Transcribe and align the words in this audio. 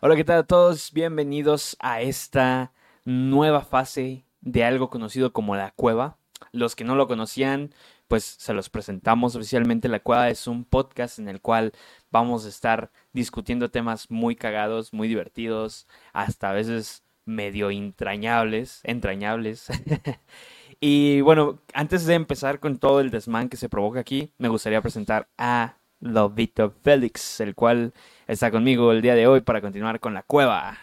Hola, 0.00 0.14
¿qué 0.14 0.22
tal 0.22 0.38
a 0.38 0.46
todos? 0.46 0.92
Bienvenidos 0.92 1.76
a 1.80 2.00
esta 2.02 2.72
nueva 3.04 3.62
fase 3.62 4.24
de 4.40 4.62
algo 4.62 4.90
conocido 4.90 5.32
como 5.32 5.56
la 5.56 5.72
cueva. 5.72 6.18
Los 6.52 6.76
que 6.76 6.84
no 6.84 6.94
lo 6.94 7.08
conocían, 7.08 7.74
pues 8.06 8.22
se 8.22 8.54
los 8.54 8.70
presentamos 8.70 9.34
oficialmente. 9.34 9.88
La 9.88 9.98
cueva 9.98 10.30
es 10.30 10.46
un 10.46 10.64
podcast 10.64 11.18
en 11.18 11.28
el 11.28 11.40
cual 11.40 11.72
vamos 12.12 12.46
a 12.46 12.48
estar 12.48 12.92
discutiendo 13.12 13.72
temas 13.72 14.08
muy 14.08 14.36
cagados, 14.36 14.92
muy 14.92 15.08
divertidos, 15.08 15.88
hasta 16.12 16.50
a 16.50 16.52
veces 16.52 17.02
medio 17.24 17.68
entrañables, 17.68 18.82
entrañables. 18.84 19.66
y 20.80 21.22
bueno, 21.22 21.58
antes 21.74 22.06
de 22.06 22.14
empezar 22.14 22.60
con 22.60 22.78
todo 22.78 23.00
el 23.00 23.10
desmán 23.10 23.48
que 23.48 23.56
se 23.56 23.68
provoca 23.68 23.98
aquí, 23.98 24.32
me 24.38 24.46
gustaría 24.46 24.80
presentar 24.80 25.28
a 25.36 25.77
Lobito 26.00 26.70
Félix, 26.82 27.40
el 27.40 27.54
cual 27.54 27.92
está 28.26 28.50
conmigo 28.50 28.92
el 28.92 29.02
día 29.02 29.14
de 29.14 29.26
hoy 29.26 29.40
para 29.40 29.60
continuar 29.60 30.00
con 30.00 30.14
la 30.14 30.22
cueva. 30.22 30.78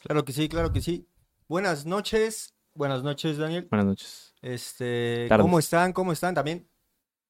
Claro 0.00 0.24
que 0.24 0.32
sí, 0.32 0.48
claro 0.48 0.72
que 0.72 0.80
sí. 0.80 1.08
Buenas 1.48 1.86
noches, 1.86 2.54
buenas 2.74 3.02
noches 3.02 3.38
Daniel. 3.38 3.66
Buenas 3.70 3.86
noches. 3.86 4.34
Este, 4.42 5.26
Tardes. 5.28 5.44
¿cómo 5.44 5.58
están? 5.58 5.92
¿Cómo 5.92 6.12
están 6.12 6.34
también? 6.34 6.68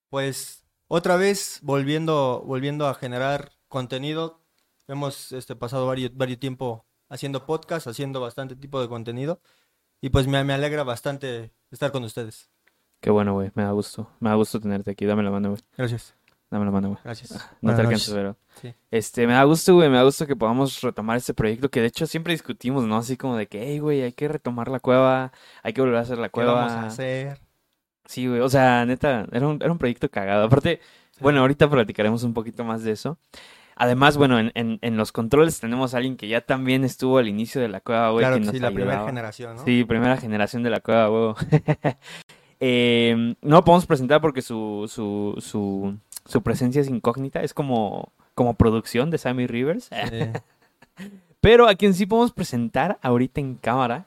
Pues 0.08 0.64
otra 0.88 1.16
vez 1.16 1.60
volviendo, 1.62 2.42
volviendo 2.46 2.86
a 2.86 2.94
generar 2.94 3.52
contenido. 3.68 4.40
Hemos 4.86 5.32
este, 5.32 5.56
pasado 5.56 5.86
varios, 5.86 6.14
varios 6.16 6.38
tiempo 6.38 6.84
haciendo 7.08 7.46
podcast, 7.46 7.86
haciendo 7.86 8.20
bastante 8.20 8.56
tipo 8.56 8.80
de 8.80 8.88
contenido. 8.88 9.40
Y 10.00 10.10
pues 10.10 10.26
me, 10.26 10.42
me 10.44 10.52
alegra 10.52 10.82
bastante 10.82 11.52
estar 11.70 11.92
con 11.92 12.04
ustedes. 12.04 12.50
Qué 13.00 13.10
bueno, 13.10 13.34
güey, 13.34 13.50
me 13.54 13.62
da 13.62 13.70
gusto. 13.70 14.10
Me 14.20 14.30
da 14.30 14.36
gusto 14.36 14.60
tenerte 14.60 14.90
aquí. 14.90 15.06
Dame 15.06 15.22
la 15.22 15.30
mano, 15.30 15.50
güey. 15.50 15.62
Gracias. 15.76 16.14
Dame 16.50 16.64
la 16.64 16.70
mano, 16.72 16.88
güey. 16.88 17.00
Gracias. 17.04 17.48
No 17.60 17.74
te 17.74 17.80
alcanzo, 17.82 18.12
pero... 18.14 18.36
Sí. 18.60 18.74
Este, 18.90 19.26
me 19.26 19.34
da 19.34 19.44
gusto, 19.44 19.74
güey, 19.74 19.88
me 19.88 19.96
da 19.96 20.02
gusto 20.02 20.26
que 20.26 20.34
podamos 20.34 20.80
retomar 20.82 21.16
este 21.16 21.32
proyecto 21.32 21.70
que 21.70 21.80
de 21.80 21.86
hecho 21.86 22.06
siempre 22.06 22.32
discutimos, 22.32 22.84
¿no? 22.84 22.96
Así 22.96 23.16
como 23.16 23.36
de 23.36 23.46
que, 23.46 23.62
hey, 23.62 23.78
güey, 23.78 24.02
hay 24.02 24.12
que 24.12 24.26
retomar 24.26 24.68
la 24.68 24.80
cueva, 24.80 25.32
hay 25.62 25.72
que 25.72 25.80
volver 25.80 25.96
a 25.96 26.00
hacer 26.00 26.18
la 26.18 26.28
¿Qué 26.28 26.32
cueva. 26.32 26.54
vamos 26.54 26.72
a 26.72 26.86
hacer? 26.86 27.38
Sí, 28.04 28.26
güey, 28.26 28.40
o 28.40 28.48
sea, 28.48 28.84
neta, 28.84 29.26
era 29.30 29.46
un, 29.46 29.62
era 29.62 29.70
un 29.70 29.78
proyecto 29.78 30.10
cagado. 30.10 30.44
Aparte, 30.44 30.80
bueno, 31.20 31.40
ahorita 31.40 31.70
platicaremos 31.70 32.24
un 32.24 32.34
poquito 32.34 32.64
más 32.64 32.82
de 32.82 32.92
eso. 32.92 33.18
Además, 33.76 34.16
bueno, 34.16 34.38
en, 34.38 34.50
en, 34.54 34.78
en 34.82 34.96
los 34.96 35.12
controles 35.12 35.60
tenemos 35.60 35.94
a 35.94 35.98
alguien 35.98 36.16
que 36.16 36.28
ya 36.28 36.40
también 36.42 36.84
estuvo 36.84 37.16
al 37.18 37.28
inicio 37.28 37.62
de 37.62 37.68
la 37.68 37.80
cueva, 37.80 38.10
güey, 38.10 38.22
Claro 38.22 38.34
que 38.34 38.40
que 38.40 38.46
nos 38.46 38.54
sí, 38.54 38.60
la 38.60 38.72
primera 38.72 39.06
generación, 39.06 39.56
¿no? 39.56 39.64
Sí, 39.64 39.84
primera 39.84 40.16
generación 40.16 40.62
de 40.62 40.70
la 40.70 40.80
cueva, 40.80 41.06
güey. 41.06 41.34
Eh, 42.62 43.34
no 43.40 43.56
lo 43.56 43.64
podemos 43.64 43.86
presentar 43.86 44.20
porque 44.20 44.42
su, 44.42 44.84
su, 44.86 45.34
su, 45.40 45.96
su 46.30 46.42
presencia 46.42 46.80
es 46.80 46.88
incógnita, 46.88 47.42
es 47.42 47.52
como, 47.52 48.12
como 48.34 48.54
producción 48.54 49.10
de 49.10 49.18
Sammy 49.18 49.46
Rivers. 49.46 49.84
Sí. 49.90 50.40
Pero 51.40 51.68
a 51.68 51.74
quien 51.74 51.94
sí 51.94 52.06
podemos 52.06 52.32
presentar 52.32 52.98
ahorita 53.02 53.40
en 53.40 53.54
cámara 53.56 54.06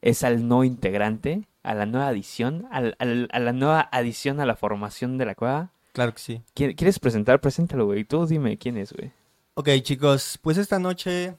es 0.00 0.24
al 0.24 0.46
nuevo 0.48 0.64
integrante, 0.64 1.42
a 1.62 1.74
la 1.74 1.86
nueva 1.86 2.08
adición, 2.08 2.66
al- 2.72 2.96
al- 2.98 3.28
a 3.32 3.38
la 3.38 3.52
nueva 3.52 3.88
adición 3.92 4.40
a 4.40 4.46
la 4.46 4.56
formación 4.56 5.16
de 5.18 5.26
la 5.26 5.34
cueva. 5.36 5.70
Claro 5.92 6.12
que 6.12 6.18
sí. 6.20 6.42
¿Qui- 6.56 6.74
¿Quieres 6.74 6.98
presentar? 6.98 7.40
Preséntalo, 7.40 7.86
güey. 7.86 8.04
Tú 8.04 8.26
dime 8.26 8.58
quién 8.58 8.76
es, 8.78 8.92
güey. 8.92 9.12
Ok, 9.54 9.68
chicos, 9.82 10.38
pues 10.42 10.56
esta 10.58 10.78
noche, 10.78 11.36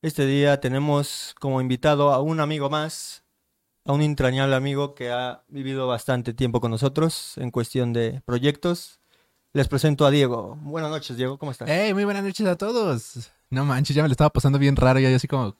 este 0.00 0.24
día, 0.24 0.60
tenemos 0.60 1.34
como 1.40 1.60
invitado 1.60 2.10
a 2.12 2.22
un 2.22 2.40
amigo 2.40 2.70
más, 2.70 3.24
a 3.84 3.92
un 3.92 4.00
entrañable 4.02 4.54
amigo 4.54 4.94
que 4.94 5.10
ha 5.10 5.42
vivido 5.48 5.86
bastante 5.88 6.32
tiempo 6.32 6.60
con 6.60 6.70
nosotros 6.70 7.36
en 7.36 7.50
cuestión 7.50 7.92
de 7.92 8.22
proyectos. 8.24 8.99
Les 9.52 9.66
presento 9.66 10.06
a 10.06 10.10
Diego. 10.10 10.56
Buenas 10.62 10.90
noches, 10.90 11.16
Diego, 11.16 11.36
¿cómo 11.36 11.50
estás? 11.50 11.68
Hey, 11.68 11.92
muy 11.92 12.04
buenas 12.04 12.22
noches 12.22 12.46
a 12.46 12.56
todos. 12.56 13.30
No 13.50 13.64
manches, 13.64 13.96
ya 13.96 14.02
me 14.02 14.08
lo 14.08 14.12
estaba 14.12 14.30
pasando 14.30 14.60
bien 14.60 14.76
raro. 14.76 15.00
Ya 15.00 15.10
yo 15.10 15.16
así 15.16 15.26
como, 15.26 15.56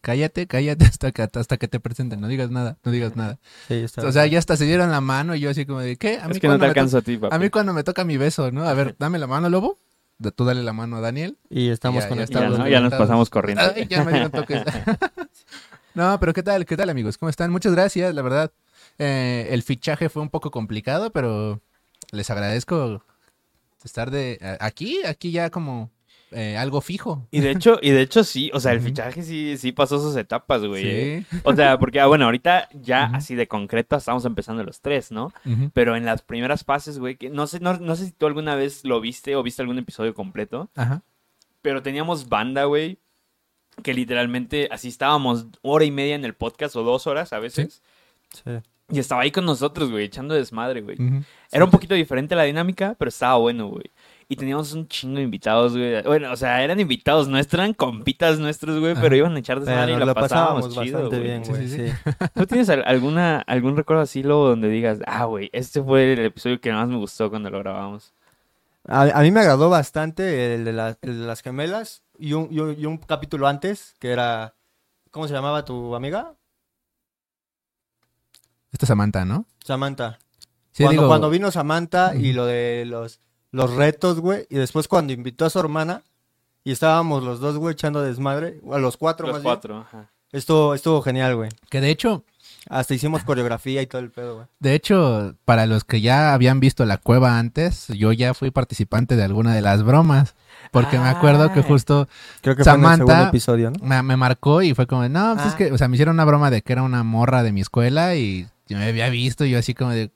cállate, 0.00 0.46
cállate 0.46 0.84
hasta 0.86 1.12
que, 1.12 1.22
hasta 1.22 1.56
que 1.58 1.68
te 1.68 1.78
presenten. 1.78 2.22
No 2.22 2.28
digas 2.28 2.50
nada, 2.50 2.78
no 2.82 2.90
digas 2.90 3.16
nada. 3.16 3.38
Sí, 3.68 3.74
está 3.74 4.06
O 4.06 4.12
sea, 4.12 4.22
bien. 4.22 4.32
ya 4.32 4.38
hasta 4.38 4.56
se 4.56 4.64
dieron 4.64 4.90
la 4.90 5.02
mano 5.02 5.34
y 5.34 5.40
yo 5.40 5.50
así 5.50 5.66
como 5.66 5.80
de, 5.80 5.96
¿qué? 5.96 6.18
A 6.20 6.26
mí 6.28 6.32
Es 6.32 6.40
que 6.40 6.48
no 6.48 6.54
te 6.54 6.58
cuando 6.58 6.58
me 6.60 6.66
alcanzo 6.68 6.98
a 6.98 7.02
ti, 7.02 7.18
papi. 7.18 7.36
A 7.36 7.38
mí 7.38 7.50
cuando 7.50 7.74
me 7.74 7.84
toca 7.84 8.04
mi 8.04 8.16
beso, 8.16 8.50
¿no? 8.50 8.64
A 8.66 8.72
ver, 8.72 8.96
dame 8.98 9.18
la 9.18 9.26
mano, 9.26 9.50
lobo. 9.50 9.78
Tú 10.36 10.44
dale 10.46 10.62
la 10.62 10.72
mano 10.72 10.96
a 10.96 11.00
Daniel. 11.00 11.36
Y 11.50 11.68
estamos 11.68 12.04
Ya, 12.04 12.08
con 12.08 12.18
ya 12.18 12.24
ya, 12.24 12.48
¿no? 12.48 12.66
ya 12.68 12.80
nos 12.80 12.94
pasamos 12.94 13.28
corriendo. 13.28 13.62
Ay, 13.76 13.86
ya 13.90 14.04
me 14.04 14.12
dieron 14.12 14.30
toques. 14.30 14.62
no, 15.94 16.18
pero 16.18 16.32
¿qué 16.32 16.42
tal? 16.42 16.64
¿Qué 16.64 16.78
tal, 16.78 16.88
amigos? 16.88 17.18
¿Cómo 17.18 17.28
están? 17.28 17.50
Muchas 17.50 17.72
gracias, 17.72 18.14
la 18.14 18.22
verdad. 18.22 18.52
Eh, 18.98 19.48
el 19.50 19.62
fichaje 19.62 20.08
fue 20.08 20.22
un 20.22 20.30
poco 20.30 20.50
complicado, 20.50 21.10
pero 21.12 21.60
les 22.10 22.30
agradezco 22.30 23.02
estar 23.84 24.10
de 24.10 24.38
aquí, 24.60 25.00
aquí 25.04 25.30
ya 25.30 25.50
como 25.50 25.90
eh, 26.34 26.56
algo 26.56 26.80
fijo. 26.80 27.28
Y 27.30 27.40
de 27.40 27.52
hecho, 27.52 27.78
y 27.80 27.90
de 27.90 28.00
hecho 28.02 28.24
sí, 28.24 28.50
o 28.52 28.58
sea, 28.58 28.72
el 28.72 28.80
fichaje 28.80 29.22
sí, 29.22 29.56
sí 29.56 29.70
pasó 29.70 30.00
sus 30.00 30.16
etapas, 30.16 30.64
güey. 30.64 30.84
¿eh? 30.84 31.24
Sí. 31.30 31.38
O 31.44 31.54
sea, 31.54 31.78
porque, 31.78 32.00
ah, 32.00 32.06
bueno, 32.06 32.24
ahorita 32.24 32.68
ya 32.72 33.04
así 33.14 33.36
de 33.36 33.46
concreto 33.46 33.94
estamos 33.94 34.24
empezando 34.24 34.64
los 34.64 34.80
tres, 34.80 35.12
¿no? 35.12 35.32
Pero 35.72 35.94
en 35.94 36.04
las 36.04 36.22
primeras 36.22 36.64
fases, 36.64 36.98
güey, 36.98 37.16
que 37.16 37.30
no 37.30 37.46
sé, 37.46 37.60
no, 37.60 37.74
no 37.78 37.94
sé 37.94 38.06
si 38.06 38.12
tú 38.12 38.26
alguna 38.26 38.56
vez 38.56 38.84
lo 38.84 39.00
viste 39.00 39.36
o 39.36 39.44
viste 39.44 39.62
algún 39.62 39.78
episodio 39.78 40.12
completo, 40.12 40.70
Ajá. 40.74 41.02
pero 41.62 41.82
teníamos 41.82 42.28
banda, 42.28 42.64
güey, 42.64 42.98
que 43.84 43.94
literalmente 43.94 44.68
así 44.72 44.88
estábamos 44.88 45.46
hora 45.62 45.84
y 45.84 45.92
media 45.92 46.16
en 46.16 46.24
el 46.24 46.34
podcast 46.34 46.74
o 46.74 46.82
dos 46.82 47.06
horas 47.06 47.32
a 47.32 47.38
veces. 47.38 47.80
Sí. 48.32 48.50
Y 48.90 48.98
estaba 48.98 49.22
ahí 49.22 49.30
con 49.30 49.46
nosotros, 49.46 49.90
güey, 49.90 50.04
echando 50.04 50.34
desmadre, 50.34 50.82
güey. 50.82 50.96
Ujú. 51.00 51.22
Era 51.50 51.64
un 51.64 51.70
poquito 51.70 51.94
diferente 51.94 52.34
la 52.36 52.42
dinámica, 52.42 52.94
pero 52.98 53.08
estaba 53.08 53.36
bueno, 53.38 53.68
güey. 53.68 53.84
Y 54.28 54.36
teníamos 54.36 54.72
un 54.74 54.86
chingo 54.88 55.16
de 55.16 55.22
invitados, 55.22 55.76
güey. 55.76 56.02
Bueno, 56.02 56.32
o 56.32 56.36
sea, 56.36 56.62
eran 56.62 56.80
invitados 56.80 57.28
nuestros, 57.28 57.60
eran 57.60 57.72
compitas 57.74 58.38
nuestros, 58.38 58.78
güey, 58.80 58.94
pero 58.94 59.16
iban 59.16 59.34
a 59.36 59.38
echar 59.38 59.60
desmadre 59.60 59.92
y 59.92 59.96
la 59.96 60.04
lo 60.06 60.14
pasábamos, 60.14 60.66
pasábamos 60.68 60.84
chido, 60.86 60.98
bastante 61.10 61.16
güey. 61.16 61.28
bien, 61.28 61.42
güey. 61.44 61.68
sí, 61.68 61.76
Sí, 61.76 61.88
sí. 61.88 62.14
¿Tú 62.34 62.46
tienes 62.46 62.68
al- 62.68 62.84
alguna, 62.86 63.40
algún 63.46 63.76
recuerdo 63.76 64.02
así, 64.02 64.22
luego 64.22 64.48
donde 64.48 64.68
digas, 64.68 64.98
ah, 65.06 65.24
güey, 65.24 65.48
este 65.52 65.82
fue 65.82 66.12
el 66.12 66.18
episodio 66.20 66.60
que 66.60 66.72
más 66.72 66.88
me 66.88 66.96
gustó 66.96 67.30
cuando 67.30 67.48
lo 67.50 67.58
grabamos? 67.60 68.12
A, 68.86 69.02
a 69.18 69.22
mí 69.22 69.30
me 69.30 69.40
agradó 69.40 69.70
bastante 69.70 70.54
el 70.56 70.64
de, 70.64 70.72
la- 70.74 70.98
el 71.00 71.20
de 71.20 71.26
las 71.26 71.40
gemelas 71.42 72.02
y 72.18 72.34
un, 72.34 72.48
y 72.50 72.60
un- 72.60 72.78
y 72.78 72.84
un 72.86 72.98
capítulo 72.98 73.46
antes 73.48 73.94
que 73.98 74.10
era... 74.10 74.54
¿Cómo 75.10 75.26
se 75.28 75.32
llamaba 75.34 75.64
tu 75.64 75.94
amiga? 75.94 76.34
Esta 78.74 78.84
es 78.84 78.88
Samantha, 78.88 79.24
¿no? 79.24 79.46
Samantha. 79.64 80.18
Sí, 80.72 80.82
cuando, 80.82 80.90
digo, 80.90 81.08
cuando 81.08 81.30
vino 81.30 81.50
Samantha 81.52 82.14
y 82.16 82.32
lo 82.32 82.44
de 82.44 82.84
los, 82.86 83.20
los 83.52 83.72
retos, 83.74 84.18
güey. 84.20 84.46
Y 84.50 84.56
después 84.56 84.88
cuando 84.88 85.12
invitó 85.14 85.46
a 85.46 85.50
su 85.50 85.60
hermana 85.60 86.02
y 86.64 86.72
estábamos 86.72 87.22
los 87.22 87.38
dos, 87.40 87.56
güey, 87.56 87.72
echando 87.74 88.02
desmadre. 88.02 88.60
A 88.72 88.78
los 88.78 88.96
cuatro, 88.96 89.28
Los 89.28 89.36
más 89.36 89.42
bien. 89.42 89.50
cuatro, 89.54 89.78
ajá. 89.78 90.10
Estuvo, 90.32 90.74
estuvo 90.74 91.00
genial, 91.00 91.36
güey. 91.36 91.50
que 91.70 91.80
de 91.80 91.90
hecho, 91.90 92.24
Hasta 92.68 92.92
hicimos 92.94 93.22
coreografía 93.22 93.80
y 93.82 93.86
todo 93.86 94.00
el 94.02 94.10
pedo, 94.10 94.34
güey. 94.34 94.46
de 94.58 94.74
hecho, 94.74 95.36
para 95.44 95.66
los 95.66 95.84
que 95.84 96.00
ya 96.00 96.34
habían 96.34 96.58
visto 96.58 96.84
la 96.84 96.96
cueva 96.98 97.38
antes, 97.38 97.86
yo 97.88 98.10
ya 98.10 98.34
fui 98.34 98.50
participante 98.50 99.14
de 99.14 99.22
alguna 99.22 99.54
de 99.54 99.60
las 99.62 99.84
bromas. 99.84 100.34
Porque 100.72 100.98
me 100.98 101.06
acuerdo 101.08 101.52
que 101.52 101.60
Ah. 101.60 101.64
justo 101.68 102.08
Creo 102.40 102.56
que 102.56 102.64
fue 102.64 102.72
en 102.72 102.78
el 102.80 102.84
Samantha- 102.84 103.06
segundo 103.06 103.28
episodio, 103.28 103.70
¿no? 103.70 103.84
me, 103.86 104.02
me 104.02 104.16
marcó 104.16 104.60
y 104.62 104.74
fue 104.74 104.88
como, 104.88 105.08
no, 105.08 105.34
pues 105.34 105.46
es 105.46 105.52
Ah. 105.52 105.56
que, 105.56 105.70
o 105.72 105.78
sea, 105.78 105.86
me 105.86 105.94
hicieron 105.94 106.14
una 106.16 106.24
broma 106.24 106.50
de 106.50 106.62
que 106.62 106.72
era 106.72 106.82
una 106.82 107.04
morra 107.04 107.44
de 107.44 107.52
mi 107.52 107.60
escuela 107.60 108.16
y 108.16 108.48
yo 108.68 108.78
me 108.78 108.86
había 108.86 109.08
visto 109.08 109.44
yo 109.44 109.58
así 109.58 109.74
como 109.74 109.90
de, 109.90 110.10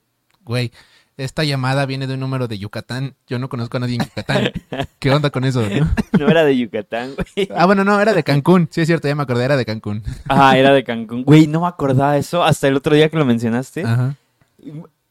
güey, 0.45 0.73
esta 1.19 1.43
llamada 1.43 1.85
viene 1.85 2.07
de 2.07 2.15
un 2.15 2.21
número 2.21 2.47
de 2.47 2.59
Yucatán. 2.59 3.17
Yo 3.27 3.39
no 3.41 3.49
conozco 3.49 3.77
a 3.77 3.81
nadie 3.81 3.97
en 3.97 4.05
Yucatán. 4.05 4.53
¿Qué 5.01 5.11
onda 5.11 5.31
con 5.31 5.45
eso? 5.45 5.63
no? 5.69 5.91
No 6.19 6.29
era 6.29 6.45
de 6.45 6.57
Yucatán, 6.57 7.15
güey. 7.15 7.49
Ah, 7.55 7.67
bueno, 7.67 7.85
no, 7.85 8.01
era 8.01 8.13
de 8.13 8.23
Cancún. 8.23 8.69
Sí, 8.71 8.81
es 8.81 8.87
cierto, 8.87 9.09
ya 9.09 9.17
me 9.17 9.25
acordé, 9.25 9.45
era 9.45 9.57
de 9.57 9.65
Cancún. 9.65 10.03
Ah, 10.29 10.57
era 10.57 10.73
de 10.73 10.85
Cancún. 10.85 11.25
Güey, 11.25 11.49
no 11.49 11.63
me 11.63 11.67
acordaba 11.67 12.17
eso 12.17 12.45
hasta 12.45 12.69
el 12.69 12.77
otro 12.77 12.95
día 12.95 13.09
que 13.09 13.17
lo 13.17 13.25
mencionaste. 13.25 13.83
Ajá. 13.85 14.15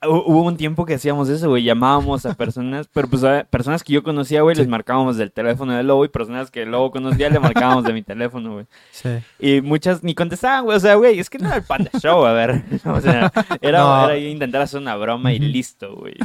Hu- 0.02 0.24
Hubo 0.28 0.44
un 0.44 0.58
tiempo 0.58 0.86
que 0.86 0.94
hacíamos 0.94 1.28
eso, 1.30 1.50
güey. 1.50 1.64
Llamábamos 1.64 2.26
a 2.28 2.34
personas, 2.36 2.88
pero 2.94 3.08
pues 3.08 3.24
a 3.24 3.46
personas 3.50 3.84
que 3.84 3.94
yo 3.94 4.04
conocía, 4.04 4.42
güey, 4.44 4.56
les 4.56 4.68
marcábamos 4.68 5.18
del 5.18 5.32
teléfono 5.32 5.74
del 5.74 5.88
lobo 5.88 6.06
y 6.06 6.10
personas 6.10 6.52
que 6.52 6.62
el 6.64 6.72
lobo 6.72 6.92
conocía 6.92 7.30
le 7.30 7.40
marcábamos 7.40 7.84
de 7.84 7.94
mi 7.94 8.04
teléfono, 8.04 8.54
güey. 8.54 8.66
Sí. 8.92 9.10
Y 9.40 9.62
muchas 9.62 10.04
ni 10.04 10.14
contestaban, 10.14 10.66
güey. 10.66 10.78
O 10.78 10.80
sea, 10.80 10.96
güey, 10.96 11.20
es 11.20 11.30
que 11.30 11.40
no 11.40 11.48
era 11.48 11.58
el 11.58 11.64
Panda 11.64 11.90
Show, 12.00 12.26
a 12.26 12.34
ver. 12.34 12.64
O 12.86 13.02
sea, 13.02 13.32
era, 13.62 13.80
No. 13.80 14.10
era 14.10 14.18
intentar 14.18 14.62
hacer 14.62 14.80
una 14.80 14.96
broma 14.96 15.34
y 15.34 15.40
listo, 15.40 15.96
güey. 15.96 16.16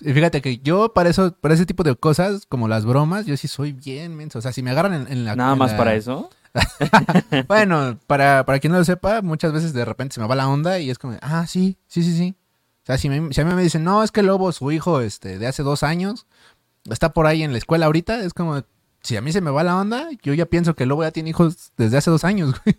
Y 0.00 0.12
fíjate 0.12 0.42
que 0.42 0.58
yo 0.58 0.92
para 0.92 1.08
eso, 1.08 1.34
para 1.40 1.54
ese 1.54 1.64
tipo 1.64 1.82
de 1.82 1.96
cosas, 1.96 2.44
como 2.46 2.68
las 2.68 2.84
bromas, 2.84 3.24
yo 3.24 3.36
sí 3.38 3.48
soy 3.48 3.72
bien 3.72 4.14
menso. 4.14 4.38
O 4.38 4.42
sea, 4.42 4.52
si 4.52 4.62
me 4.62 4.70
agarran 4.70 4.92
en, 4.92 5.10
en 5.10 5.24
la... 5.24 5.34
Nada 5.36 5.54
en 5.54 5.58
más 5.58 5.72
la- 5.72 5.78
para 5.78 5.94
eso. 5.94 6.28
Bueno, 7.48 7.98
para, 8.06 8.44
para 8.46 8.58
quien 8.58 8.72
no 8.72 8.78
lo 8.78 8.84
sepa, 8.84 9.22
muchas 9.22 9.52
veces 9.52 9.72
de 9.72 9.84
repente 9.84 10.14
se 10.14 10.20
me 10.20 10.26
va 10.26 10.34
la 10.34 10.48
onda 10.48 10.78
y 10.78 10.90
es 10.90 10.98
como, 10.98 11.16
ah, 11.22 11.46
sí, 11.46 11.76
sí, 11.86 12.02
sí, 12.02 12.16
sí. 12.16 12.34
O 12.82 12.86
sea, 12.86 12.98
si, 12.98 13.08
me- 13.08 13.32
si 13.32 13.40
a 13.40 13.44
mí 13.44 13.54
me 13.54 13.62
dicen, 13.62 13.84
no, 13.84 14.02
es 14.02 14.12
que 14.12 14.22
Lobo, 14.22 14.52
su 14.52 14.70
hijo 14.72 15.00
este, 15.00 15.38
de 15.38 15.46
hace 15.46 15.62
dos 15.62 15.82
años, 15.82 16.26
está 16.88 17.12
por 17.12 17.26
ahí 17.26 17.42
en 17.42 17.52
la 17.52 17.58
escuela 17.58 17.86
ahorita, 17.86 18.20
es 18.20 18.32
como, 18.32 18.62
si 19.02 19.16
a 19.16 19.20
mí 19.20 19.32
se 19.32 19.40
me 19.40 19.50
va 19.50 19.64
la 19.64 19.76
onda, 19.76 20.08
yo 20.22 20.34
ya 20.34 20.46
pienso 20.46 20.74
que 20.74 20.86
Lobo 20.86 21.02
ya 21.02 21.10
tiene 21.10 21.30
hijos 21.30 21.72
desde 21.76 21.96
hace 21.96 22.10
dos 22.10 22.24
años, 22.24 22.54
güey. 22.64 22.76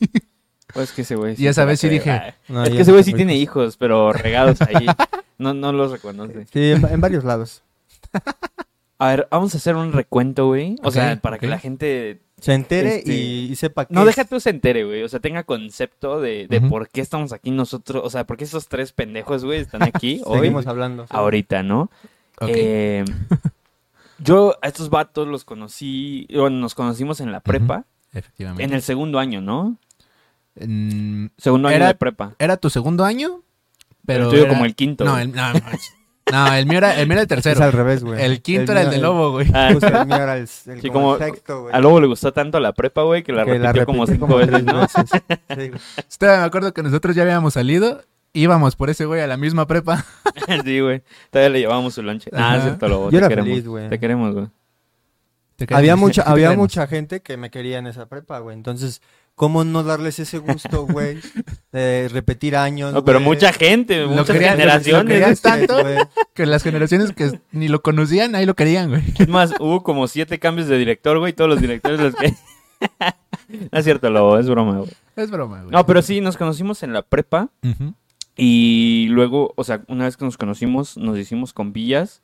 Pues 0.73 0.91
que 0.91 1.03
ese 1.03 1.15
güey. 1.15 1.35
Y 1.37 1.47
esa 1.47 1.63
vez 1.63 1.79
sí 1.79 1.87
dije, 1.87 2.11
Ah, 2.11 2.35
No, 2.49 2.63
es 2.63 2.69
que 2.71 2.81
ese 2.81 2.91
güey 2.91 3.03
sí 3.03 3.13
tiene 3.13 3.35
hijos. 3.37 3.77
pero 3.77 4.11
regados 4.11 4.61
ahí. 4.61 4.85
No, 5.37 5.53
no 5.53 5.71
los 5.71 5.91
reconoce. 5.91 6.45
Sí, 6.51 6.71
en, 6.71 6.85
en 6.85 6.99
varios 6.99 7.23
lados. 7.23 7.63
A 8.99 9.07
ver, 9.09 9.27
vamos 9.31 9.53
a 9.53 9.57
hacer 9.57 9.75
un 9.75 9.93
recuento, 9.93 10.47
güey. 10.47 10.75
O 10.83 10.91
sea, 10.91 11.15
para 11.21 11.37
que 11.37 11.47
la 11.47 11.59
gente 11.59 12.21
Se 12.39 12.53
entere 12.53 12.97
Este, 12.99 13.13
y, 13.13 13.51
y 13.51 13.55
sepa 13.55 13.85
que 13.85 13.93
No, 13.93 14.01
es- 14.01 14.07
deja 14.07 14.25
tú 14.25 14.39
se 14.39 14.51
entere, 14.51 14.83
güey. 14.85 15.01
O 15.03 15.09
sea, 15.09 15.19
tenga 15.19 15.43
concepto 15.43 16.21
de, 16.21 16.47
de 16.47 16.61
por 16.61 16.87
qué 16.89 17.01
estamos 17.01 17.33
aquí 17.33 17.49
nosotros. 17.51 18.03
O 18.05 18.09
sea, 18.11 18.25
por 18.25 18.37
qué 18.37 18.43
esos 18.43 18.67
tres 18.67 18.91
pendejos, 18.91 19.43
güey, 19.43 19.59
están 19.59 19.81
aquí 19.83 20.21
hoy, 20.25 20.39
Seguimos 20.39 20.67
hablando. 20.67 21.03
sí. 21.03 21.09
ahorita, 21.13 21.63
¿no? 21.63 21.89
Eh, 22.41 23.03
yo 24.19 24.55
a 24.61 24.67
estos 24.67 24.89
vatos 24.91 25.27
los 25.27 25.43
conocí, 25.45 26.27
bueno, 26.31 26.57
nos 26.57 26.75
conocimos 26.75 27.19
en 27.21 27.31
la 27.31 27.39
prepa, 27.39 27.85
Efectivamente. 28.13 28.63
en 28.63 28.73
el 28.73 28.81
segundo 28.83 29.17
año, 29.19 29.41
¿no? 29.41 29.77
Segundo 30.55 31.67
año 31.67 31.75
Era- 31.77 31.87
de 31.87 31.95
prepa. 31.95 32.33
era 32.39 32.57
tu 32.57 32.69
segundo 32.69 33.03
año, 33.05 33.41
pero. 34.05 34.31
era- 34.31 34.49
como 34.49 34.65
el 34.65 34.75
quinto. 34.75 35.05
No, 35.05 35.17
el, 35.17 35.31
no, 35.31 35.43
no, 36.31 36.53
el 36.53 36.65
mío 36.65 36.77
era 36.79 36.99
el, 36.99 37.07
mío 37.07 37.13
era 37.13 37.21
el 37.21 37.25
Es 37.25 37.43
tercero. 37.43 37.63
al 37.63 37.71
revés, 37.73 38.03
güey. 38.03 38.21
El 38.21 38.41
quinto 38.41 38.71
era 38.73 38.81
el 38.81 38.89
de 38.89 38.97
Lobo, 38.99 39.31
güey. 39.31 39.47
Ah, 39.53 39.69
justo 39.71 39.87
el 39.87 40.05
mío 40.05 40.15
era 40.17 40.35
el, 40.37 40.41
el 40.41 40.47
Sí, 40.81 40.89
como 40.89 41.13
como- 41.13 41.15
el 41.15 41.23
sexto, 41.31 41.61
güey. 41.63 41.75
A 41.75 41.79
Lobo 41.79 42.01
le 42.01 42.07
gustó 42.07 42.31
tanto 42.33 42.59
la 42.59 42.73
prepa, 42.73 43.03
güey, 43.03 43.23
que 43.23 43.31
la 43.33 43.45
Que 43.45 43.57
repitió 43.57 43.85
como 43.85 44.05
cinco 44.07 44.27
veces, 44.35 44.63
¿no? 44.63 44.81
veces. 44.81 45.05
Sí, 46.07 46.17
me 46.21 46.27
acuerdo 46.27 46.73
que 46.73 46.83
nosotros 46.83 47.15
ya 47.15 47.23
habíamos 47.23 47.53
salido, 47.53 48.03
íbamos 48.33 48.75
por 48.75 48.89
ese 48.89 49.05
güey 49.05 49.21
a 49.21 49.27
la 49.27 49.37
misma 49.37 49.67
prepa. 49.67 50.05
sí, 50.65 50.79
güey. 50.79 51.01
Todavía 51.31 51.49
le 51.49 51.59
llevábamos 51.59 51.93
su 51.93 52.03
lonche. 52.03 52.29
Ah, 52.33 52.57
es 52.57 52.63
cierto, 52.63 52.87
Lobo. 52.87 53.05
Yo 53.05 53.11
te 53.11 53.17
era 53.17 53.27
queremos. 53.29 53.49
feliz, 53.49 53.67
güey. 53.67 53.89
Te 53.89 53.99
queremos, 53.99 54.33
güey. 54.33 54.47
Había 55.71 55.95
mucha, 55.95 56.21
había 56.25 56.47
queremos. 56.49 56.63
mucha 56.63 56.87
gente 56.87 57.21
que 57.21 57.37
me 57.37 57.49
quería 57.49 57.79
en 57.79 57.87
esa 57.87 58.05
prepa, 58.07 58.39
güey. 58.39 58.55
Entonces, 58.55 59.01
¿cómo 59.37 59.63
no 59.63 59.83
darles 59.83 60.17
ese 60.17 60.39
gusto, 60.39 60.87
güey? 60.87 61.19
De 61.71 62.09
repetir 62.11 62.55
años. 62.57 62.91
No, 62.91 63.05
pero 63.05 63.19
güey? 63.19 63.29
mucha 63.29 63.53
gente, 63.53 64.01
Lo 64.01 64.09
muchas 64.09 64.31
querían- 64.31 64.53
lo 64.55 64.59
generaciones. 64.63 65.13
querían 65.13 65.31
Este, 65.31 65.47
tanto. 65.49 65.81
güey. 65.83 65.97
Que 66.33 66.45
las 66.47 66.63
generaciones 66.63 67.11
que 67.13 67.39
ni 67.51 67.67
lo 67.67 67.81
conocían, 67.83 68.33
ahí 68.35 68.45
lo 68.47 68.55
querían, 68.55 68.89
güey. 68.89 69.03
Es 69.19 69.27
más, 69.29 69.53
hubo 69.59 69.83
como 69.83 70.07
siete 70.07 70.39
cambios 70.39 70.67
de 70.67 70.77
director, 70.79 71.19
güey. 71.19 71.33
Todos 71.33 71.49
los 71.51 71.61
directores 71.61 71.99
los 71.99 72.15
que... 72.15 72.33
no 73.71 73.77
es 73.79 73.85
cierto, 73.85 74.09
Lobo, 74.09 74.39
es 74.39 74.49
broma, 74.49 74.79
güey. 74.79 74.91
Es 75.15 75.29
broma, 75.29 75.59
güey. 75.61 75.71
No, 75.71 75.85
pero 75.85 76.01
sí, 76.01 76.19
nos 76.19 76.35
conocimos 76.35 76.81
en 76.81 76.93
la 76.93 77.03
prepa. 77.03 77.49
Y 78.35 79.07
luego, 79.09 79.53
o 79.55 79.63
sea, 79.63 79.81
una 79.87 80.05
vez 80.05 80.17
que 80.17 80.25
nos 80.25 80.37
conocimos, 80.37 80.97
nos 80.97 81.17
hicimos 81.17 81.53
compillas. 81.53 82.21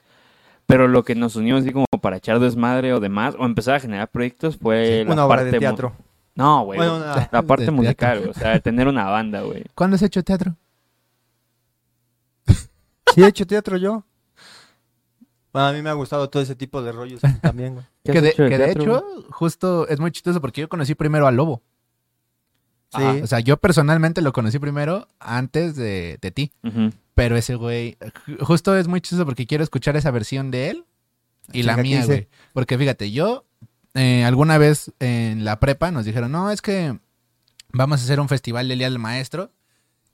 Pero 0.65 0.87
lo 0.87 1.03
que 1.03 1.13
nos 1.13 1.35
unió 1.35 1.57
así 1.57 1.71
como 1.71 1.85
para 2.01 2.17
echar 2.17 2.39
desmadre 2.39 2.93
o 2.93 2.99
demás, 2.99 3.35
o 3.37 3.45
empezar 3.45 3.75
a 3.75 3.79
generar 3.79 4.07
proyectos, 4.09 4.57
fue 4.57 5.03
la 5.05 5.11
Una 5.13 5.25
obra 5.25 5.37
parte 5.37 5.51
de 5.51 5.59
teatro. 5.59 5.93
No, 6.35 6.65
güey. 6.65 6.77
Bueno, 6.77 6.97
una- 6.97 7.29
La 7.31 7.41
parte 7.43 7.69
musical. 7.71 8.27
O 8.29 8.33
sea, 8.33 8.59
tener 8.59 8.87
una 8.87 9.05
banda, 9.05 9.41
güey. 9.41 9.63
¿Cuándo 9.75 9.95
has 9.95 10.01
hecho 10.01 10.23
teatro? 10.23 10.55
Sí, 13.13 13.21
he 13.23 13.27
hecho 13.27 13.45
teatro 13.45 13.77
yo. 13.77 14.03
Bueno, 15.51 15.67
a 15.67 15.71
mí 15.73 15.81
me 15.83 15.89
ha 15.91 15.93
gustado 15.93 16.29
todo 16.29 16.41
ese 16.41 16.55
tipo 16.55 16.81
de 16.81 16.91
rollos 16.91 17.21
también, 17.41 17.75
güey. 17.75 17.85
¿Qué 18.03 18.11
Que 18.11 18.21
de, 18.21 18.29
hecho 18.29 18.43
de 18.43 18.49
que 18.49 18.57
de 18.57 18.65
teatro, 18.65 18.83
hecho, 18.97 19.27
justo 19.31 19.87
es 19.87 19.99
muy 19.99 20.11
chistoso 20.11 20.41
porque 20.41 20.61
yo 20.61 20.69
conocí 20.69 20.95
primero 20.95 21.27
a 21.27 21.31
Lobo. 21.31 21.61
Sí. 22.95 23.01
O 23.23 23.27
sea, 23.27 23.39
yo 23.39 23.57
personalmente 23.57 24.21
lo 24.21 24.33
conocí 24.33 24.59
primero 24.59 25.07
antes 25.19 25.75
de, 25.75 26.17
de 26.21 26.31
ti. 26.31 26.51
Pero 27.15 27.35
ese 27.37 27.55
güey, 27.55 27.97
ju- 28.27 28.39
justo 28.43 28.75
es 28.77 28.87
muy 28.87 29.01
chistoso 29.01 29.25
porque 29.25 29.45
quiero 29.47 29.63
escuchar 29.63 29.95
esa 29.95 30.09
versión 30.11 30.49
de 30.51 30.69
él 30.71 30.85
y 31.51 31.63
la 31.63 31.73
Chinga, 31.73 31.83
¿qué 31.83 31.89
mía, 31.89 32.05
güey. 32.05 32.27
Porque 32.53 32.77
fíjate, 32.77 33.11
yo 33.11 33.45
eh, 33.93 34.23
alguna 34.25 34.57
vez 34.57 34.91
en 34.99 35.45
la 35.45 35.59
prepa 35.59 35.91
nos 35.91 36.05
dijeron, 36.05 36.31
no, 36.31 36.51
es 36.51 36.61
que 36.61 36.97
vamos 37.69 38.01
a 38.01 38.03
hacer 38.03 38.19
un 38.19 38.29
festival 38.29 38.67
del 38.67 38.79
Día 38.79 38.89
del 38.89 38.99
Maestro 38.99 39.51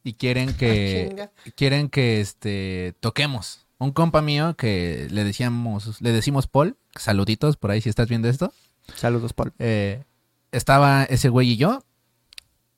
y 0.03 0.13
quieren 0.13 0.53
que, 0.53 1.07
Chinga. 1.09 1.31
quieren 1.55 1.89
que 1.89 2.21
este, 2.21 2.95
toquemos. 2.99 3.65
Un 3.77 3.91
compa 3.91 4.21
mío 4.21 4.55
que 4.57 5.07
le 5.09 5.23
decíamos, 5.23 6.01
le 6.01 6.11
decimos 6.11 6.47
Paul, 6.47 6.77
saluditos 6.95 7.55
por 7.55 7.71
ahí 7.71 7.79
si 7.79 7.89
estás 7.89 8.09
viendo 8.09 8.27
esto. 8.27 8.53
Saludos, 8.95 9.33
Paul. 9.33 9.53
Eh, 9.59 10.03
estaba 10.51 11.03
ese 11.03 11.29
güey 11.29 11.51
y 11.51 11.57
yo, 11.57 11.83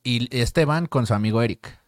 y 0.03 0.27
Esteban 0.36 0.86
con 0.86 1.07
su 1.07 1.13
amigo 1.13 1.42
Eric. 1.42 1.80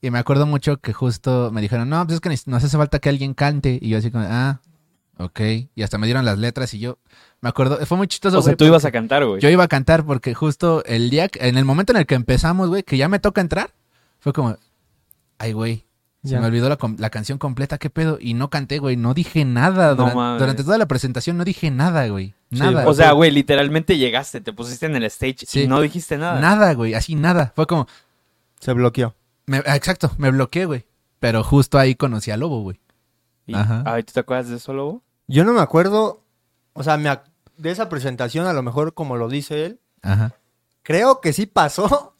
Y 0.00 0.10
me 0.10 0.18
acuerdo 0.18 0.46
mucho 0.46 0.78
que 0.78 0.92
justo 0.92 1.50
me 1.52 1.60
dijeron, 1.60 1.88
no, 1.88 2.04
pues 2.04 2.16
es 2.16 2.20
que 2.20 2.50
nos 2.50 2.64
hace 2.64 2.76
falta 2.76 2.98
que 2.98 3.08
alguien 3.08 3.34
cante. 3.34 3.78
Y 3.80 3.90
yo 3.90 3.98
así 3.98 4.10
como, 4.10 4.24
ah, 4.28 4.60
ok. 5.18 5.40
Y 5.74 5.82
hasta 5.82 5.98
me 5.98 6.06
dieron 6.06 6.24
las 6.24 6.38
letras 6.38 6.72
y 6.74 6.78
yo 6.78 6.98
me 7.40 7.48
acuerdo, 7.48 7.84
fue 7.86 7.96
muy 7.96 8.08
chistoso. 8.08 8.38
O 8.38 8.42
sea, 8.42 8.56
tú 8.56 8.64
ibas 8.64 8.84
a 8.84 8.90
cantar, 8.92 9.24
güey. 9.26 9.40
Yo 9.40 9.48
iba 9.48 9.64
a 9.64 9.68
cantar 9.68 10.04
porque 10.04 10.34
justo 10.34 10.82
el 10.84 11.10
día, 11.10 11.28
en 11.34 11.56
el 11.58 11.64
momento 11.64 11.92
en 11.92 11.98
el 11.98 12.06
que 12.06 12.14
empezamos, 12.14 12.68
güey, 12.68 12.82
que 12.82 12.96
ya 12.96 13.08
me 13.08 13.18
toca 13.18 13.40
entrar, 13.40 13.70
fue 14.18 14.32
como, 14.32 14.56
ay, 15.38 15.52
güey. 15.52 15.84
Se 16.24 16.40
me 16.40 16.46
olvidó 16.46 16.68
la, 16.68 17.10
canción 17.10 17.38
completa, 17.38 17.78
¿qué 17.78 17.88
pedo? 17.88 18.18
Y 18.20 18.34
no 18.34 18.50
canté, 18.50 18.80
güey, 18.80 18.96
no 18.96 19.14
dije 19.14 19.44
nada. 19.44 19.90
No 19.94 20.06
Duran- 20.06 20.14
mames. 20.16 20.40
durante 20.40 20.64
toda 20.64 20.76
la 20.76 20.86
presentación 20.86 21.36
no 21.36 21.44
dije 21.44 21.70
nada, 21.70 22.08
güey. 22.08 22.34
Sí, 22.50 22.58
Nada. 22.58 22.88
O 22.88 22.94
sea, 22.94 23.12
güey, 23.12 23.30
literalmente 23.30 23.96
llegaste, 23.96 24.40
te 24.40 24.52
pusiste 24.52 24.86
en 24.86 24.96
el 24.96 25.04
stage 25.04 25.46
Sí. 25.46 25.60
y 25.62 25.66
no 25.68 25.80
dijiste 25.80 26.18
nada. 26.18 26.40
Nada, 26.40 26.74
güey, 26.74 26.94
así 26.94 27.14
nada. 27.14 27.52
Fue 27.54 27.68
como, 27.68 27.86
Se 28.58 28.72
bloqueó. 28.72 29.14
me- 29.46 29.62
ah, 29.66 29.76
exacto, 29.76 30.10
me 30.18 30.30
bloqueé, 30.32 30.64
güey. 30.64 30.84
Pero 31.20 31.44
justo 31.44 31.78
ahí 31.78 31.94
conocí 31.94 32.32
a 32.32 32.36
Lobo, 32.36 32.60
güey. 32.62 32.80
Y- 33.46 33.54
Ajá. 33.54 33.84
Ay, 33.86 34.02
¿tú 34.02 34.12
te 34.12 34.18
acuerdas 34.20 34.48
de 34.48 34.56
eso, 34.56 34.72
Lobo? 34.72 35.02
Yo 35.28 35.44
no 35.44 35.52
me 35.52 35.60
acuerdo, 35.60 36.22
o 36.72 36.82
sea, 36.82 36.96
me 36.96 37.08
ac- 37.10 37.24
de 37.56 37.70
esa 37.70 37.88
presentación, 37.88 38.46
a 38.46 38.52
lo 38.52 38.62
mejor 38.62 38.94
como 38.94 39.16
lo 39.16 39.28
dice 39.28 39.64
él, 39.66 39.80
Ajá. 40.02 40.34
creo 40.82 41.20
que 41.20 41.32
sí 41.32 41.46
pasó, 41.46 42.14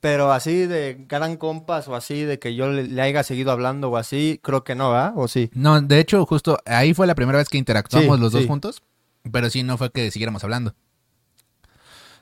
pero 0.00 0.32
así 0.32 0.66
de 0.66 1.04
gran 1.08 1.36
compas 1.36 1.88
o 1.88 1.94
así, 1.96 2.22
de 2.22 2.38
que 2.38 2.54
yo 2.54 2.68
le, 2.68 2.84
le 2.84 3.02
haya 3.02 3.22
seguido 3.22 3.50
hablando 3.50 3.88
o 3.90 3.96
así, 3.96 4.40
creo 4.42 4.62
que 4.64 4.74
no, 4.74 4.90
¿va? 4.90 5.12
¿O 5.16 5.26
sí? 5.28 5.50
No, 5.54 5.80
de 5.80 5.98
hecho, 6.00 6.24
justo 6.26 6.58
ahí 6.66 6.92
fue 6.94 7.06
la 7.06 7.14
primera 7.14 7.38
vez 7.38 7.48
que 7.48 7.58
interactuamos 7.58 8.16
Sí, 8.16 8.22
los 8.22 8.32
dos 8.32 8.42
sí. 8.42 8.48
juntos. 8.48 8.82
Pero 9.32 9.50
sí, 9.50 9.62
no 9.62 9.76
fue 9.76 9.90
que 9.90 10.10
siguiéramos 10.10 10.44
hablando. 10.44 10.74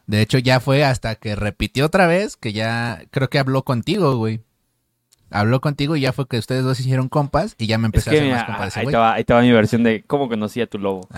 De 0.06 0.20
hecho, 0.22 0.38
ya 0.38 0.60
fue 0.60 0.84
hasta 0.84 1.16
que 1.16 1.34
repitió 1.36 1.86
otra 1.86 2.06
vez, 2.06 2.36
que 2.36 2.52
ya 2.52 3.02
creo 3.10 3.28
que 3.28 3.38
habló 3.38 3.64
contigo, 3.64 4.16
güey. 4.16 4.40
Habló 5.30 5.60
contigo 5.60 5.96
y 5.96 6.00
ya 6.02 6.12
fue 6.12 6.26
que 6.28 6.38
ustedes 6.38 6.62
dos 6.62 6.78
hicieron 6.78 7.08
compas 7.08 7.56
y 7.58 7.66
ya 7.66 7.78
me 7.78 7.88
Es 7.88 8.06
empecé 8.06 8.10
que 8.10 8.16
a 8.16 8.20
hacer 8.20 8.24
mira, 8.26 8.36
más 8.38 8.44
compas 8.46 8.62
de 8.62 8.68
ese 8.68 8.78
ahí, 8.80 8.84
güey. 8.84 8.92
te 8.92 8.98
va, 8.98 9.12
ahí 9.14 9.24
te 9.24 9.34
va 9.34 9.40
mi 9.42 9.52
versión 9.52 9.82
de 9.82 10.04
cómo 10.06 10.28
conocí 10.28 10.60
a 10.60 10.66
tu 10.68 10.78
lobo. 10.78 11.08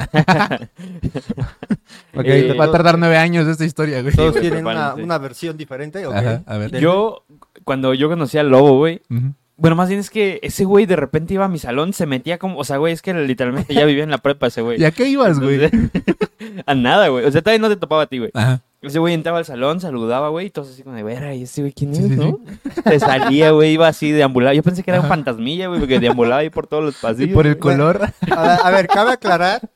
Ok, 2.15 2.25
Eh, 2.25 2.53
Va 2.59 2.65
a 2.67 2.71
tardar 2.71 2.99
nueve 2.99 3.17
años 3.17 3.47
esta 3.47 3.65
historia, 3.65 4.03
güey. 4.03 4.15
Todos 4.15 4.41
tienen 4.41 4.67
una, 4.67 4.95
una 4.95 5.19
versión 5.19 5.57
diferente, 5.57 6.07
¿ok? 6.07 6.15
Ajá, 6.15 6.43
a 6.47 6.57
ver. 6.59 6.79
Yo, 6.81 7.25
cuando 7.65 7.95
yo 7.95 8.09
conocí 8.09 8.39
al 8.39 8.49
lobo, 8.51 8.79
güey, 8.79 9.03
Ujú. 9.11 9.35
bueno, 9.57 9.77
más 9.77 9.89
bien 9.89 10.01
es 10.01 10.11
que 10.11 10.41
ese 10.43 10.65
güey 10.65 10.87
de 10.87 10.97
repente 10.97 11.35
iba 11.35 11.45
a 11.45 11.49
mi 11.49 11.59
salón, 11.59 11.93
se 11.93 12.07
metía 12.07 12.39
como, 12.39 12.59
o 12.59 12.65
sea, 12.65 12.79
güey, 12.79 12.93
es 12.93 13.03
que 13.03 13.15
literalmente 13.15 13.75
ya 13.75 13.85
vivía 13.85 14.05
en 14.05 14.11
la 14.11 14.19
prepa 14.19 14.49
ese 14.49 14.63
güey. 14.63 14.79
¿Y 14.81 14.85
a 14.85 14.91
qué 14.91 15.09
ibas, 15.09 15.39
güey? 15.39 15.63
Entonces, 15.65 15.91
a 16.67 16.75
nada, 16.75 17.09
güey. 17.09 17.25
O 17.25 17.31
sea, 17.33 17.43
todavía 17.43 17.61
no 17.61 17.69
te 17.69 17.77
topaba 17.77 18.03
a 18.03 18.07
ti, 18.07 18.19
güey. 18.19 18.31
Ajá. 18.35 18.63
Ese 18.81 18.99
güey 19.01 19.13
entraba 19.15 19.39
al 19.39 19.45
salón, 19.45 19.81
saludaba, 19.81 20.29
güey, 20.29 20.47
y 20.47 20.51
todos 20.51 20.71
así 20.71 20.83
como 20.85 20.95
de, 20.95 21.03
vera, 21.03 21.35
¿y 21.35 21.43
ese 21.43 21.63
güey 21.63 21.73
quién 21.73 21.91
es, 21.93 21.99
Sí, 21.99 22.09
sí, 22.11 22.15
no? 22.17 22.39
Se 22.85 23.01
salía, 23.01 23.51
güey, 23.51 23.73
iba 23.73 23.89
así 23.89 24.13
deambulaba. 24.13 24.55
Yo 24.55 24.63
pensé 24.63 24.85
que 24.85 24.93
era 24.93 25.01
un 25.01 25.09
fantasmilla, 25.09 25.67
güey, 25.67 25.81
porque 25.81 25.99
deambulaba 25.99 26.43
ahí 26.43 26.51
por 26.51 26.67
todos 26.69 26.85
los 26.85 26.97
Y 26.99 27.03
pasillos. 27.03 27.35
por 27.35 27.47
el 27.49 27.57
güey. 27.57 27.77
color. 27.77 28.01
A 28.31 28.43
ver, 28.43 28.59
a 28.63 28.71
ver, 28.71 28.87
cabe 28.87 29.13
aclarar, 29.13 29.69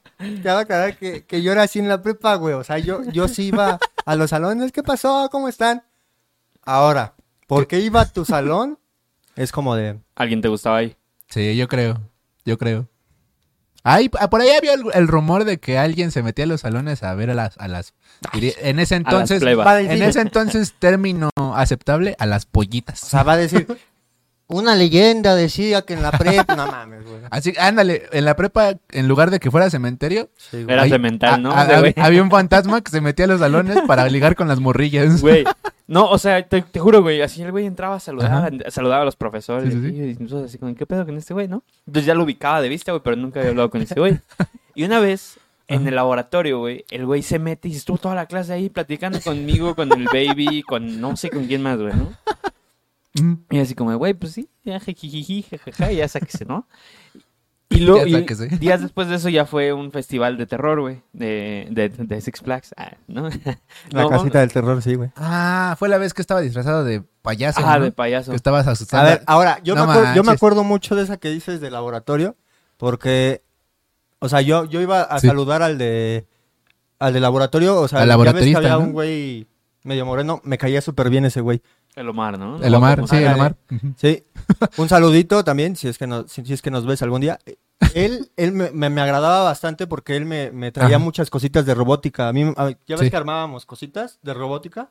cabe 0.42 0.60
aclarar 0.62 0.96
que, 0.96 1.24
que 1.26 1.42
yo 1.42 1.50
era 1.50 1.64
así 1.64 1.80
en 1.80 1.88
la 1.88 2.00
prepa, 2.00 2.36
güey. 2.36 2.54
O 2.54 2.62
sea, 2.62 2.78
yo, 2.78 3.00
yo 3.12 3.26
sí 3.26 3.46
iba 3.46 3.80
a 4.06 4.14
los 4.16 4.30
salones. 4.30 4.70
¿Qué 4.70 4.84
pasó? 4.84 5.28
¿Cómo 5.32 5.48
están? 5.48 5.82
Ahora, 6.64 7.14
¿por 7.48 7.66
qué 7.66 7.80
iba 7.80 8.02
a 8.02 8.08
tu 8.08 8.24
salón? 8.24 8.78
Es 9.34 9.50
como 9.50 9.74
de... 9.74 9.98
¿Alguien 10.14 10.40
te 10.42 10.48
gustaba 10.48 10.76
ahí? 10.76 10.96
Sí, 11.28 11.56
yo 11.56 11.66
creo. 11.66 12.00
Yo 12.44 12.56
creo. 12.56 12.86
Ay, 13.84 14.10
ah, 14.20 14.30
por 14.30 14.40
ahí 14.40 14.50
había 14.50 14.74
el, 14.74 14.82
el 14.94 15.08
rumor 15.08 15.44
de 15.44 15.58
que 15.58 15.78
alguien 15.78 16.12
se 16.12 16.22
metía 16.22 16.44
a 16.44 16.48
los 16.48 16.60
salones 16.60 17.02
a 17.02 17.14
ver 17.14 17.30
a 17.30 17.34
las... 17.34 17.58
A 17.58 17.68
las 17.68 17.94
en 18.32 18.78
ese 18.78 18.94
entonces... 18.94 19.42
En 19.42 20.02
ese 20.02 20.20
entonces, 20.20 20.74
término 20.78 21.30
aceptable, 21.54 22.14
a 22.18 22.26
las 22.26 22.46
pollitas. 22.46 23.02
O 23.02 23.06
sea, 23.06 23.22
va 23.22 23.32
a 23.34 23.38
decir... 23.38 23.66
Una 24.52 24.74
leyenda 24.74 25.34
decía 25.34 25.82
que 25.82 25.94
en 25.94 26.02
la 26.02 26.12
prepa... 26.12 26.54
No 26.56 26.66
mames, 26.70 27.04
güey. 27.04 27.20
Así, 27.30 27.52
ándale, 27.58 28.02
en 28.12 28.24
la 28.24 28.36
prepa, 28.36 28.74
en 28.90 29.08
lugar 29.08 29.30
de 29.30 29.40
que 29.40 29.50
fuera 29.50 29.70
cementerio, 29.70 30.28
Sí, 30.36 30.62
güey. 30.62 30.74
Era 30.74 30.86
cemental, 30.88 31.42
¿no? 31.42 31.52
a- 31.52 31.64
Ese 31.64 31.78
güey. 31.80 31.94
había 31.96 32.22
un 32.22 32.30
fantasma 32.30 32.80
que 32.82 32.90
se 32.90 33.00
metía 33.00 33.24
a 33.24 33.28
los 33.28 33.40
salones 33.40 33.78
para 33.86 34.06
ligar 34.08 34.36
con 34.36 34.48
las 34.48 34.60
morrillas. 34.60 35.20
Güey, 35.22 35.44
no, 35.86 36.08
o 36.08 36.18
sea, 36.18 36.46
te, 36.46 36.62
te 36.62 36.80
juro, 36.80 37.02
güey, 37.02 37.20
así 37.22 37.42
el 37.42 37.50
güey 37.50 37.66
entraba, 37.66 37.98
saludaba, 38.00 38.46
Ajá. 38.46 38.50
saludaba 38.70 39.02
a 39.02 39.04
los 39.04 39.16
profesores, 39.16 39.72
Sí, 39.74 39.80
sí, 39.80 39.88
sí. 39.90 40.16
y 40.18 40.22
nosotros 40.22 40.48
así 40.48 40.58
como, 40.58 40.74
¿qué 40.74 40.86
pedo 40.86 41.04
con 41.04 41.16
este 41.16 41.34
güey, 41.34 41.48
no? 41.48 41.62
Entonces 41.86 42.06
ya 42.06 42.14
lo 42.14 42.24
ubicaba 42.24 42.60
de 42.62 42.68
vista, 42.68 42.92
güey, 42.92 43.02
pero 43.02 43.16
nunca 43.16 43.40
había 43.40 43.50
hablado 43.50 43.70
con 43.70 43.82
ese 43.82 43.94
güey. 43.98 44.18
Y 44.74 44.84
una 44.84 45.00
vez, 45.00 45.38
en 45.68 45.86
el 45.86 45.94
laboratorio, 45.96 46.58
güey, 46.60 46.84
el 46.90 47.04
güey 47.04 47.22
se 47.22 47.38
mete 47.38 47.68
y 47.68 47.74
estuvo 47.76 47.98
toda 47.98 48.14
la 48.14 48.24
clase 48.26 48.54
ahí 48.54 48.70
platicando 48.70 49.20
conmigo, 49.20 49.74
con 49.74 49.92
el 49.92 50.04
baby, 50.06 50.62
con 50.62 50.98
no 51.00 51.14
sé 51.16 51.28
con 51.28 51.46
quién 51.46 51.62
más, 51.62 51.78
güey, 51.78 51.92
¿no? 51.94 52.12
Mm. 53.20 53.34
Y 53.50 53.58
así 53.58 53.74
como, 53.74 53.94
güey, 53.96 54.14
pues 54.14 54.32
sí, 54.32 54.48
ya 54.64 54.80
jijiji, 54.80 55.42
jajaja, 55.42 55.92
y 55.92 55.96
ya 55.96 56.08
sáquese, 56.08 56.44
¿no? 56.44 56.66
Y 57.68 57.80
luego, 57.80 58.06
y 58.06 58.12
días 58.60 58.82
después 58.82 59.08
de 59.08 59.14
eso 59.14 59.30
ya 59.30 59.46
fue 59.46 59.72
un 59.72 59.92
festival 59.92 60.36
de 60.36 60.44
terror, 60.44 60.78
güey, 60.82 61.00
de, 61.14 61.66
de, 61.70 61.88
de 61.88 62.20
Six 62.20 62.40
Flags, 62.42 62.74
ah, 62.76 62.92
¿no? 63.08 63.30
La 63.90 64.02
No, 64.02 64.10
casita 64.10 64.40
del 64.40 64.52
terror, 64.52 64.82
sí, 64.82 64.94
güey. 64.94 65.10
Ah, 65.16 65.74
fue 65.78 65.88
la 65.88 65.96
vez 65.96 66.12
que 66.12 66.20
estaba 66.20 66.42
disfrazado 66.42 66.84
de 66.84 67.02
payaso, 67.22 67.62
¿no? 67.62 67.80
de 67.84 67.90
payaso. 67.90 68.32
Que 68.32 68.36
estabas 68.36 68.66
A 68.66 68.72
asustando. 68.72 69.08
ver, 69.08 69.22
ahora, 69.26 69.58
yo, 69.64 69.74
No 69.74 69.86
me 69.86 69.92
acuerdo, 69.92 70.14
yo 70.14 70.22
me 70.22 70.32
acuerdo 70.32 70.64
mucho 70.64 70.94
de 70.94 71.02
esa 71.04 71.16
que 71.16 71.30
dices 71.30 71.62
de 71.62 71.70
laboratorio, 71.70 72.36
porque 72.76 73.42
O 74.18 74.28
sea, 74.28 74.42
yo, 74.42 74.66
yo 74.66 74.82
iba 74.82 75.00
a 75.02 75.18
Sí. 75.18 75.28
saludar 75.28 75.62
al 75.62 75.78
de 75.78 76.26
al 76.98 77.14
de 77.14 77.20
laboratorio, 77.20 77.80
o 77.80 77.88
sea, 77.88 78.02
Al 78.02 78.08
ya 78.08 78.16
ves 78.16 78.24
que 78.24 78.26
laboratorista, 78.26 78.58
había 78.58 78.72
¿no? 78.74 78.80
un 78.80 78.92
güey 78.92 79.46
medio 79.82 80.04
moreno, 80.04 80.42
me 80.44 80.58
caía 80.58 80.80
súper 80.82 81.08
bien 81.08 81.24
ese 81.24 81.40
güey. 81.40 81.62
El 81.94 82.08
Omar, 82.08 82.38
¿no? 82.38 82.56
El 82.62 82.74
Omar, 82.74 83.06
sí, 83.06 83.16
el. 83.16 83.34
Omar. 83.34 83.56
Sí. 83.96 84.22
Un 84.78 84.88
saludito 84.88 85.44
también, 85.44 85.76
si 85.76 85.88
es 85.88 85.98
que 85.98 86.06
nos, 86.06 86.30
si, 86.32 86.44
si 86.44 86.52
es 86.54 86.62
que 86.62 86.70
nos 86.70 86.86
ves 86.86 87.02
algún 87.02 87.20
día. 87.20 87.38
Él, 87.94 88.30
él 88.36 88.52
me, 88.52 88.70
me- 88.70 88.88
me 88.90 89.00
agradaba 89.02 89.42
bastante 89.42 89.86
porque 89.86 90.16
él 90.16 90.24
me, 90.24 90.50
me 90.52 90.72
traía 90.72 90.96
Ajá. 90.96 91.04
muchas 91.04 91.28
cositas 91.28 91.66
de 91.66 91.74
robótica. 91.74 92.28
A 92.28 92.32
mí, 92.32 92.42
a- 92.56 92.70
ya 92.86 92.96
ves 92.96 93.00
Sí. 93.00 93.10
que 93.10 93.16
armábamos 93.16 93.66
cositas 93.66 94.18
de 94.22 94.32
robótica. 94.34 94.90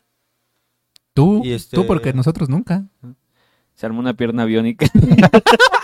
Tú, 1.14 1.42
Y 1.44 1.54
este- 1.54 1.76
tú 1.76 1.88
porque 1.88 2.14
nosotros 2.14 2.50
nunca. 2.50 2.84
Se 3.76 3.86
armó 3.88 4.00
una 4.00 4.14
pierna 4.14 4.46
biónica. 4.46 4.86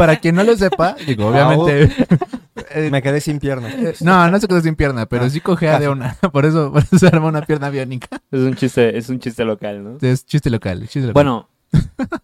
Para 0.00 0.16
quien 0.18 0.34
no 0.34 0.42
lo 0.44 0.56
sepa, 0.56 0.96
digo, 1.06 1.26
obviamente. 1.28 1.90
eh, 2.74 2.88
Me 2.90 3.02
quedé 3.02 3.20
sin 3.20 3.38
pierna. 3.38 3.68
eh, 3.68 3.94
no, 4.00 4.30
no 4.30 4.40
se 4.40 4.48
quedó 4.48 4.60
sin 4.62 4.74
pierna, 4.74 5.04
pero 5.06 5.24
Ah, 5.24 5.30
sí 5.30 5.40
cojea 5.40 5.78
de 5.78 5.88
una. 5.88 6.14
Por 6.32 6.46
eso, 6.46 6.72
por 6.72 6.82
eso 6.82 6.98
se 6.98 7.06
arma 7.06 7.28
una 7.28 7.42
pierna 7.42 7.68
biónica. 7.70 8.08
es 8.30 8.40
un 8.40 8.54
chiste, 8.54 8.96
es 8.96 9.08
un 9.10 9.20
chiste 9.20 9.44
local, 9.44 9.84
¿no? 9.84 9.98
Es 10.00 10.24
chiste 10.24 10.48
local, 10.48 10.80
chiste 10.82 11.00
local. 11.00 11.12
Bueno, 11.12 11.48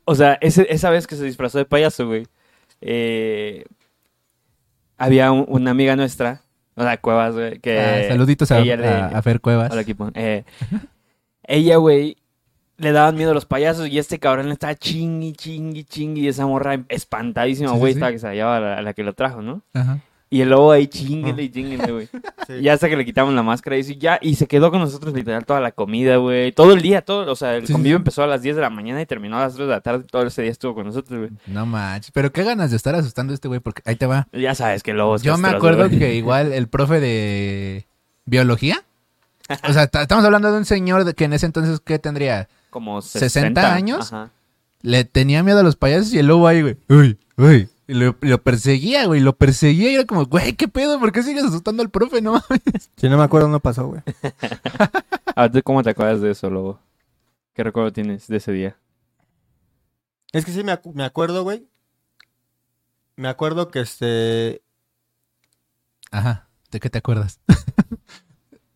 o 0.04 0.14
sea, 0.14 0.38
ese- 0.40 0.66
esa 0.70 0.88
vez 0.90 1.06
que 1.06 1.16
se 1.16 1.24
disfrazó 1.24 1.58
de 1.58 1.64
payaso, 1.66 2.06
güey, 2.06 2.26
eh, 2.80 3.64
había 4.98 5.30
un- 5.32 5.44
una 5.48 5.70
amiga 5.70 5.96
nuestra, 5.96 6.42
o 6.74 6.82
sea, 6.82 6.96
Cuevas, 6.98 7.34
güey, 7.34 7.58
que... 7.60 7.78
Ah, 7.78 8.08
saluditos 8.08 8.50
a, 8.52 8.58
ella 8.60 8.76
le- 8.76 8.88
a- 8.88 9.06
a 9.08 9.22
Fer 9.22 9.40
Cuevas. 9.40 9.70
Hola, 9.70 9.82
equipo. 9.82 10.10
Eh, 10.14 10.44
ella, 11.46 11.76
güey, 11.76 12.16
le 12.78 12.92
daban 12.92 13.16
miedo 13.16 13.32
los 13.34 13.46
payasos 13.46 13.88
y 13.88 13.98
este 13.98 14.18
cabrón 14.18 14.46
le 14.48 14.52
estaba 14.52 14.74
chingui, 14.74 15.32
chingui, 15.32 15.84
chingui. 15.84 16.22
Y 16.22 16.28
esa 16.28 16.46
morra 16.46 16.78
espantadísima, 16.88 17.68
Sí, 17.70 17.74
sí, 17.74 17.80
güey, 17.80 17.92
sí. 17.92 17.98
estaba 17.98 18.12
que 18.12 18.18
se 18.18 18.26
hallaba 18.26 18.56
a 18.56 18.60
la, 18.60 18.78
a 18.78 18.82
la 18.82 18.92
que 18.92 19.02
lo 19.04 19.12
trajo, 19.14 19.42
¿no? 19.42 19.62
Ajá. 19.74 20.00
Y 20.28 20.40
el 20.40 20.50
lobo 20.50 20.72
ahí 20.72 20.88
chinguele 20.88 21.44
y 21.44 21.50
chinguele, 21.50 21.92
güey. 21.92 22.08
Sí. 22.46 22.52
Y 22.60 22.68
hasta 22.68 22.88
que 22.88 22.96
le 22.96 23.04
quitamos 23.04 23.34
la 23.34 23.42
máscara 23.42 23.76
y 23.76 23.82
ya, 23.98 24.20
y 24.22 24.36
se 24.36 24.46
quedó 24.46 24.70
con 24.70 24.78
nosotros 24.78 25.12
literal 25.12 25.44
toda 25.44 25.58
la 25.60 25.72
comida, 25.72 26.16
güey. 26.18 26.52
Todo 26.52 26.74
el 26.74 26.80
día, 26.80 27.02
todo, 27.02 27.32
o 27.32 27.34
sea, 27.34 27.56
el 27.56 27.66
convivio 27.66 27.96
sí. 27.96 28.00
empezó 28.00 28.22
a 28.22 28.28
las 28.28 28.40
10 28.42 28.54
de 28.54 28.62
la 28.62 28.70
mañana 28.70 29.02
y 29.02 29.06
terminó 29.06 29.36
a 29.36 29.40
las 29.40 29.54
3 29.54 29.66
de 29.66 29.72
la 29.74 29.80
tarde. 29.80 30.04
Todo 30.08 30.24
ese 30.24 30.42
día 30.42 30.52
estuvo 30.52 30.72
con 30.74 30.86
nosotros, 30.86 31.18
güey. 31.18 31.30
No 31.48 31.66
manches. 31.66 32.12
Pero 32.12 32.30
qué 32.30 32.44
ganas 32.44 32.70
de 32.70 32.76
estar 32.76 32.94
asustando 32.94 33.32
a 33.32 33.34
este 33.34 33.48
güey, 33.48 33.58
porque 33.58 33.82
ahí 33.84 33.96
te 33.96 34.06
va. 34.06 34.28
Ya 34.32 34.54
sabes 34.54 34.84
que 34.84 34.92
el 34.92 34.98
lobo 34.98 35.16
es 35.16 35.22
Yo 35.22 35.36
me 35.38 35.48
acuerdo 35.48 35.88
que 35.88 36.14
igual 36.14 36.52
el 36.52 36.68
profe 36.68 37.00
de 37.00 37.86
biología. 38.26 38.84
O 39.68 39.72
sea, 39.72 39.86
ta- 39.88 40.02
estamos 40.02 40.24
hablando 40.24 40.52
de 40.52 40.58
un 40.58 40.64
señor 40.64 41.04
de 41.04 41.14
que 41.14 41.24
en 41.24 41.32
ese 41.32 41.46
entonces, 41.46 41.80
¿qué 41.80 41.98
tendría? 41.98 42.48
Como 42.76 43.00
60 43.00 43.28
60, 43.30 43.74
años. 43.74 44.12
Ajá. 44.12 44.30
Le 44.82 45.06
tenía 45.06 45.42
miedo 45.42 45.60
a 45.60 45.62
los 45.62 45.76
payasos 45.76 46.12
y 46.12 46.18
el 46.18 46.26
lobo 46.26 46.46
ahí, 46.46 46.60
güey. 46.60 46.76
Uy, 46.90 47.18
uy. 47.38 47.70
Y 47.88 47.94
lo, 47.94 48.16
lo 48.20 48.42
perseguía, 48.42 49.06
güey. 49.06 49.20
Lo 49.22 49.34
perseguía 49.34 49.90
y 49.90 49.94
era 49.94 50.04
como, 50.04 50.26
güey, 50.26 50.52
¿qué 50.52 50.68
pedo? 50.68 51.00
¿Por 51.00 51.10
qué 51.10 51.22
sigues 51.22 51.44
asustando 51.44 51.82
al 51.82 51.88
profe? 51.88 52.20
No 52.20 52.32
mames. 52.32 52.90
Si 52.98 53.08
no 53.08 53.16
me 53.16 53.24
acuerdo, 53.24 53.48
no 53.48 53.60
pasó, 53.60 53.86
güey. 53.86 54.02
Ah, 55.34 55.50
¿tú 55.50 55.62
cómo 55.62 55.82
te 55.82 55.88
acuerdas 55.88 56.20
de 56.20 56.30
eso, 56.32 56.50
lobo? 56.50 56.80
¿Qué 57.54 57.62
recuerdo 57.64 57.92
tienes 57.94 58.26
de 58.26 58.36
ese 58.36 58.52
día? 58.52 58.76
Es 60.32 60.44
que 60.44 60.52
sí 60.52 60.62
me, 60.62 60.72
acu- 60.72 60.92
me 60.92 61.04
acuerdo, 61.04 61.44
güey. 61.44 61.66
Me 63.16 63.28
acuerdo 63.28 63.70
que 63.70 63.80
este. 63.80 64.60
Ajá. 66.10 66.48
¿De 66.70 66.78
qué 66.80 66.90
te 66.90 66.98
acuerdas? 66.98 67.40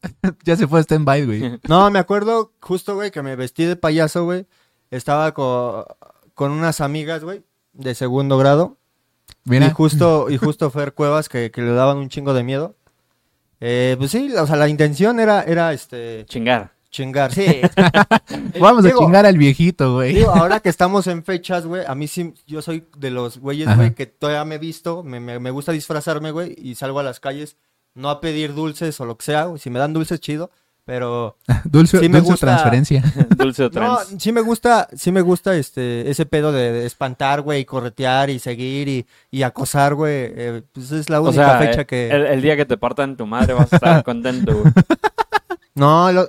ya 0.45 0.57
se 0.57 0.67
fue 0.67 0.81
a 0.81 0.83
stand-by, 0.83 1.27
güey. 1.27 1.61
No, 1.69 1.91
me 1.91 1.99
acuerdo 1.99 2.53
justo, 2.61 2.95
güey, 2.95 3.11
que 3.11 3.23
me 3.23 3.37
vestí 3.37 3.65
de 3.65 3.77
payaso, 3.77 4.25
güey. 4.25 4.47
Estaba 4.91 5.33
co- 5.35 5.87
con 6.35 6.51
unas 6.53 6.81
amigas, 6.81 7.23
güey, 7.25 7.43
de 7.73 7.95
segundo 7.95 8.39
grado. 8.39 8.77
Mira. 9.45 9.67
Y 9.67 9.71
justo, 9.71 10.29
y 10.31 10.37
justo 10.39 10.71
Fer 10.71 10.93
Cuevas, 10.95 11.29
que, 11.29 11.51
que 11.51 11.63
le 11.63 11.73
daban 11.73 11.99
un 11.99 12.09
chingo 12.09 12.35
de 12.35 12.43
miedo. 12.43 12.77
Eh, 13.61 13.95
pues 13.99 14.11
sí, 14.11 14.33
o 14.35 14.47
sea, 14.47 14.57
la 14.57 14.69
intención 14.69 15.21
era, 15.21 15.43
era 15.43 15.73
este, 15.75 16.25
Chingar. 16.27 16.73
chingar. 16.91 17.31
Sí. 17.33 17.61
Vamos 18.59 18.85
a 18.87 18.91
chingar 18.97 19.27
al 19.27 19.37
viejito, 19.37 19.95
güey. 19.95 20.15
Digo, 20.15 20.31
ahora 20.31 20.61
que 20.61 20.71
estamos 20.71 21.07
en 21.07 21.23
fechas, 21.25 21.67
güey, 21.67 21.85
a 21.87 21.95
mí 21.95 22.09
sí, 22.09 22.33
yo 22.47 22.63
soy 22.63 22.87
de 22.97 23.11
los 23.11 23.39
güeyes, 23.39 23.75
güey, 23.77 23.95
que 23.95 24.07
todavía 24.07 24.45
me 24.47 24.55
he 24.55 24.59
visto, 24.59 25.03
me, 25.03 25.21
me, 25.21 25.39
me 25.39 25.51
gusta 25.51 25.73
disfrazarme, 25.73 26.31
güey, 26.31 26.55
y 26.59 26.75
salgo 26.75 27.01
a 27.01 27.03
las 27.03 27.21
calles, 27.21 27.57
no 27.95 28.11
a 28.11 28.21
pedir 28.21 28.55
dulces 28.55 29.01
o 29.01 29.05
lo 29.05 29.17
que 29.17 29.25
sea, 29.25 29.45
güey. 29.45 29.59
Si 29.61 29.71
me 29.71 29.79
dan 29.79 29.93
dulces, 29.93 30.21
chido, 30.21 30.51
pero... 30.85 31.37
Dulce, 31.65 31.99
Sí 32.01 32.09
me 32.09 32.19
dulce 32.19 32.33
gusta. 32.33 32.47
transferencia. 32.47 33.03
Dulce 33.37 33.65
o 33.65 33.67
No, 33.67 33.71
trans. 33.71 34.15
sí 34.19 34.33
me 34.33 34.41
gusta, 34.41 34.89
sí 34.97 35.13
me 35.13 35.21
gusta 35.21 35.55
este, 35.57 36.11
ese 36.11 36.27
pedo 36.27 36.53
de, 36.53 36.73
de 36.73 36.87
espantar, 36.87 37.43
güey, 37.43 37.61
y 37.61 37.65
corretear 37.65 38.31
y 38.31 38.39
seguir 38.39 38.89
y, 38.89 39.07
y 39.31 39.43
acosar, 39.43 39.95
güey. 39.95 40.13
eh, 40.35 40.63
pues 40.73 40.91
es 40.93 41.09
la 41.11 41.21
O 41.21 41.25
única 41.29 41.59
sea, 41.59 41.59
fecha 41.59 41.81
eh, 41.83 41.87
que... 41.87 42.11
el, 42.11 42.27
el 42.27 42.43
día 42.43 42.57
que 42.57 42.65
te 42.67 42.77
partan 42.77 43.17
tu 43.17 43.27
madre 43.27 43.53
vas 43.55 43.73
a 43.73 43.77
estar 43.77 44.05
contento, 44.05 44.57
güey. 44.59 44.73
No, 45.75 46.11
lo- 46.13 46.29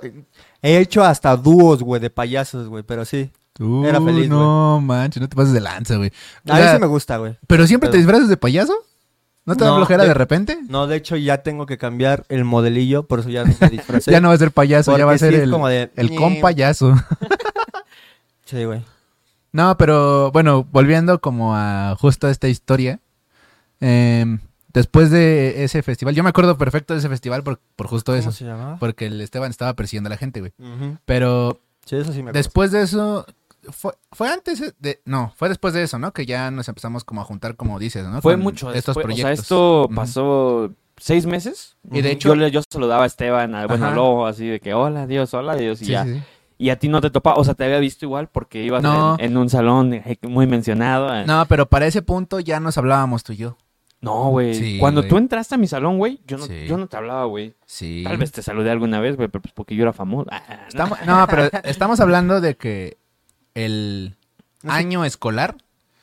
he 0.62 0.78
hecho 0.78 1.02
hasta 1.04 1.36
dúos, 1.36 1.82
güey, 1.82 2.00
de 2.00 2.10
payasos, 2.10 2.68
güey, 2.68 2.82
pero 2.84 3.04
sí. 3.04 3.30
Tú, 3.52 3.84
Era 3.84 4.00
feliz, 4.00 4.28
No, 4.30 4.80
manches, 4.80 5.20
no 5.20 5.28
te 5.28 5.36
pases 5.36 5.52
de 5.52 5.60
lanza, 5.60 5.96
güey. 5.96 6.10
O 6.48 6.52
A 6.52 6.56
sea, 6.56 6.64
veces 6.66 6.80
me 6.80 6.86
gusta, 6.86 7.18
güey. 7.18 7.36
¿Pero 7.46 7.66
siempre 7.66 7.88
te 7.88 7.92
Pero- 7.92 8.02
disfrazas 8.02 8.28
de 8.28 8.36
payaso? 8.36 8.72
¿No 9.44 9.56
te 9.56 9.64
da 9.64 9.70
No, 9.70 9.76
flojera 9.76 10.02
de- 10.04 10.08
de 10.10 10.14
repente? 10.14 10.58
No, 10.68 10.86
de 10.86 10.96
hecho 10.96 11.16
ya 11.16 11.38
tengo 11.42 11.66
que 11.66 11.76
cambiar 11.78 12.24
el 12.28 12.44
modelillo, 12.44 13.02
por 13.04 13.20
eso 13.20 13.28
ya 13.28 13.44
no 13.44 13.52
me 13.60 13.68
disfracé. 13.70 14.10
Ya 14.12 14.20
no 14.20 14.28
va 14.28 14.34
a 14.34 14.38
ser 14.38 14.52
payaso, 14.52 14.96
ya 14.96 15.04
va 15.04 15.12
a 15.12 15.18
ser 15.18 15.34
sí 15.34 15.40
el, 15.40 15.50
de, 15.68 15.90
el. 15.96 16.10
Sí, 18.44 18.64
güey. 18.64 18.84
No, 19.52 19.76
pero 19.76 20.30
bueno, 20.32 20.64
volviendo 20.70 21.20
como 21.20 21.54
a 21.56 21.96
justo 21.98 22.28
esta 22.28 22.48
historia. 22.48 23.00
em, 23.80 24.38
después 24.72 25.10
de 25.10 25.64
ese 25.64 25.82
festival, 25.82 26.14
yo 26.14 26.22
me 26.22 26.30
acuerdo 26.30 26.56
perfecto 26.56 26.94
de 26.94 27.00
ese 27.00 27.08
festival 27.08 27.42
por, 27.42 27.58
por 27.76 27.86
justo 27.88 28.14
eso. 28.14 28.26
¿Cómo 28.26 28.32
se 28.36 28.44
llamaba? 28.44 28.76
Porque 28.78 29.06
el 29.06 29.20
Esteban 29.20 29.50
estaba 29.50 29.74
persiguiendo 29.74 30.08
a 30.08 30.12
la 30.12 30.16
gente, 30.16 30.40
güey. 30.40 30.52
Pero 31.04 31.60
Sí, 31.84 31.96
eso 31.96 32.12
sí 32.12 32.18
me 32.22 32.30
acuerdo. 32.30 32.38
después 32.38 32.70
de 32.72 32.82
eso, 32.82 33.26
fue, 33.70 33.92
fue 34.10 34.28
antes 34.28 34.74
de... 34.78 35.00
No, 35.04 35.32
fue 35.36 35.48
después 35.48 35.72
de 35.74 35.82
eso, 35.82 35.98
¿no? 35.98 36.12
Que 36.12 36.26
ya 36.26 36.50
nos 36.50 36.68
empezamos 36.68 37.04
como 37.04 37.20
a 37.20 37.24
juntar, 37.24 37.56
como 37.56 37.78
dices, 37.78 38.04
¿no? 38.06 38.20
Fue 38.22 38.34
Con 38.34 38.42
mucho 38.42 38.72
estos 38.72 38.94
después. 38.96 39.04
proyectos. 39.04 39.32
O 39.32 39.34
sea, 39.36 39.42
esto 39.42 39.90
pasó 39.94 40.70
seis 40.96 41.26
meses. 41.26 41.76
Y 41.90 42.02
de 42.02 42.10
hecho- 42.12 42.34
Yo, 42.34 42.48
yo 42.48 42.60
saludaba 42.68 43.04
a 43.04 43.06
Esteban, 43.06 43.54
al 43.54 43.68
bueno 43.68 43.90
lobo, 43.92 44.26
así 44.26 44.46
de 44.46 44.60
que, 44.60 44.74
hola 44.74 45.06
Dios, 45.06 45.32
hola 45.34 45.54
Dios, 45.56 45.80
y 45.82 45.86
Sí, 45.86 45.92
ya. 45.92 46.04
sí, 46.04 46.14
sí. 46.14 46.22
Y 46.58 46.70
a 46.70 46.78
ti 46.78 46.88
no 46.88 47.00
te 47.00 47.10
topaba, 47.10 47.36
o 47.36 47.44
sea, 47.44 47.54
te 47.54 47.64
había 47.64 47.78
visto 47.80 48.04
igual 48.04 48.28
porque 48.28 48.62
ibas 48.62 48.82
No. 48.84 49.16
en, 49.18 49.24
en 49.32 49.36
un 49.36 49.48
salón 49.50 49.94
eh, 49.94 50.16
muy 50.22 50.46
mencionado. 50.46 51.12
eh. 51.14 51.24
No, 51.26 51.44
pero 51.46 51.66
para 51.68 51.86
ese 51.86 52.02
punto 52.02 52.38
ya 52.40 52.60
nos 52.60 52.78
hablábamos 52.78 53.24
tú 53.24 53.32
y 53.32 53.36
yo. 53.38 53.56
No, 54.00 54.30
güey. 54.30 54.54
Sí, 54.54 54.78
Cuando 54.80 55.04
tú 55.04 55.16
entraste 55.16 55.54
a 55.54 55.58
mi 55.58 55.66
salón, 55.68 55.96
güey, 55.98 56.20
yo 56.26 56.36
no, 56.36 56.44
Sí. 56.46 56.66
yo 56.66 56.76
no 56.76 56.88
te 56.88 56.96
hablaba, 56.96 57.24
güey. 57.24 57.54
Sí. 57.66 58.02
Tal 58.04 58.16
vez 58.16 58.32
te 58.32 58.42
saludé 58.42 58.70
alguna 58.70 58.98
vez, 59.00 59.16
güey, 59.16 59.28
pero 59.28 59.42
pues 59.42 59.54
porque 59.54 59.74
yo 59.76 59.82
era 59.82 59.92
famoso. 59.92 60.28
Ah, 60.32 60.42
no. 60.48 60.68
Estamos, 60.68 60.98
no, 61.06 61.26
pero 61.28 61.48
estamos 61.64 62.00
hablando 62.00 62.40
de 62.40 62.56
que 62.56 62.96
el 63.54 64.16
No 64.62 64.72
año 64.72 65.04
escolar 65.04 65.56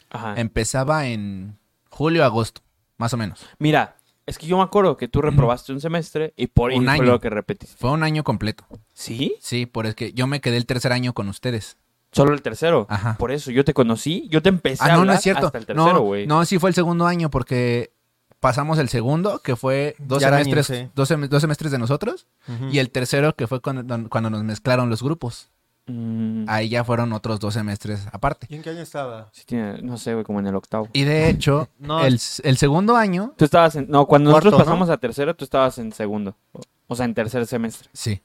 Ajá. 0.09 0.35
empezaba 0.37 1.07
en 1.07 1.57
julio, 1.89 2.23
agosto, 2.25 2.61
más 2.97 3.13
o 3.13 3.17
menos. 3.17 3.45
Mira, 3.57 3.95
es 4.25 4.37
que 4.37 4.45
yo 4.47 4.57
me 4.57 4.63
acuerdo 4.63 4.95
que 4.97 5.07
tú 5.07 5.21
reprobaste 5.21 5.71
un 5.73 5.81
semestre 5.81 6.33
y 6.37 6.47
por 6.47 6.71
Un 6.71 6.87
año. 6.89 7.03
lo 7.03 7.19
que 7.19 7.29
repetiste. 7.29 7.75
Fue 7.77 7.91
un 7.91 8.03
año 8.03 8.23
completo. 8.23 8.65
¿Sí? 8.93 9.35
Sí, 9.39 9.65
por 9.65 9.85
es 9.87 9.95
que 9.95 10.13
yo 10.13 10.27
me 10.27 10.39
quedé 10.41 10.57
el 10.57 10.65
tercer 10.65 10.91
año 10.91 11.13
con 11.13 11.29
ustedes. 11.29 11.77
Solo 12.11 12.33
el 12.33 12.41
tercero. 12.41 12.87
Ajá. 12.89 13.15
Por 13.17 13.31
eso 13.31 13.51
yo 13.51 13.63
te 13.63 13.73
conocí, 13.73 14.27
yo 14.29 14.41
te 14.41 14.49
empecé 14.49 14.83
a 14.83 14.85
Ah, 14.85 14.89
no, 14.89 14.93
no 14.95 14.99
hablar 15.01 15.15
es 15.17 15.21
cierto. 15.23 15.45
hasta 15.47 15.57
el 15.59 15.65
tercero, 15.65 15.93
no, 15.93 15.99
güey. 16.01 16.25
no, 16.27 16.43
sí 16.45 16.57
fue 16.59 16.69
el 16.71 16.73
segundo 16.73 17.05
año 17.05 17.29
porque 17.29 17.91
pasamos 18.39 18.79
el 18.79 18.89
segundo, 18.89 19.39
que 19.43 19.55
fue 19.55 19.95
dos 19.99 20.21
Ya 20.21 20.29
semestres, 20.29 20.89
dos, 20.95 21.11
sem- 21.11 21.27
dos 21.27 21.41
semestres 21.41 21.71
de 21.71 21.77
nosotros, 21.77 22.25
y 22.71 22.79
el 22.79 22.89
tercero 22.89 23.35
que 23.35 23.47
fue 23.47 23.59
cuando, 23.61 24.09
cuando 24.09 24.29
nos 24.29 24.43
mezclaron 24.43 24.89
los 24.89 25.03
grupos. 25.03 25.49
Mm, 25.88 26.45
Ahí 26.48 26.69
ya 26.69 26.83
fueron 26.83 27.13
otros 27.13 27.39
dos 27.39 27.53
semestres 27.55 28.05
aparte. 28.12 28.45
¿Y 28.50 28.55
en 28.55 28.62
qué 28.62 28.69
año 28.69 28.81
estaba? 28.81 29.29
sí 29.33 29.43
tiene- 29.45 29.81
no 29.81 29.98
sé, 29.98 30.13
güey, 30.13 30.24
como 30.24 30.39
en 30.39 30.48
el 30.48 30.55
octavo. 30.55 30.88
Y 30.93 31.03
de 31.03 31.29
hecho, 31.29 31.67
No, 31.79 32.05
el, 32.05 32.19
el 32.43 32.57
segundo 32.57 32.95
año, 32.95 33.33
Tú 33.38 33.45
estabas 33.45 33.75
en... 33.75 33.88
No, 33.89 34.05
cuando 34.05 34.29
Cuarto, 34.31 34.45
nosotros 34.51 34.67
¿no? 34.67 34.71
pasamos 34.74 34.89
a 34.89 34.98
tercero, 34.98 35.36
tú 35.36 35.45
estabas 35.45 35.77
en 35.79 35.91
segundo. 35.91 36.36
O- 36.88 36.95
sea, 36.95 37.05
en 37.05 37.13
tercer 37.13 37.45
semestre. 37.48 37.89
sí. 37.93 38.21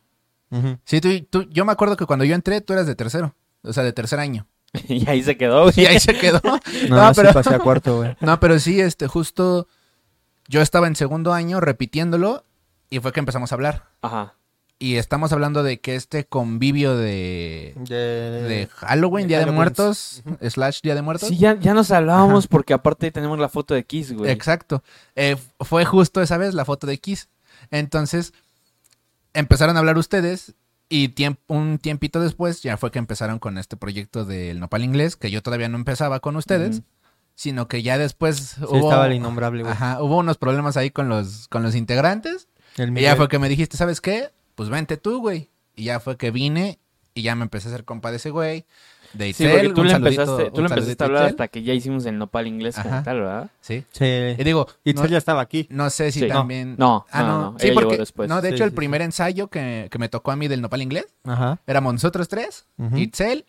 Sí, 0.85 1.01
tú, 1.01 1.09
tú- 1.31 1.49
yo 1.51 1.65
me 1.65 1.73
acuerdo 1.73 1.97
que 1.97 2.07
cuando 2.07 2.25
yo 2.25 2.35
entré, 2.37 2.61
tú 2.61 2.75
eras 2.75 2.87
de 2.87 2.95
tercero. 2.95 3.35
O 3.65 3.73
sea, 3.73 3.83
de 3.83 3.93
tercer 3.93 4.21
año. 4.21 4.47
y 4.89 5.09
ahí 5.09 5.21
se 5.23 5.37
quedó, 5.37 5.63
güey. 5.65 5.75
Y 5.77 5.87
ahí 5.87 5.99
se 5.99 6.17
quedó. 6.17 6.41
No, 6.89 6.97
No, 6.97 7.09
sí 7.15 7.21
pero- 7.21 7.33
pasé 7.33 7.55
a 7.55 7.59
cuarto, 7.59 7.97
güey. 7.97 8.17
No, 8.21 8.39
pero 8.39 8.59
sí, 8.61 8.81
este, 8.81 9.09
justo 9.09 9.67
yo 10.47 10.61
estaba 10.61 10.87
en 10.87 10.95
segundo 10.95 11.33
año 11.33 11.59
repitiéndolo 11.61 12.45
y 12.91 13.01
fue 13.01 13.13
que 13.13 13.19
empezamos 13.21 13.51
a 13.51 13.55
hablar. 13.57 13.87
Ajá. 14.03 14.35
Y 14.85 14.97
estamos 14.97 15.33
hablando 15.33 15.63
de 15.63 15.81
que 15.81 15.95
este 15.95 16.25
convivio 16.27 16.95
de, 16.97 17.73
De, 17.89 17.95
de 17.95 18.67
Halloween, 18.75 19.27
de 19.27 19.37
Día 19.37 19.47
de. 19.47 19.51
Muertos, 19.51 20.23
slash 20.43 20.81
Día 20.83 20.95
de 20.95 21.01
Muertos. 21.01 21.29
Sí, 21.31 21.39
ya, 21.39 21.59
ya 21.59 21.73
nos 21.73 21.91
hablábamos 21.91 22.47
porque 22.49 22.75
aparte 22.75 23.11
tenemos 23.11 23.39
la 23.39 23.49
foto 23.49 23.73
de 23.73 23.85
Kiss, 23.85 24.13
güey. 24.13 24.31
Exacto. 24.31 24.83
Eh, 25.17 25.37
fue 25.61 25.87
justo 25.87 26.21
esa 26.21 26.37
vez 26.37 26.53
la 26.53 26.67
foto 26.67 26.87
de 26.87 26.99
Kiss. 26.99 27.29
Entonces, 27.71 28.35
empezaron 29.33 29.77
a 29.77 29.79
hablar 29.79 29.97
ustedes 29.97 30.55
y 30.91 31.09
tiemp- 31.15 31.39
un 31.47 31.79
tiempito 31.79 32.21
después 32.21 32.63
ya 32.63 32.77
fue 32.77 32.91
que 32.91 32.99
empezaron 32.99 33.39
con 33.39 33.57
este 33.57 33.77
proyecto 33.79 34.25
del 34.27 34.61
Nopal 34.61 34.85
Inglés, 34.85 35.17
que 35.17 35.31
yo 35.31 35.43
todavía 35.43 35.69
no 35.71 35.77
empezaba 35.79 36.21
con 36.21 36.37
ustedes. 36.37 36.83
Sino 37.37 37.67
que 37.67 37.83
ya 37.83 37.97
después 37.99 38.37
Sí, 38.59 38.65
hubo, 38.69 38.77
estaba 38.91 39.07
el 39.07 39.15
innombrable, 39.15 39.63
güey. 39.63 39.73
ajá, 39.73 40.01
hubo 40.03 40.19
unos 40.19 40.37
problemas 40.37 40.77
ahí 40.77 40.91
con 40.91 41.09
los, 41.09 41.49
con 41.49 41.63
los 41.63 41.75
integrantes. 41.75 42.49
El 42.77 42.97
Y 42.97 43.01
ya 43.03 43.17
fue 43.17 43.29
que 43.29 43.39
me 43.41 43.49
dijiste, 43.49 43.77
¿sabes 43.77 44.01
qué? 44.01 44.31
Pues 44.55 44.69
vente 44.69 44.97
tú, 44.97 45.21
güey. 45.21 45.51
Y 45.77 45.85
ya 45.85 46.01
fue 46.01 46.17
que 46.17 46.31
vine 46.31 46.79
y 47.15 47.23
ya 47.23 47.35
me 47.35 47.43
empecé 47.43 47.69
a 47.69 47.73
hacer 47.73 47.85
compa 47.85 48.11
de 48.11 48.17
ese 48.19 48.31
güey. 48.31 48.65
De 49.13 49.33
Sí, 49.33 49.45
Itzel, 49.45 49.53
porque 49.69 49.75
tú 49.75 49.85
le 49.85 49.93
empezaste, 49.93 50.51
tú 50.51 50.61
le 50.61 50.67
empezaste 50.67 51.05
a 51.05 51.07
hablar 51.07 51.23
Itzel. 51.23 51.31
hasta 51.35 51.49
que 51.49 51.63
ya 51.63 51.73
hicimos 51.73 52.05
el 52.07 52.19
nopal 52.19 52.49
inglés 52.49 52.75
como 52.75 52.95
Ajá. 52.95 53.03
tal, 53.05 53.21
¿verdad? 53.21 53.51
Sí. 53.61 53.85
Sí. 53.93 54.05
Y 54.05 54.43
digo, 54.43 54.67
Itzel 54.83 55.05
no, 55.05 55.11
ya 55.11 55.19
estaba 55.19 55.41
aquí. 55.41 55.69
no 55.71 55.89
sé 55.91 56.11
si 56.11 56.21
Sí. 56.21 56.29
también... 56.29 56.75
No, 56.79 57.07
Ah, 57.13 57.23
no, 57.23 57.29
no. 57.29 57.51
no, 57.53 57.59
Sí, 57.61 57.71
porque... 57.73 57.97
después. 57.97 58.29
No, 58.29 58.43
de 58.43 58.49
Sí, 58.49 58.55
hecho, 58.57 58.65
el 58.65 58.71
sí, 58.71 58.77
primer 58.77 59.03
ensayo 59.03 59.47
que, 59.49 59.87
que 59.91 59.99
me 60.01 60.09
tocó 60.09 60.33
a 60.33 60.37
mí 60.37 60.49
del 60.49 60.61
nopal 60.63 60.83
inglés 60.83 61.07
Ajá. 61.23 61.61
éramos 61.69 61.93
nosotros 61.95 62.27
tres, 62.29 62.67
Ujú. 62.77 62.97
Itzel 62.97 63.45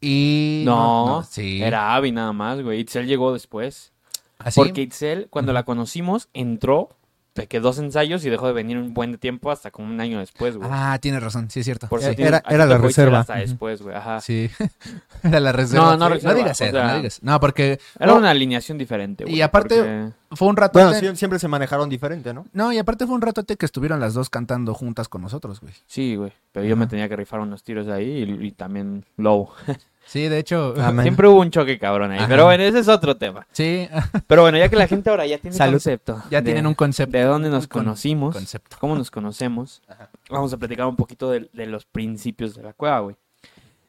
y... 0.00 0.62
No, 0.66 1.24
sí. 1.28 1.62
era 1.62 1.94
Abby 1.94 2.12
nada 2.12 2.32
más, 2.32 2.60
güey. 2.60 2.80
Itzel 2.80 3.06
llegó 3.06 3.32
después. 3.32 3.92
así. 4.38 4.60
Porque 4.60 4.82
Itzel, 4.82 5.28
cuando 5.30 5.52
la 5.54 5.62
conocimos, 5.62 6.28
entró, 6.34 6.90
te 7.34 7.48
quedó 7.48 7.64
dos 7.64 7.78
ensayos 7.80 8.24
y 8.24 8.30
dejó 8.30 8.46
de 8.46 8.52
venir 8.52 8.78
un 8.78 8.94
buen 8.94 9.18
tiempo 9.18 9.50
hasta 9.50 9.70
como 9.72 9.88
un 9.88 10.00
año 10.00 10.20
después, 10.20 10.56
güey. 10.56 10.68
Ah, 10.72 10.96
tienes 11.02 11.22
razón, 11.22 11.50
sí 11.50 11.60
es 11.60 11.64
cierto. 11.66 11.88
Por 11.88 11.98
eso 12.00 12.10
era- 12.16 12.42
era- 12.48 12.64
la 12.64 12.78
reserva. 12.78 13.20
Hasta 13.20 13.34
después, 13.34 13.82
güey. 13.82 13.94
Ajá. 13.96 14.20
Sí. 14.20 14.48
Era 15.24 15.40
la 15.40 15.50
reserva. 15.52 15.84
No, 15.84 15.96
no 15.96 16.06
Sí. 16.06 16.12
reserva, 16.14 16.34
digas 16.34 16.60
eso, 16.60 16.70
sea- 16.72 16.86
no 16.86 16.96
digas. 16.98 17.18
No, 17.22 17.40
porque 17.40 17.80
Era 17.98 18.14
una 18.14 18.30
alineación 18.30 18.78
diferente, 18.78 19.24
güey. 19.24 19.36
Y 19.36 19.42
aparte- 19.42 19.76
porque- 19.76 20.12
fue 20.36 20.48
un 20.48 20.56
rato... 20.56 20.78
Bueno, 20.78 20.94
sí, 20.94 21.16
siempre 21.16 21.38
se 21.38 21.48
manejaron 21.48 21.88
diferente, 21.88 22.32
¿no? 22.32 22.46
No, 22.52 22.72
y 22.72 22.78
aparte 22.78 23.04
fue 23.06 23.14
un 23.16 23.20
ratote 23.22 23.56
que 23.56 23.66
estuvieron 23.66 24.00
las 24.00 24.14
dos 24.14 24.30
cantando 24.30 24.72
juntas 24.74 25.08
con 25.08 25.22
nosotros, 25.22 25.60
güey. 25.60 25.72
Sí, 25.86 26.16
güey. 26.16 26.32
Pero 26.52 26.66
yo 26.66 26.76
me 26.76 26.86
tenía 26.86 27.08
que 27.08 27.16
rifar 27.16 27.40
unos 27.40 27.62
tiros 27.64 27.88
ahí 27.88 28.22
y, 28.40 28.46
y 28.46 28.50
también 28.52 29.04
Low. 29.16 29.50
Sí, 30.06 30.28
de 30.28 30.38
hecho... 30.38 30.74
Amén. 30.80 31.02
Siempre 31.04 31.26
hubo 31.28 31.40
un 31.40 31.50
choque 31.50 31.78
cabrón 31.78 32.12
ahí. 32.12 32.18
Ajá. 32.18 32.28
Pero 32.28 32.44
bueno, 32.44 32.62
ese 32.62 32.78
es 32.78 32.88
otro 32.88 33.16
tema. 33.16 33.46
Sí, 33.52 33.88
Pero 34.26 34.42
bueno, 34.42 34.58
ya 34.58 34.68
que 34.68 34.76
la 34.76 34.86
gente 34.86 35.10
ahora 35.10 35.26
ya 35.26 35.38
tiene 35.38 35.56
Salud. 35.56 35.72
concepto. 35.74 36.22
ya 36.30 36.40
de- 36.40 36.44
tienen 36.44 36.66
un 36.66 36.74
concepto. 36.74 37.16
De 37.16 37.24
dónde 37.24 37.48
nos 37.50 37.66
con- 37.66 37.84
conocimos. 37.84 38.34
concepto. 38.34 38.76
cómo 38.78 38.94
nos 38.96 39.10
conocemos. 39.10 39.82
Ajá. 39.88 40.10
Vamos 40.30 40.52
a 40.52 40.56
platicar 40.56 40.86
un 40.86 40.96
poquito 40.96 41.30
de, 41.30 41.48
de 41.52 41.66
los 41.66 41.84
principios 41.84 42.54
de 42.54 42.62
la 42.62 42.72
cueva, 42.72 43.00
güey. 43.00 43.16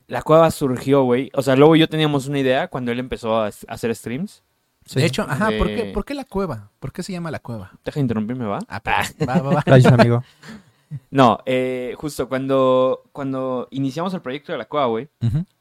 La 0.07 0.21
cueva 0.21 0.49
surgió, 0.51 1.03
güey. 1.03 1.31
O 1.33 1.41
sea, 1.41 1.55
luego 1.55 1.75
yo 1.75 1.89
teníamos 1.89 2.27
una 2.27 2.39
idea 2.39 2.67
cuando 2.67 2.91
él 2.91 2.99
empezó 2.99 3.37
a, 3.37 3.47
a 3.47 3.51
hacer 3.67 3.93
streams. 3.95 4.43
Sí. 4.85 4.99
De 4.99 5.05
hecho, 5.07 5.23
ajá, 5.23 5.49
¿por, 5.57 5.65
qué, 5.67 5.85
¿por 5.93 6.05
qué 6.05 6.13
la 6.13 6.25
cueva? 6.25 6.69
¿Por 6.79 6.91
qué 6.93 7.01
se 7.01 7.11
llama 7.11 7.31
la 7.31 7.39
cueva? 7.39 7.71
Deja 7.83 7.95
de 7.95 8.01
interrumpirme, 8.01 8.45
¿va? 8.45 8.59
Ah, 8.67 8.79
pero- 8.81 8.97
va, 9.27 9.41
va, 9.41 9.55
va. 9.55 9.63
Gracias, 9.65 9.91
amigo. 9.91 10.23
No, 11.11 11.39
eh, 11.45 11.93
justo 11.97 12.27
cuando, 12.29 13.03
cuando 13.11 13.67
iniciamos 13.71 14.13
el 14.13 14.21
proyecto 14.21 14.51
de 14.51 14.57
la 14.57 14.65
cueva, 14.65 14.85
güey. 14.87 15.09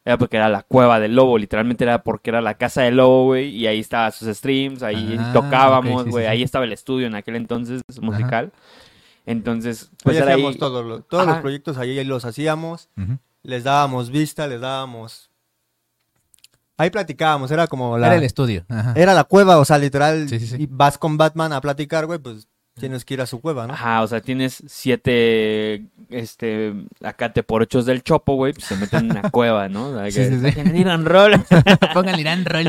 Era 0.04 0.18
porque 0.18 0.36
era 0.36 0.48
la 0.48 0.62
cueva 0.62 1.00
del 1.00 1.14
lobo, 1.14 1.38
literalmente 1.38 1.84
era 1.84 2.02
porque 2.02 2.30
era 2.30 2.40
la 2.42 2.54
casa 2.54 2.82
del 2.82 2.96
lobo, 2.96 3.24
güey, 3.26 3.48
y 3.48 3.66
ahí 3.66 3.80
estaban 3.80 4.12
sus 4.12 4.28
streams, 4.36 4.82
ahí 4.82 5.16
Ah, 5.18 5.32
tocábamos, 5.32 6.04
sí, 6.04 6.10
güey, 6.10 6.24
sí, 6.24 6.30
ahí 6.30 6.38
sí. 6.38 6.42
estaba 6.44 6.64
el 6.66 6.72
estudio 6.72 7.06
en 7.06 7.14
aquel 7.14 7.36
entonces 7.36 7.82
musical. 8.00 8.52
Entonces, 9.26 9.86
pues 9.90 9.98
Pues 10.02 10.16
era 10.18 10.32
hacíamos 10.32 10.52
ahí... 10.54 10.58
todo 10.58 10.82
lo- 10.82 11.00
todos 11.00 11.22
Ajá. 11.24 11.32
los 11.32 11.40
proyectos 11.40 11.78
ahí 11.78 12.02
los 12.04 12.24
hacíamos, 12.26 12.90
les 13.42 13.64
dábamos 13.64 14.10
vista, 14.10 14.46
les 14.46 14.60
dábamos... 14.60 15.30
Ahí 16.76 16.90
platicábamos, 16.90 17.50
era 17.52 17.66
como 17.68 17.96
la... 17.96 18.08
Era 18.08 18.16
el 18.16 18.24
estudio. 18.24 18.64
Ajá. 18.68 18.92
Era 18.96 19.14
la 19.14 19.24
cueva, 19.24 19.58
o 19.58 19.64
sea, 19.64 19.78
literal, 19.78 20.28
Sí, 20.28 20.40
sí, 20.40 20.46
sí. 20.48 20.56
y 20.58 20.66
vas 20.66 20.98
con 20.98 21.16
Batman 21.16 21.52
a 21.52 21.60
platicar, 21.60 22.04
güey, 22.06 22.18
pues 22.18 22.48
tienes 22.78 23.04
que 23.04 23.14
ir 23.14 23.20
a 23.20 23.26
su 23.26 23.40
cueva, 23.40 23.66
¿no? 23.66 23.74
Ajá, 23.74 24.02
o 24.02 24.06
sea, 24.08 24.20
tienes 24.20 24.62
siete, 24.66 25.84
este, 26.10 26.74
acá 27.02 27.32
te 27.32 27.42
por 27.42 27.62
ochos 27.62 27.86
del 27.86 28.02
chopo, 28.02 28.34
güey, 28.34 28.52
pues 28.52 28.64
se 28.66 28.76
meten 28.76 29.06
en 29.06 29.10
una 29.12 29.22
cueva, 29.30 29.68
¿no? 29.68 29.88
O 29.90 29.94
sea, 29.94 30.10
Sí, 30.10 30.18
que 30.18 30.52
sí, 30.52 30.62
sí. 30.72 30.78
ir 30.80 30.88
en 30.88 31.04
rol. 31.04 31.32
Pónganle 31.94 32.20
Irán 32.20 32.44
Roll. 32.44 32.66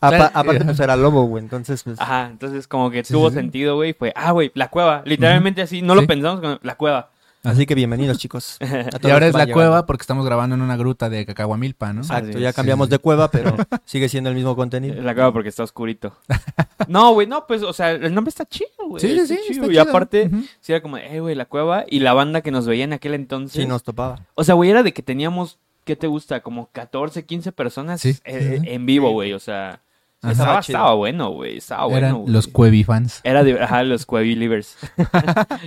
Apa- 0.00 0.30
aparte, 0.34 0.64
pues 0.64 0.80
era 0.80 0.96
lobo, 0.96 1.24
güey, 1.24 1.44
entonces, 1.44 1.82
pues... 1.82 2.00
Ajá, 2.00 2.28
entonces 2.30 2.66
como 2.66 2.90
que 2.90 3.04
Sí, 3.04 3.12
tuvo 3.12 3.30
sentido, 3.30 3.76
güey, 3.76 3.92
fue, 3.92 4.12
ah, 4.16 4.32
güey, 4.32 4.50
la 4.54 4.68
cueva, 4.68 5.02
literalmente 5.04 5.62
así, 5.62 5.82
no 5.82 5.94
Sí. 5.94 6.00
lo 6.00 6.06
pensamos, 6.06 6.58
la 6.62 6.74
cueva. 6.76 7.10
Así 7.44 7.66
que 7.66 7.74
bienvenidos, 7.74 8.18
chicos. 8.18 8.56
Y 8.60 9.10
ahora 9.10 9.26
que 9.26 9.28
es 9.28 9.34
la 9.34 9.40
llegando. 9.40 9.52
cueva 9.54 9.86
porque 9.86 10.02
estamos 10.02 10.24
grabando 10.24 10.54
en 10.54 10.62
una 10.62 10.76
gruta 10.76 11.10
de 11.10 11.26
Cacahuamilpa, 11.26 11.92
¿no? 11.92 12.02
Exacto, 12.02 12.38
ya 12.38 12.52
cambiamos 12.52 12.86
sí. 12.86 12.92
de 12.92 12.98
cueva, 13.00 13.30
pero 13.32 13.56
sigue 13.84 14.08
siendo 14.08 14.30
el 14.30 14.36
mismo 14.36 14.54
contenido. 14.54 15.02
La 15.02 15.12
cueva 15.12 15.32
porque 15.32 15.48
está 15.48 15.62
oscurito. 15.64 16.16
No, 16.88 17.12
güey, 17.14 17.28
no, 17.28 17.46
pues, 17.46 17.62
o 17.62 17.72
sea, 17.72 17.92
el 17.92 18.12
nombre 18.12 18.30
está 18.30 18.44
chido, 18.44 18.68
güey. 18.88 19.00
Sí, 19.00 19.06
sí, 19.08 19.14
está 19.20 19.26
sí, 19.36 19.40
chido. 19.46 19.62
está 19.62 19.66
Y 19.66 19.70
chido. 19.70 19.82
aparte, 19.82 20.26
Ujú. 20.26 20.42
sí 20.60 20.72
era 20.72 20.82
como, 20.82 20.96
eh, 20.98 21.20
güey, 21.20 21.36
la 21.36 21.44
cueva 21.46 21.84
y 21.88 22.00
la 22.00 22.12
banda 22.12 22.40
que 22.42 22.50
nos 22.50 22.66
veía 22.66 22.82
en 22.84 22.92
aquel 22.92 23.14
entonces. 23.14 23.62
Sí, 23.62 23.68
nos 23.68 23.84
topaba. 23.84 24.26
O 24.34 24.42
sea, 24.42 24.56
güey, 24.56 24.68
era 24.70 24.82
de 24.82 24.92
que 24.92 25.00
teníamos, 25.02 25.58
¿qué 25.84 25.94
te 25.94 26.08
gusta? 26.08 26.40
Como 26.40 26.68
14, 26.72 27.24
15 27.24 27.52
personas 27.52 28.00
Sí, 28.00 28.16
eh, 28.24 28.56
sí, 28.58 28.64
sí. 28.64 28.68
en 28.68 28.84
vivo, 28.84 29.12
güey. 29.12 29.32
O 29.32 29.38
sea, 29.38 29.80
Ajá. 30.22 30.58
estaba, 30.58 30.94
bueno, 30.94 31.30
güey. 31.30 31.58
Estaba 31.58 31.84
bueno, 31.84 31.98
Eran 31.98 32.18
güey. 32.22 32.32
los 32.32 32.48
Cuevi 32.48 32.82
fans. 32.82 33.20
Era 33.22 33.44
de, 33.44 33.62
ajá, 33.62 33.84
los 33.84 34.04
Cuevilivers. 34.04 34.76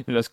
los 0.05 0.27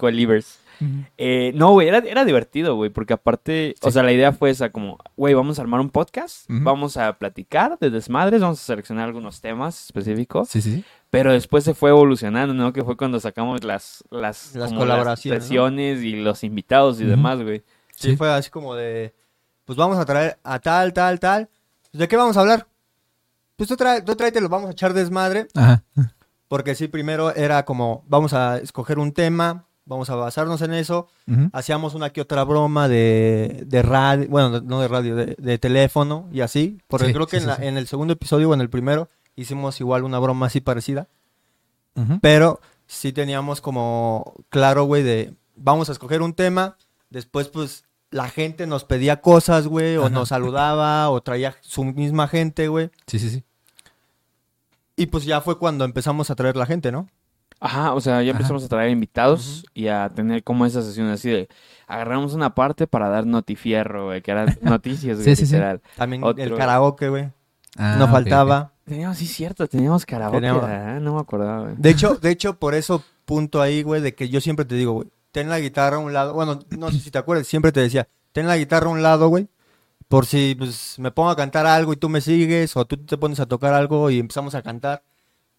Eh, 1.18 1.52
no, 1.54 1.72
güey, 1.72 1.88
era, 1.88 1.98
era 1.98 2.24
divertido, 2.24 2.74
güey, 2.76 2.90
porque 2.90 3.12
aparte, 3.12 3.74
o 3.82 3.90
sea, 3.90 4.02
la 4.02 4.12
idea 4.12 4.32
fue 4.32 4.50
esa, 4.50 4.70
como, 4.70 4.98
güey, 5.16 5.34
vamos 5.34 5.58
a 5.58 5.62
armar 5.62 5.80
un 5.80 5.90
podcast, 5.90 6.44
vamos 6.48 6.96
a 6.96 7.12
platicar 7.18 7.78
de 7.78 7.90
desmadres, 7.90 8.40
vamos 8.40 8.60
a 8.60 8.64
seleccionar 8.64 9.04
algunos 9.06 9.40
temas 9.40 9.84
específicos, 9.86 10.48
Sí, 10.48 10.60
sí. 10.62 10.84
pero 11.10 11.32
después 11.32 11.64
se 11.64 11.74
fue 11.74 11.90
evolucionando, 11.90 12.54
¿no? 12.54 12.72
Que 12.72 12.82
fue 12.84 12.96
cuando 12.96 13.20
sacamos 13.20 13.64
las, 13.64 14.02
las, 14.10 14.54
Las 14.54 14.72
colaboraciones, 14.72 15.40
¿no? 15.42 15.46
sesiones 15.46 16.02
y 16.02 16.16
los 16.16 16.42
invitados 16.44 17.00
y 17.00 17.04
demás, 17.04 17.40
güey. 17.42 17.62
Sí, 17.94 18.10
Sí. 18.10 18.16
fue 18.16 18.30
así 18.32 18.50
como 18.50 18.74
de, 18.74 19.14
pues 19.64 19.76
vamos 19.76 19.96
a 19.98 20.04
traer 20.04 20.38
a 20.42 20.58
tal, 20.58 20.92
tal, 20.92 21.20
tal. 21.20 21.48
¿De 21.92 22.08
qué 22.08 22.16
vamos 22.16 22.36
a 22.36 22.40
hablar? 22.40 22.66
Pues 23.54 23.68
tú, 23.68 23.76
trae, 23.76 24.02
tú 24.02 24.16
tráete, 24.16 24.40
lo 24.40 24.48
vamos 24.48 24.70
a 24.70 24.72
echar 24.72 24.92
desmadre. 24.94 25.46
Ajá. 25.54 25.84
Porque 26.48 26.74
sí, 26.74 26.88
primero 26.88 27.34
era 27.34 27.64
como, 27.64 28.02
vamos 28.08 28.32
a 28.34 28.58
escoger 28.58 28.98
un 28.98 29.12
tema, 29.12 29.64
vamos 29.84 30.08
a 30.10 30.14
basarnos 30.14 30.60
en 30.62 30.72
eso. 30.74 31.08
Hacíamos 31.52 31.94
una 31.94 32.10
que 32.10 32.20
otra 32.20 32.44
broma 32.44 32.88
de, 32.88 33.64
de 33.66 33.82
radio, 33.82 34.26
bueno, 34.28 34.60
no 34.60 34.80
de 34.80 34.88
radio, 34.88 35.16
de, 35.16 35.34
de 35.38 35.58
teléfono 35.58 36.28
y 36.32 36.40
así. 36.40 36.78
Porque 36.88 37.06
Sí, 37.08 37.12
creo 37.12 37.26
que 37.26 37.38
sí, 37.38 37.42
en, 37.42 37.48
la- 37.48 37.56
sí, 37.56 37.64
en 37.66 37.76
el 37.76 37.86
segundo 37.86 38.12
episodio 38.14 38.50
o 38.50 38.54
en 38.54 38.60
el 38.60 38.70
primero 38.70 39.08
hicimos 39.36 39.80
igual 39.80 40.04
una 40.04 40.18
broma 40.18 40.46
así 40.46 40.60
parecida. 40.60 41.08
Pero 42.22 42.60
sí 42.86 43.12
teníamos 43.12 43.60
como 43.60 44.34
claro, 44.48 44.84
güey, 44.84 45.02
de 45.02 45.34
vamos 45.56 45.88
a 45.88 45.92
escoger 45.92 46.22
un 46.22 46.32
tema. 46.32 46.76
Después, 47.10 47.48
pues, 47.48 47.84
la 48.10 48.28
gente 48.30 48.66
nos 48.66 48.84
pedía 48.84 49.20
cosas, 49.20 49.66
güey, 49.66 49.96
o 49.98 50.02
Ajá. 50.06 50.10
nos 50.10 50.28
saludaba, 50.30 51.10
o 51.10 51.20
traía 51.22 51.54
su 51.60 51.84
misma 51.84 52.28
gente, 52.28 52.68
güey. 52.68 52.90
Sí, 53.06 53.18
sí, 53.18 53.28
sí. 53.30 53.44
Y 54.96 55.06
pues 55.06 55.24
ya 55.24 55.40
fue 55.40 55.58
cuando 55.58 55.84
empezamos 55.84 56.30
a 56.30 56.34
traer 56.34 56.56
la 56.56 56.66
gente, 56.66 56.92
¿no? 56.92 57.08
Ajá, 57.64 57.94
o 57.94 58.00
sea, 58.00 58.14
ya 58.22 58.30
Ajá. 58.32 58.38
empezamos 58.38 58.64
a 58.64 58.68
traer 58.68 58.90
invitados 58.90 59.64
y 59.72 59.86
a 59.86 60.08
tener 60.12 60.42
como 60.42 60.66
esas 60.66 60.84
sesiones 60.84 61.14
así 61.20 61.30
de 61.30 61.48
agarramos 61.86 62.34
una 62.34 62.54
parte 62.56 62.86
para 62.88 63.08
dar 63.08 63.24
notifierro, 63.24 64.06
güey, 64.06 64.20
que 64.20 64.32
eran 64.32 64.46
noticias, 64.62 65.18
güey, 65.18 65.24
Sí, 65.24 65.36
sí, 65.36 65.46
sí. 65.46 65.52
literal. 65.54 65.80
También 65.96 66.24
Otro. 66.24 66.42
el 66.42 66.56
karaoke, 66.56 67.08
güey. 67.08 67.30
Ah, 67.76 67.96
no 67.98 68.08
faltaba. 68.08 68.72
Teníamos, 68.84 69.16
sí, 69.18 69.26
cierto, 69.26 69.68
teníamos 69.68 70.04
karaoke, 70.04 70.38
Teníamos- 70.38 70.62
¿verdad? 70.66 71.00
No 71.00 71.14
me 71.14 71.20
acordaba, 71.20 71.60
güey. 71.62 71.74
De 71.78 71.90
hecho, 71.90 72.16
de 72.16 72.30
hecho, 72.30 72.58
por 72.58 72.74
eso 72.74 73.04
punto 73.24 73.62
ahí, 73.62 73.82
güey, 73.84 74.00
de 74.00 74.14
que 74.14 74.28
yo 74.28 74.40
siempre 74.40 74.64
te 74.64 74.74
digo, 74.74 74.92
güey, 74.94 75.08
ten 75.30 75.48
la 75.48 75.60
guitarra 75.60 75.96
a 75.96 76.00
un 76.00 76.12
lado. 76.12 76.34
Bueno, 76.34 76.58
no 76.70 76.90
sé 76.90 76.98
si 76.98 77.10
te 77.12 77.18
acuerdas, 77.18 77.46
siempre 77.46 77.70
te 77.70 77.78
decía, 77.80 78.08
ten 78.32 78.48
la 78.48 78.56
guitarra 78.56 78.88
a 78.88 78.90
un 78.90 79.02
lado, 79.02 79.28
güey. 79.28 79.48
Por 80.08 80.26
si 80.26 80.56
pues, 80.58 80.98
me 80.98 81.10
pongo 81.12 81.30
a 81.30 81.36
cantar 81.36 81.64
algo 81.66 81.92
y 81.92 81.96
tú 81.96 82.08
me 82.08 82.20
sigues, 82.20 82.76
o 82.76 82.84
tú 82.84 82.96
te 82.98 83.16
pones 83.16 83.38
a 83.40 83.46
tocar 83.46 83.72
algo 83.72 84.10
y 84.10 84.18
empezamos 84.18 84.54
a 84.56 84.62
cantar. 84.62 85.02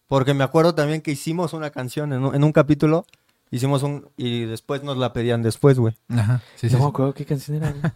Porque 0.08 0.34
me 0.34 0.44
acuerdo 0.44 0.76
también 0.76 1.02
que 1.02 1.12
hicimos 1.12 1.54
una 1.54 1.70
canción 1.72 2.14
en 2.14 2.24
un, 2.26 2.36
en 2.36 2.44
un 2.44 2.52
capítulo, 2.52 3.06
hicimos 3.52 3.84
un. 3.84 4.08
y 4.18 4.46
después 4.46 4.84
nos 4.84 4.98
la 4.98 5.14
pedían 5.14 5.42
después, 5.42 5.80
güey. 5.80 5.98
Ajá. 6.10 6.42
Sí, 6.56 6.70
sí, 6.70 6.74
no 6.76 6.80
me 6.80 6.86
sí. 6.86 6.90
acuerdo 6.90 7.14
qué 7.14 7.26
canción 7.26 7.58
era. 7.58 7.72
güey. 7.72 7.82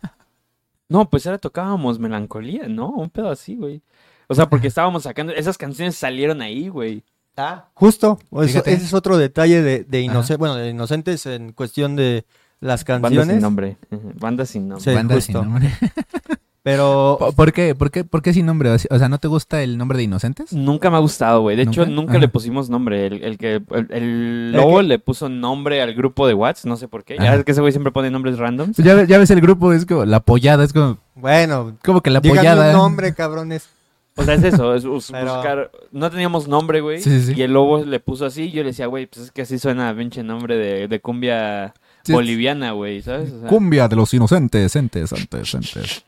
No, 0.89 1.09
pues 1.09 1.25
ahora 1.27 1.37
tocábamos 1.37 1.99
Melancolía, 1.99 2.69
¿no? 2.69 2.87
Un 2.91 3.09
pedo 3.09 3.29
así, 3.29 3.57
güey. 3.57 3.81
O 4.29 4.35
sea, 4.35 4.49
porque 4.49 4.67
estábamos 4.69 5.03
sacando, 5.03 5.33
esas 5.33 5.57
canciones 5.57 5.97
salieron 5.97 6.41
ahí, 6.41 6.69
güey. 6.69 7.03
Ah, 7.35 7.65
justo. 7.73 8.17
eso- 8.41 8.59
ese 8.65 8.73
es 8.75 8.93
otro 8.93 9.17
detalle 9.17 9.61
de, 9.61 9.83
de 9.83 10.05
Ajá. 10.07 10.13
inoce- 10.19 10.37
bueno, 10.37 10.55
de 10.55 10.69
inocentes 10.69 11.25
en 11.25 11.51
cuestión 11.51 11.97
de 11.97 12.25
las 12.61 12.85
Banda 12.85 13.09
canciones. 13.09 13.33
sin 13.35 13.41
nombre. 13.41 13.77
Banda 14.15 14.45
sin 14.45 14.69
nombre. 14.69 14.83
Sí, 14.89 14.95
Banda 14.95 15.15
justo. 15.15 15.33
sin 15.33 15.41
nombre. 15.51 15.73
Pero 16.67 17.15
¿Por- 17.19 17.33
¿Por 17.33 17.53
qué? 17.53 17.75
¿Por 17.75 17.91
qué? 17.91 18.03
¿Por 18.03 18.21
qué 18.21 18.33
sin 18.33 18.45
nombre? 18.45 18.69
O 18.71 18.77
sea, 18.99 19.07
¿no 19.07 19.19
te 19.19 19.29
gusta 19.29 19.63
el 19.63 19.77
nombre 19.77 19.97
de 19.97 20.03
Inocentes? 20.03 20.51
Nunca 20.51 20.89
me 20.89 20.97
ha 20.97 20.99
gustado, 20.99 21.41
güey. 21.41 21.55
De 21.55 21.63
hecho, 21.63 21.85
¿Nunca? 21.85 22.11
Ajá. 22.11 22.19
le 22.19 22.27
pusimos 22.27 22.69
nombre. 22.69 23.07
El, 23.07 23.23
el 23.23 23.37
que 23.37 23.55
el, 23.55 23.87
el 23.89 23.91
El 23.91 24.51
lobo 24.51 24.77
que- 24.79 24.83
le 24.83 24.99
puso 24.99 25.29
nombre 25.29 25.81
al 25.81 25.93
grupo 25.93 26.27
de 26.27 26.33
Watts, 26.33 26.65
no 26.65 26.75
sé 26.75 26.87
por 26.89 27.05
qué. 27.05 27.15
Ya 27.17 27.33
ves 27.35 27.45
que 27.45 27.51
ese 27.53 27.61
güey 27.61 27.71
siempre 27.71 27.91
pone 27.93 28.11
nombres 28.11 28.37
randoms. 28.37 28.75
Pues 28.75 28.85
ya, 28.85 29.01
ya 29.05 29.17
ves 29.17 29.31
el 29.31 29.39
grupo, 29.39 29.71
es 29.71 29.85
como 29.85 30.03
la 30.03 30.19
pollada, 30.19 30.65
es 30.65 30.73
como, 30.73 30.97
bueno, 31.15 31.77
como 31.85 32.01
que 32.01 32.09
la 32.09 32.21
pollada. 32.21 32.67
un 32.71 32.73
nombre, 32.77 33.13
cabrones. 33.13 33.69
O 34.17 34.23
sea, 34.23 34.33
es 34.33 34.43
eso, 34.43 34.73
es 34.75 34.83
Pero- 35.11 35.33
buscar. 35.35 35.71
No 35.91 36.09
teníamos 36.09 36.47
nombre, 36.47 36.81
güey. 36.81 36.99
Sí, 36.99 37.09
sí, 37.21 37.27
sí. 37.27 37.33
Y 37.37 37.43
el 37.43 37.53
lobo 37.53 37.85
le 37.85 37.99
puso 38.01 38.25
así. 38.25 38.43
Y 38.45 38.51
yo 38.51 38.63
le 38.63 38.69
decía, 38.71 38.87
güey, 38.87 39.05
pues 39.05 39.25
es 39.27 39.31
que 39.31 39.43
así 39.43 39.57
suena 39.59 39.95
pinche 39.95 40.23
nombre 40.23 40.57
de, 40.57 40.87
de 40.87 40.99
cumbia 40.99 41.73
boliviana, 42.13 42.71
güey, 42.71 43.01
¿sabes? 43.01 43.31
O 43.31 43.39
sea, 43.41 43.49
Cumbia 43.49 43.87
de 43.87 43.95
los 43.95 44.13
inocentes, 44.13 44.75
entes, 44.75 45.13
antes, 45.13 45.53
entes. 45.53 46.05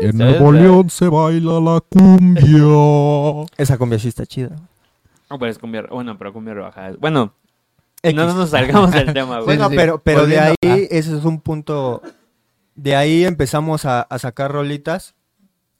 En. 0.00 0.16
Nuevo 0.18 0.52
León 0.52 0.90
se 0.90 1.08
baila 1.08 1.60
la 1.60 1.80
cumbia. 1.80 3.46
Esa 3.56 3.78
cumbia 3.78 3.98
sí 3.98 4.08
está 4.08 4.26
chida. 4.26 4.50
No, 5.30 5.38
pero 5.38 5.50
es 5.50 5.58
cumbia, 5.58 5.86
bueno, 5.90 6.18
pero 6.18 6.32
cumbia 6.32 6.54
rebajada. 6.54 6.96
Bueno, 6.98 7.32
X. 8.02 8.14
no 8.16 8.32
nos 8.34 8.50
salgamos 8.50 8.90
del 8.92 9.12
tema, 9.12 9.36
güey. 9.36 9.44
Bueno, 9.56 9.68
sí. 9.70 9.76
pero, 9.76 9.98
pero 10.02 10.26
de 10.26 10.38
ahí, 10.40 10.54
ese 10.62 11.16
es 11.16 11.24
un 11.24 11.40
punto. 11.40 12.02
De 12.74 12.96
ahí 12.96 13.24
empezamos 13.24 13.84
a, 13.84 14.02
a 14.02 14.18
sacar 14.18 14.52
rolitas 14.52 15.14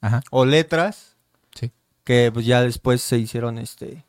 Ajá. 0.01 0.21
o 0.29 0.45
letras 0.45 1.15
Sí. 1.59 1.71
que 2.03 2.29
pues 2.33 2.45
ya 2.45 2.61
después 2.61 3.01
se 3.01 3.17
hicieron 3.17 3.57
este. 3.57 4.03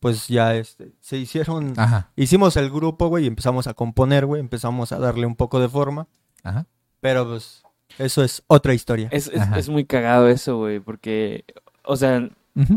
Pues 0.00 0.28
ya 0.28 0.56
este. 0.56 0.92
Se 1.00 1.18
hicieron. 1.18 1.74
Ajá. 1.76 2.10
Hicimos 2.16 2.56
el 2.56 2.70
grupo, 2.70 3.08
güey, 3.08 3.24
y 3.24 3.26
empezamos 3.26 3.66
a 3.66 3.74
componer, 3.74 4.26
güey. 4.26 4.40
Empezamos 4.40 4.92
a 4.92 4.98
darle 4.98 5.26
un 5.26 5.36
poco 5.36 5.60
de 5.60 5.68
forma. 5.68 6.08
Ajá. 6.42 6.66
Pero 7.00 7.28
pues. 7.28 7.62
Eso 7.98 8.24
es 8.24 8.42
otra 8.46 8.72
historia. 8.72 9.08
Es, 9.10 9.28
es, 9.28 9.42
es 9.56 9.68
muy 9.68 9.84
cagado 9.84 10.28
eso, 10.28 10.56
güey, 10.58 10.80
porque, 10.80 11.44
o 11.84 11.96
sea, 11.96 12.16
en, 12.16 12.30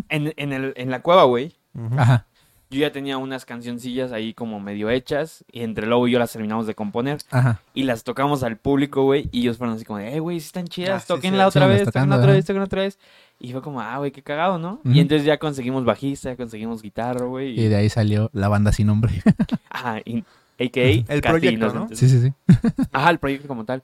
en, 0.10 0.54
el, 0.54 0.74
en 0.76 0.90
la 0.90 1.02
cueva, 1.02 1.24
güey. 1.24 1.56
Ajá. 1.98 2.28
Yo 2.74 2.82
ya 2.82 2.92
tenía 2.92 3.18
unas 3.18 3.46
cancioncillas 3.46 4.12
ahí 4.12 4.34
como 4.34 4.60
medio 4.60 4.90
hechas 4.90 5.46
y 5.52 5.62
entre 5.62 5.88
Lobo 5.88 6.08
y 6.08 6.12
yo 6.12 6.20
las 6.20 6.32
terminamos 6.32 6.68
de 6.68 6.76
componer 6.76 7.20
Ajá. 7.32 7.62
y 7.74 7.84
las 7.84 8.04
tocamos 8.04 8.44
al 8.44 8.58
público, 8.58 9.04
güey, 9.04 9.30
y 9.32 9.42
ellos 9.42 9.58
fueron 9.58 9.76
así 9.76 9.86
como 9.86 10.00
de, 10.00 10.16
eh, 10.16 10.20
güey, 10.20 10.40
sí 10.40 10.48
están 10.48 10.66
Ah, 10.66 10.70
chidas, 10.70 11.02
sí, 11.04 11.08
toquenla 11.08 11.44
sí, 11.46 11.48
otra 11.58 11.68
vez, 11.68 11.84
toquenla 11.84 11.92
tocando, 11.92 12.16
otra 12.18 12.32
vez, 12.34 12.46
toquenla 12.46 12.66
otra 12.66 12.82
vez. 12.82 13.00
Y 13.40 13.52
fue 13.52 13.62
como, 13.62 13.82
ah, 13.82 13.98
güey, 13.98 14.12
qué 14.12 14.22
cagado, 14.22 14.58
¿no? 14.58 14.80
Y 14.86 15.00
entonces 15.00 15.26
ya 15.26 15.38
conseguimos 15.38 15.84
bajista, 15.86 16.30
ya 16.32 16.38
conseguimos 16.38 16.82
guitarra, 16.82 17.26
güey. 17.26 17.60
Y 17.60 17.66
Y, 17.66 17.68
de 17.68 17.76
ahí 17.76 17.90
salió 17.90 18.30
la 18.34 18.48
banda 18.48 18.72
sin 18.72 18.88
nombre. 18.88 19.12
ajá, 19.70 20.00
y- 20.06 20.24
a.k.a. 20.60 20.84
El 20.84 21.06
Casi 21.08 21.20
proyecto, 21.22 21.66
Inocentes. 21.66 22.00
sí, 22.00 22.08
sí, 22.08 22.22
sí. 22.22 22.34
Ajá, 22.94 23.10
el 23.10 23.18
proyecto 23.18 23.48
como 23.48 23.66
tal. 23.66 23.82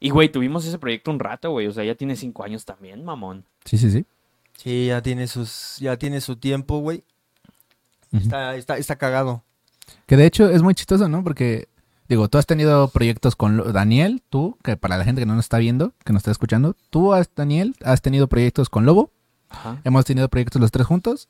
Y, 0.00 0.10
güey, 0.10 0.28
tuvimos 0.30 0.64
ese 0.64 0.78
proyecto 0.78 1.10
un 1.10 1.18
rato, 1.18 1.50
güey, 1.50 1.66
o 1.66 1.72
sea, 1.72 1.82
ya 1.84 1.96
tiene 1.96 2.14
cinco 2.16 2.44
años 2.44 2.64
también, 2.64 3.04
mamón. 3.04 3.44
Sí, 3.64 3.76
sí, 3.76 3.90
sí. 3.90 4.04
Sí, 4.56 4.86
ya 4.86 5.02
tiene 5.02 5.26
sus. 5.26 5.76
Ya 5.80 5.96
tiene 5.98 6.20
su 6.20 6.36
tiempo, 6.36 6.78
güey. 6.78 7.02
Está, 8.14 8.56
está, 8.56 8.76
está 8.78 8.96
cagado. 8.96 9.42
Que 10.06 10.16
de 10.16 10.26
hecho 10.26 10.48
es 10.48 10.62
muy 10.62 10.74
chistoso, 10.74 11.08
¿no? 11.08 11.22
Porque, 11.24 11.68
digo, 12.08 12.28
tú 12.28 12.38
has 12.38 12.46
tenido 12.46 12.88
proyectos 12.88 13.36
con 13.36 13.72
Daniel, 13.72 14.22
tú, 14.30 14.56
que 14.62 14.76
para 14.76 14.96
la 14.96 15.04
gente 15.04 15.20
que 15.20 15.26
no 15.26 15.34
nos 15.34 15.44
está 15.46 15.58
viendo, 15.58 15.92
que 16.04 16.12
nos 16.12 16.20
está 16.20 16.30
escuchando, 16.30 16.74
tú, 16.90 17.12
has, 17.12 17.28
Daniel, 17.34 17.74
has 17.84 18.00
tenido 18.02 18.28
proyectos 18.28 18.68
con 18.70 18.86
Lobo, 18.86 19.10
Ajá. 19.50 19.80
hemos 19.84 20.04
tenido 20.04 20.28
proyectos 20.28 20.60
los 20.60 20.70
tres 20.70 20.86
juntos. 20.86 21.28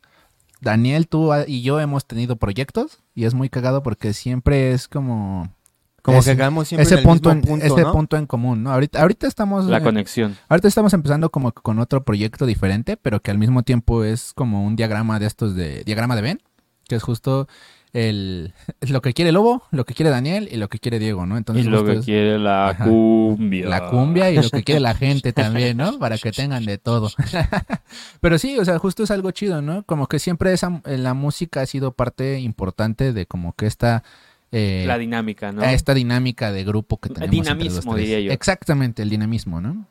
Daniel, 0.60 1.08
tú 1.08 1.30
y 1.46 1.62
yo 1.62 1.80
hemos 1.80 2.06
tenido 2.06 2.36
proyectos 2.36 3.00
y 3.14 3.24
es 3.24 3.34
muy 3.34 3.48
cagado 3.50 3.82
porque 3.82 4.14
siempre 4.14 4.72
es 4.72 4.88
como 4.88 5.52
Como 6.00 6.18
Ese- 6.18 6.32
que 6.32 6.38
caemos 6.38 6.68
siempre 6.68 6.84
ese 6.84 6.94
en 6.94 6.98
el 7.00 7.04
punto, 7.04 7.30
en, 7.30 7.38
mismo 7.38 7.50
punto, 7.52 7.66
ese 7.66 7.82
¿no? 7.82 7.92
punto 7.92 8.16
en 8.16 8.26
común, 8.26 8.62
¿no? 8.62 8.72
Ahorita, 8.72 9.00
ahorita 9.02 9.26
estamos 9.26 9.66
La 9.66 9.78
eh, 9.78 9.82
conexión. 9.82 10.36
ahorita 10.48 10.68
estamos 10.68 10.92
empezando 10.94 11.30
como 11.30 11.52
con 11.52 11.78
otro 11.80 12.04
proyecto 12.04 12.46
diferente, 12.46 12.96
pero 12.96 13.20
que 13.20 13.30
al 13.30 13.38
mismo 13.38 13.62
tiempo 13.62 14.04
es 14.04 14.32
como 14.34 14.64
un 14.64 14.76
diagrama 14.76 15.18
de 15.18 15.26
estos 15.26 15.54
de 15.54 15.82
diagrama 15.84 16.14
de 16.16 16.22
Venn, 16.22 16.42
que 16.88 16.96
es 16.96 17.02
justo 17.02 17.48
el 17.92 18.52
lo 18.88 19.00
que 19.02 19.12
quiere 19.14 19.30
Lobo, 19.32 19.62
lo 19.70 19.84
que 19.84 19.94
quiere 19.94 20.10
Daniel 20.10 20.48
y 20.50 20.56
lo 20.56 20.68
que 20.68 20.78
quiere 20.80 20.98
Diego, 20.98 21.26
¿no? 21.26 21.36
Y 21.36 21.38
Entonces 21.38 21.66
lo 21.66 21.78
justo 21.78 21.92
que 21.92 21.98
es 22.00 22.04
quiere 22.04 22.38
la 22.38 22.70
Ajá. 22.70 22.84
cumbia. 22.84 23.68
la 23.68 23.88
cumbia 23.90 24.30
y 24.32 24.36
lo 24.36 24.50
que 24.50 24.64
quiere 24.64 24.80
la 24.80 24.94
gente 24.94 25.32
también, 25.32 25.76
¿no? 25.76 25.98
Para 25.98 26.18
que 26.18 26.32
tengan 26.32 26.64
de 26.64 26.78
todo. 26.78 27.10
Pero 28.20 28.38
sí, 28.38 28.58
o 28.58 28.64
sea, 28.64 28.78
justo 28.78 29.04
es 29.04 29.10
algo 29.12 29.30
chido, 29.30 29.62
¿no? 29.62 29.84
Como 29.84 30.08
que 30.08 30.18
siempre 30.18 30.52
esa, 30.52 30.82
la 30.84 31.14
música 31.14 31.60
ha 31.60 31.66
sido 31.66 31.92
parte 31.92 32.40
importante 32.40 33.12
de 33.12 33.26
como 33.26 33.52
que 33.54 33.66
esta... 33.66 34.02
eh, 34.50 34.84
La 34.86 34.98
dinámica, 34.98 35.52
¿no? 35.52 35.62
esta 35.62 35.94
dinámica 35.94 36.50
de 36.50 36.64
grupo 36.64 36.98
que 36.98 37.10
El 37.10 37.14
tenemos. 37.14 37.36
entre 37.36 37.52
los 37.54 37.58
dinamismo, 37.58 37.94
tres. 37.94 38.04
diría 38.08 38.20
yo. 38.26 38.32
Exactamente, 38.32 39.02
el 39.02 39.10
dinamismo, 39.10 39.60
¿no? 39.60 39.86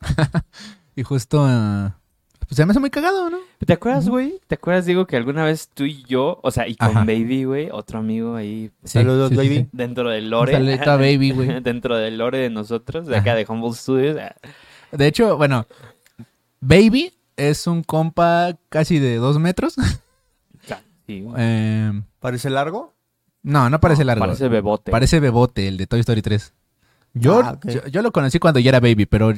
y 0.96 1.02
justo, 1.04 1.44
ah, 1.46 1.96
pues 2.50 2.56
se 2.56 2.66
me 2.66 2.72
hace 2.72 2.80
muy 2.80 2.90
cagado, 2.90 3.30
¿no? 3.30 3.38
¿Te 3.64 3.72
acuerdas, 3.74 4.08
güey? 4.08 4.40
¿Te 4.48 4.56
acuerdas, 4.56 4.84
Diego, 4.84 5.06
que 5.06 5.16
alguna 5.16 5.44
vez 5.44 5.68
tú 5.72 5.84
y 5.84 6.02
yo, 6.02 6.40
o 6.42 6.50
sea, 6.50 6.66
y 6.66 6.74
con 6.74 6.88
Ajá. 6.88 7.00
Baby, 7.04 7.44
güey, 7.44 7.68
otro 7.70 8.00
amigo 8.00 8.34
ahí 8.34 8.72
Saludos, 8.82 9.30
baby. 9.32 9.68
dentro 9.70 10.10
del 10.10 10.30
lore. 10.30 10.54
saludito 10.54 10.90
a 10.90 10.96
Baby, 10.96 11.30
güey. 11.30 11.60
dentro 11.60 11.96
del 11.96 12.18
lore 12.18 12.38
de 12.38 12.50
nosotros, 12.50 13.06
de 13.06 13.16
acá 13.16 13.30
Ajá. 13.30 13.38
de 13.38 13.46
Humble 13.48 13.72
Studios. 13.74 14.16
De 14.90 15.06
hecho, 15.06 15.36
bueno, 15.36 15.64
Baby 16.58 17.12
es 17.36 17.68
un 17.68 17.84
compa 17.84 18.56
casi 18.68 18.98
de 18.98 19.14
dos 19.18 19.38
metros. 19.38 19.76
Sí, 21.06 21.20
güey. 21.22 21.34
Eh, 21.38 22.02
¿Parece 22.18 22.50
largo? 22.50 22.94
no, 23.44 23.70
no 23.70 23.78
parece 23.78 24.04
largo. 24.04 24.24
Parece 24.24 24.48
bebote. 24.48 24.90
Parece 24.90 25.20
Bebote, 25.20 25.68
el 25.68 25.76
de 25.76 25.86
Toy 25.86 26.00
Story 26.00 26.20
3. 26.22 26.52
Yo, 27.12 27.40
Ah, 27.44 27.58
yo, 27.64 27.84
yo 27.88 28.02
lo 28.02 28.12
conocí 28.12 28.38
cuando 28.38 28.60
ya 28.60 28.68
era 28.70 28.80
Baby, 28.80 29.06
pero 29.06 29.32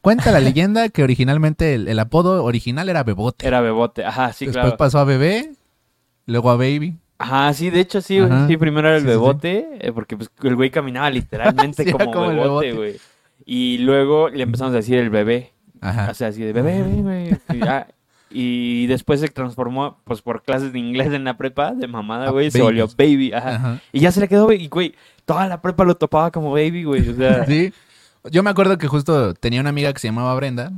cuenta 0.00 0.32
la 0.32 0.40
leyenda 0.40 0.88
que 0.88 1.02
originalmente 1.04 1.74
el, 1.74 1.86
el 1.88 1.98
apodo 1.98 2.42
original 2.44 2.88
era 2.88 3.04
Bebote. 3.04 3.46
Era 3.46 3.60
bebote. 3.60 4.04
Ajá, 4.04 4.32
sí, 4.32 4.46
Después 4.46 4.64
claro. 4.64 4.76
pasó 4.76 4.98
a 4.98 5.04
Bebé, 5.04 5.52
luego 6.26 6.50
a 6.50 6.56
Baby. 6.56 6.96
Ajá, 7.18 7.52
sí, 7.54 7.70
de 7.70 7.80
hecho 7.80 8.00
sí. 8.00 8.18
Ajá. 8.18 8.48
Sí, 8.48 8.56
primero 8.56 8.88
era 8.88 8.96
el 8.96 9.02
Sí, 9.02 9.08
sí, 9.08 9.12
sí. 9.12 9.18
bebote, 9.18 9.68
eh, 9.80 9.92
porque 9.92 10.16
pues, 10.16 10.28
el 10.42 10.56
güey 10.56 10.70
caminaba 10.70 11.08
literalmente 11.10 11.90
como, 11.92 12.10
como 12.12 12.30
el 12.30 12.36
bebote, 12.36 12.72
güey. 12.72 12.96
Y 13.46 13.78
luego 13.78 14.28
le 14.28 14.42
empezamos 14.42 14.72
a 14.72 14.76
decir 14.78 14.98
el 14.98 15.10
bebé. 15.10 15.52
Ajá. 15.80 16.10
O 16.10 16.14
sea, 16.14 16.28
así 16.28 16.42
de 16.42 16.52
bebé, 16.52 16.82
bebé. 16.82 17.38
Y, 17.54 17.58
ya. 17.60 17.86
Y 18.34 18.86
después 18.88 19.20
se 19.20 19.28
transformó, 19.28 19.98
pues 20.04 20.20
por 20.20 20.42
clases 20.42 20.72
de 20.72 20.78
inglés 20.80 21.12
en 21.12 21.24
la 21.24 21.36
prepa, 21.36 21.72
de 21.72 21.86
mamada, 21.86 22.26
A 22.26 22.30
güey, 22.30 22.50
se 22.50 22.60
volvió 22.60 22.88
baby. 22.98 23.32
Ajá. 23.32 23.54
Ajá. 23.54 23.80
Y 23.92 24.00
ya 24.00 24.10
se 24.12 24.20
le 24.20 24.28
quedó, 24.28 24.44
güey, 24.46 24.64
y 24.64 24.68
güey, 24.68 24.94
toda 25.24 25.46
la 25.46 25.62
prepa 25.62 25.84
lo 25.84 25.94
topaba 25.96 26.30
como 26.30 26.50
baby, 26.50 26.84
güey. 26.84 27.08
O 27.08 27.14
sea, 27.14 27.44
Sí. 27.46 27.72
Yo 28.30 28.42
me 28.42 28.50
acuerdo 28.50 28.76
que 28.78 28.88
justo 28.88 29.34
tenía 29.34 29.60
una 29.60 29.70
amiga 29.70 29.92
que 29.92 29.98
se 30.00 30.08
llamaba 30.08 30.34
Brenda. 30.34 30.72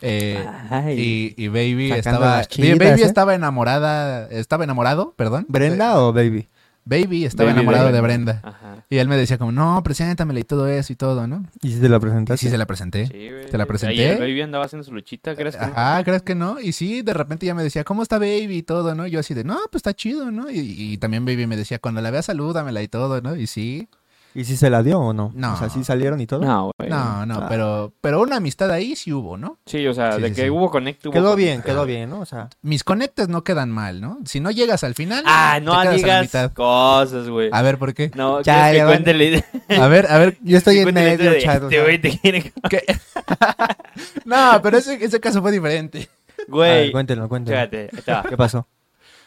eh, 0.00 0.44
Ay. 0.70 1.34
y, 1.36 1.44
y 1.44 1.48
Baby 1.48 1.88
Sacando 1.88 2.20
estaba. 2.20 2.44
chidas, 2.44 2.78
Baby 2.78 3.02
¿eh? 3.02 3.04
estaba 3.04 3.34
enamorada. 3.34 4.28
Estaba 4.28 4.64
enamorado, 4.64 5.14
perdón. 5.16 5.46
¿Brenda 5.48 5.98
o 6.00 6.12
baby? 6.12 6.46
Baby 6.88 7.24
estaba 7.26 7.50
Baby 7.50 7.60
enamorado 7.60 7.88
de 7.88 7.92
de 7.92 8.00
Brenda. 8.00 8.40
Ajá. 8.42 8.84
Y 8.88 8.96
él 8.96 9.08
me 9.08 9.16
decía 9.16 9.36
como, 9.36 9.52
no, 9.52 9.82
preséntamela 9.82 10.40
y 10.40 10.44
todo 10.44 10.66
eso 10.66 10.92
y 10.92 10.96
todo, 10.96 11.26
¿no? 11.26 11.44
¿Y 11.62 11.72
si 11.72 11.80
te 11.80 11.88
la 11.88 11.96
Y 11.96 12.00
presentaste? 12.00 12.46
sí 12.46 12.50
se 12.50 12.56
la 12.56 12.64
presenté. 12.66 13.06
Sí, 13.06 13.28
güey. 13.30 13.50
¿Te 13.50 13.58
la 13.58 13.66
presenté? 13.66 14.02
Ahí 14.08 14.12
el 14.12 14.18
baby 14.18 14.40
andaba 14.40 14.64
haciendo 14.64 14.84
su 14.84 14.92
luchita, 14.94 15.36
¿crees 15.36 15.56
que 15.56 15.66
no? 15.66 15.72
Ajá, 15.74 16.02
¿crees 16.04 16.22
que 16.22 16.34
no? 16.34 16.58
Y 16.60 16.72
sí, 16.72 17.02
de 17.02 17.12
repente 17.12 17.44
ya 17.44 17.54
me 17.54 17.62
decía, 17.62 17.84
¿cómo 17.84 18.02
está 18.02 18.18
Baby 18.18 18.56
y 18.58 18.62
todo, 18.62 18.94
no? 18.94 19.06
Yo 19.06 19.20
así 19.20 19.34
de, 19.34 19.44
no, 19.44 19.56
pues 19.70 19.80
está 19.80 19.92
chido, 19.94 20.30
¿no? 20.30 20.50
Y, 20.50 20.58
y 20.60 20.98
también 20.98 21.24
Baby 21.26 21.46
me 21.46 21.56
decía, 21.56 21.78
cuando 21.78 22.00
la 22.00 22.10
veas, 22.10 22.24
salúdamela 22.26 22.82
y 22.82 22.88
todo, 22.88 23.20
¿no? 23.20 23.36
Y 23.36 23.46
sí. 23.46 23.88
¿Y 24.34 24.44
si 24.44 24.56
se 24.56 24.70
la 24.70 24.82
dio 24.82 25.00
o 25.00 25.12
no? 25.12 25.32
No. 25.34 25.54
O 25.54 25.56
sea, 25.56 25.68
¿sí 25.68 25.82
salieron 25.82 26.20
y 26.20 26.26
todo? 26.26 26.44
No, 26.44 26.70
güey. 26.78 26.90
No, 26.90 27.26
no, 27.26 27.38
Ah. 27.38 27.46
pero, 27.48 27.92
pero 28.00 28.20
una 28.20 28.36
amistad 28.36 28.70
ahí 28.70 28.94
sí 28.94 29.12
hubo, 29.12 29.36
¿no? 29.36 29.58
Sí, 29.66 29.84
o 29.86 29.94
sea, 29.94 30.12
Sí, 30.12 30.22
de 30.22 30.28
sí, 30.28 30.34
que 30.34 30.42
sí. 30.42 30.50
hubo 30.50 30.70
connect, 30.70 31.04
hubo 31.06 31.12
Quedó 31.12 31.30
connect. 31.30 31.38
bien, 31.38 31.62
quedó 31.62 31.84
bien, 31.86 32.10
¿no? 32.10 32.20
O 32.20 32.26
sea, 32.26 32.48
Mis 32.62 32.84
conectes 32.84 33.28
no 33.28 33.42
quedan 33.42 33.70
mal, 33.70 34.00
¿no? 34.00 34.18
Si 34.26 34.38
no 34.38 34.50
llegas 34.50 34.84
al 34.84 34.94
final, 34.94 35.24
Ah, 35.26 35.54
te 35.58 35.64
no 35.64 35.72
a 35.74 35.84
la 35.86 35.90
digas 35.92 36.22
mitad. 36.22 36.52
cosas, 36.52 37.28
güey. 37.28 37.48
A 37.52 37.62
ver, 37.62 37.78
¿por 37.78 37.94
qué? 37.94 38.10
No, 38.14 38.40
Ya, 38.42 38.70
¿quieres 38.70 39.02
que 39.04 39.44
van. 39.74 39.82
A 39.82 39.88
ver, 39.88 40.06
a 40.08 40.18
ver, 40.18 40.36
yo 40.42 40.58
estoy 40.58 40.78
en 40.80 40.94
medio, 40.94 41.30
de, 41.32 41.38
chat. 41.40 41.62
o 41.62 41.68
Este 41.70 41.82
güey 41.82 41.98
te 42.00 42.52
no, 44.24 44.60
pero 44.62 44.78
ese, 44.78 45.02
ese 45.04 45.20
caso 45.20 45.40
fue 45.42 45.52
diferente. 45.52 46.08
A 46.38 46.42
Güey, 46.50 46.92
cuéntenlo, 46.92 47.28
cuéntenlo. 47.28 47.58
fíjate, 47.60 47.88
te. 48.04 48.28
¿Qué 48.28 48.36
pasó? 48.36 48.66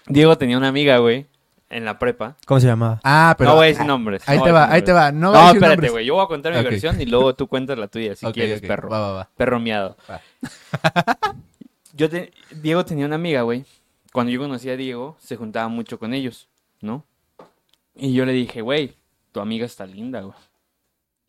Diego 0.07 0.37
tenía 0.37 0.57
una 0.57 0.69
amiga, 0.69 0.97
güey, 0.97 1.27
en 1.71 1.85
la 1.85 1.97
prepa. 1.99 2.37
¿Cómo 2.45 2.59
se 2.59 2.67
llamaba? 2.67 2.99
Ah, 3.03 3.33
pero 3.37 3.49
no 3.51 3.55
voy 3.55 3.65
a 3.65 3.67
decir 3.69 3.85
nombres. 3.85 4.27
ahí 4.27 4.37
no 4.37 4.43
te 4.43 4.51
va, 4.51 4.71
ahí 4.71 4.81
te 4.83 4.93
va. 4.93 5.11
No, 5.11 5.19
No, 5.19 5.31
voy 5.31 5.39
a 5.39 5.41
decir 5.53 5.63
espérate, 5.63 5.89
güey. 5.89 6.05
Yo 6.05 6.15
voy 6.15 6.23
a 6.23 6.27
contar 6.27 6.53
mi 6.53 6.63
versión 6.63 7.01
y 7.01 7.05
luego 7.05 7.33
tú 7.35 7.47
cuentas 7.47 7.77
la 7.77 7.87
tuya, 7.87 8.15
si 8.15 8.25
quieres, 8.27 8.61
perro. 8.61 8.89
Va, 8.89 8.99
va, 8.99 9.11
va. 9.13 9.29
Perro 9.35 9.59
miado. 9.59 9.97
Va. 10.09 10.21
Yo 11.93 12.09
te- 12.09 12.31
Diego 12.61 12.85
tenía 12.85 13.05
una 13.05 13.15
amiga, 13.15 13.41
güey. 13.41 13.65
Cuando 14.13 14.31
yo 14.31 14.39
conocí 14.39 14.69
a 14.69 14.75
Diego, 14.77 15.15
se 15.19 15.35
juntaba 15.37 15.67
mucho 15.67 15.97
con 15.99 16.13
ellos, 16.13 16.49
¿no? 16.81 17.05
Y 17.95 18.13
yo 18.13 18.25
le 18.25 18.31
dije, 18.33 18.61
güey, 18.61 18.93
tu 19.31 19.39
amiga 19.39 19.65
está 19.65 19.85
linda, 19.85 20.21
güey. 20.21 20.35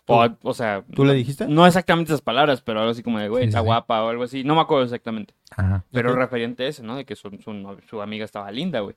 O, 0.06 0.28
o 0.42 0.54
sea, 0.54 0.82
¿Tú 0.94 1.04
le 1.04 1.14
dijiste? 1.14 1.46
no 1.46 1.64
exactamente 1.66 2.12
esas 2.12 2.22
palabras, 2.22 2.60
pero 2.60 2.80
algo 2.80 2.90
así 2.90 3.02
como 3.04 3.18
de, 3.20 3.28
güey, 3.28 3.44
Sí, 3.44 3.48
está 3.48 3.58
sí, 3.60 3.62
sí. 3.62 3.66
guapa 3.66 4.02
o 4.02 4.08
algo 4.08 4.24
así. 4.24 4.42
No 4.44 4.54
me 4.56 4.60
acuerdo 4.62 4.84
exactamente. 4.84 5.32
Ajá, 5.56 5.84
Pero 5.92 6.14
referente 6.16 6.64
a 6.64 6.68
eso, 6.68 6.82
¿no? 6.82 6.96
De 6.96 7.04
que 7.04 7.14
su, 7.14 7.30
su, 7.42 7.52
no- 7.52 7.76
su 7.88 8.02
amiga 8.02 8.24
estaba 8.24 8.50
linda, 8.50 8.80
güey. 8.80 8.96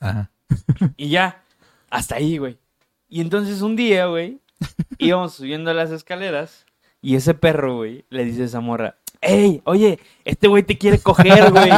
ajá. 0.00 0.30
Y 0.96 1.08
ya, 1.08 1.42
hasta 1.90 2.16
ahí, 2.16 2.38
güey. 2.38 2.58
Y 3.08 3.20
entonces 3.20 3.62
un 3.62 3.76
día, 3.76 4.06
güey, 4.06 4.38
íbamos 4.98 5.34
subiendo 5.34 5.72
las 5.74 5.90
escaleras 5.90 6.66
y 7.02 7.16
ese 7.16 7.34
perro, 7.34 7.76
güey, 7.76 8.04
le 8.10 8.24
dice 8.24 8.42
a 8.42 8.46
esa 8.46 8.60
morra, 8.60 8.96
¡Ey, 9.22 9.60
oye, 9.64 9.98
este 10.24 10.48
güey 10.48 10.62
te 10.62 10.78
quiere 10.78 10.98
coger, 10.98 11.50
güey! 11.50 11.70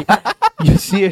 Y 0.61 0.65
Yo 0.71 0.79
sí, 0.79 1.11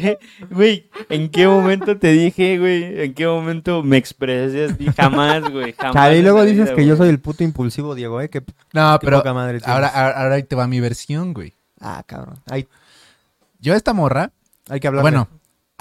güey, 0.49 0.89
¿en 1.09 1.29
qué 1.29 1.45
momento 1.45 1.97
te 1.97 2.13
dije, 2.13 2.57
güey? 2.57 3.01
¿En 3.01 3.13
qué 3.13 3.27
momento 3.27 3.83
me 3.83 3.97
expresé 3.97 4.65
así? 4.65 4.85
Jamás, 4.95 5.49
güey, 5.49 5.73
jamás. 5.73 5.93
Chale, 5.93 6.19
y 6.19 6.21
luego 6.21 6.43
dices 6.43 6.67
vida, 6.67 6.75
que 6.75 6.85
yo 6.85 6.95
soy 6.95 7.09
el 7.09 7.19
puto 7.19 7.43
impulsivo, 7.43 7.95
Diego, 7.95 8.21
¿eh? 8.21 8.29
Qué, 8.29 8.43
No, 8.71 8.97
qué 8.99 9.05
pero 9.05 9.17
poca 9.17 9.33
madre 9.33 9.59
tienes. 9.59 9.67
ahora, 9.67 9.87
ahora, 9.89 10.41
te 10.41 10.55
va 10.55 10.67
mi 10.67 10.79
versión, 10.79 11.33
güey. 11.33 11.53
Ah, 11.81 12.01
cabrón. 12.05 12.35
Hay, 12.49 12.65
Yo 13.59 13.73
a 13.73 13.77
esta 13.77 13.93
morra, 13.93 14.31
hay 14.69 14.79
que 14.79 14.87
hablar. 14.87 15.01
bueno, 15.01 15.27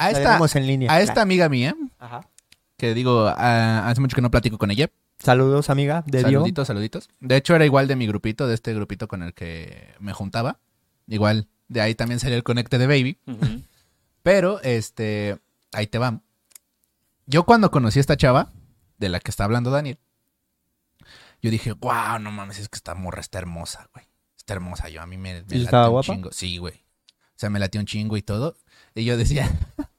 a 0.01 0.11
esta, 0.11 0.23
tenemos 0.25 0.57
en 0.57 0.67
línea. 0.67 0.93
a 0.93 1.01
esta 1.01 1.23
amiga 1.23 1.49
mía, 1.49 1.75
Ajá. 1.99 2.29
que 2.77 2.95
digo, 2.95 3.27
ah, 3.27 3.89
hace 3.89 4.01
mucho 4.01 4.15
que 4.15 4.23
no 4.23 4.31
platico 4.31 4.59
con 4.59 4.71
ella, 4.71 4.91
Saludos, 5.23 5.69
amiga, 5.69 6.03
de 6.07 6.21
Dios. 6.21 6.33
Saluditos, 6.33 6.67
saluditos. 6.67 7.09
De 7.21 7.37
hecho, 7.37 7.55
era 7.55 7.67
igual 7.67 7.87
de 7.87 7.95
mi 7.95 8.07
grupito, 8.07 8.49
de 8.49 8.55
este 8.55 8.73
grupito 8.73 9.07
con 9.07 9.23
el 9.23 9.35
que 9.35 9.95
me 10.01 10.15
juntaba. 10.15 10.59
Igual, 11.07 11.47
de 11.69 11.83
ahí 11.83 11.95
también 11.95 12.21
salió 12.21 12.37
el 12.37 12.43
conecte 12.43 12.79
de 12.79 12.87
Baby. 12.87 13.19
Pero, 14.23 14.63
este, 14.63 15.39
ahí 15.73 15.87
te 15.87 15.99
va. 15.99 16.23
Yo 17.27 17.45
cuando 17.45 17.71
conocí 17.71 17.99
a 17.99 18.01
esta 18.01 18.17
chava, 18.17 18.51
de 18.97 19.11
la 19.11 19.21
que 19.21 19.31
está 19.31 19.45
hablando 19.45 19.71
Daniel, 19.71 19.99
yo 21.43 21.51
dije, 21.51 21.73
wow, 21.73 22.19
no 22.19 22.31
mames, 22.31 22.59
es 22.59 22.71
que 22.71 22.77
esta 22.77 22.95
morra 22.95 23.21
está 23.21 23.39
hermosa, 23.39 23.91
güey. 23.93 24.07
Está 24.39 24.55
hermosa, 24.55 24.89
yo 24.89 25.03
a 25.03 25.07
mí 25.07 25.19
me, 25.19 25.43
me 25.43 25.57
¿Y 25.57 25.65
estaba 25.65 25.89
un 25.89 25.93
guapa? 25.93 26.15
chingo. 26.15 26.33
Sí, 26.33 26.57
güey. 26.57 26.75
O 27.13 27.37
sea, 27.37 27.51
me 27.51 27.59
latió 27.59 27.79
un 27.79 27.87
chingo 27.87 28.17
y 28.17 28.23
todo. 28.23 28.57
Y 28.95 29.05
yo 29.05 29.19
decía, 29.19 29.51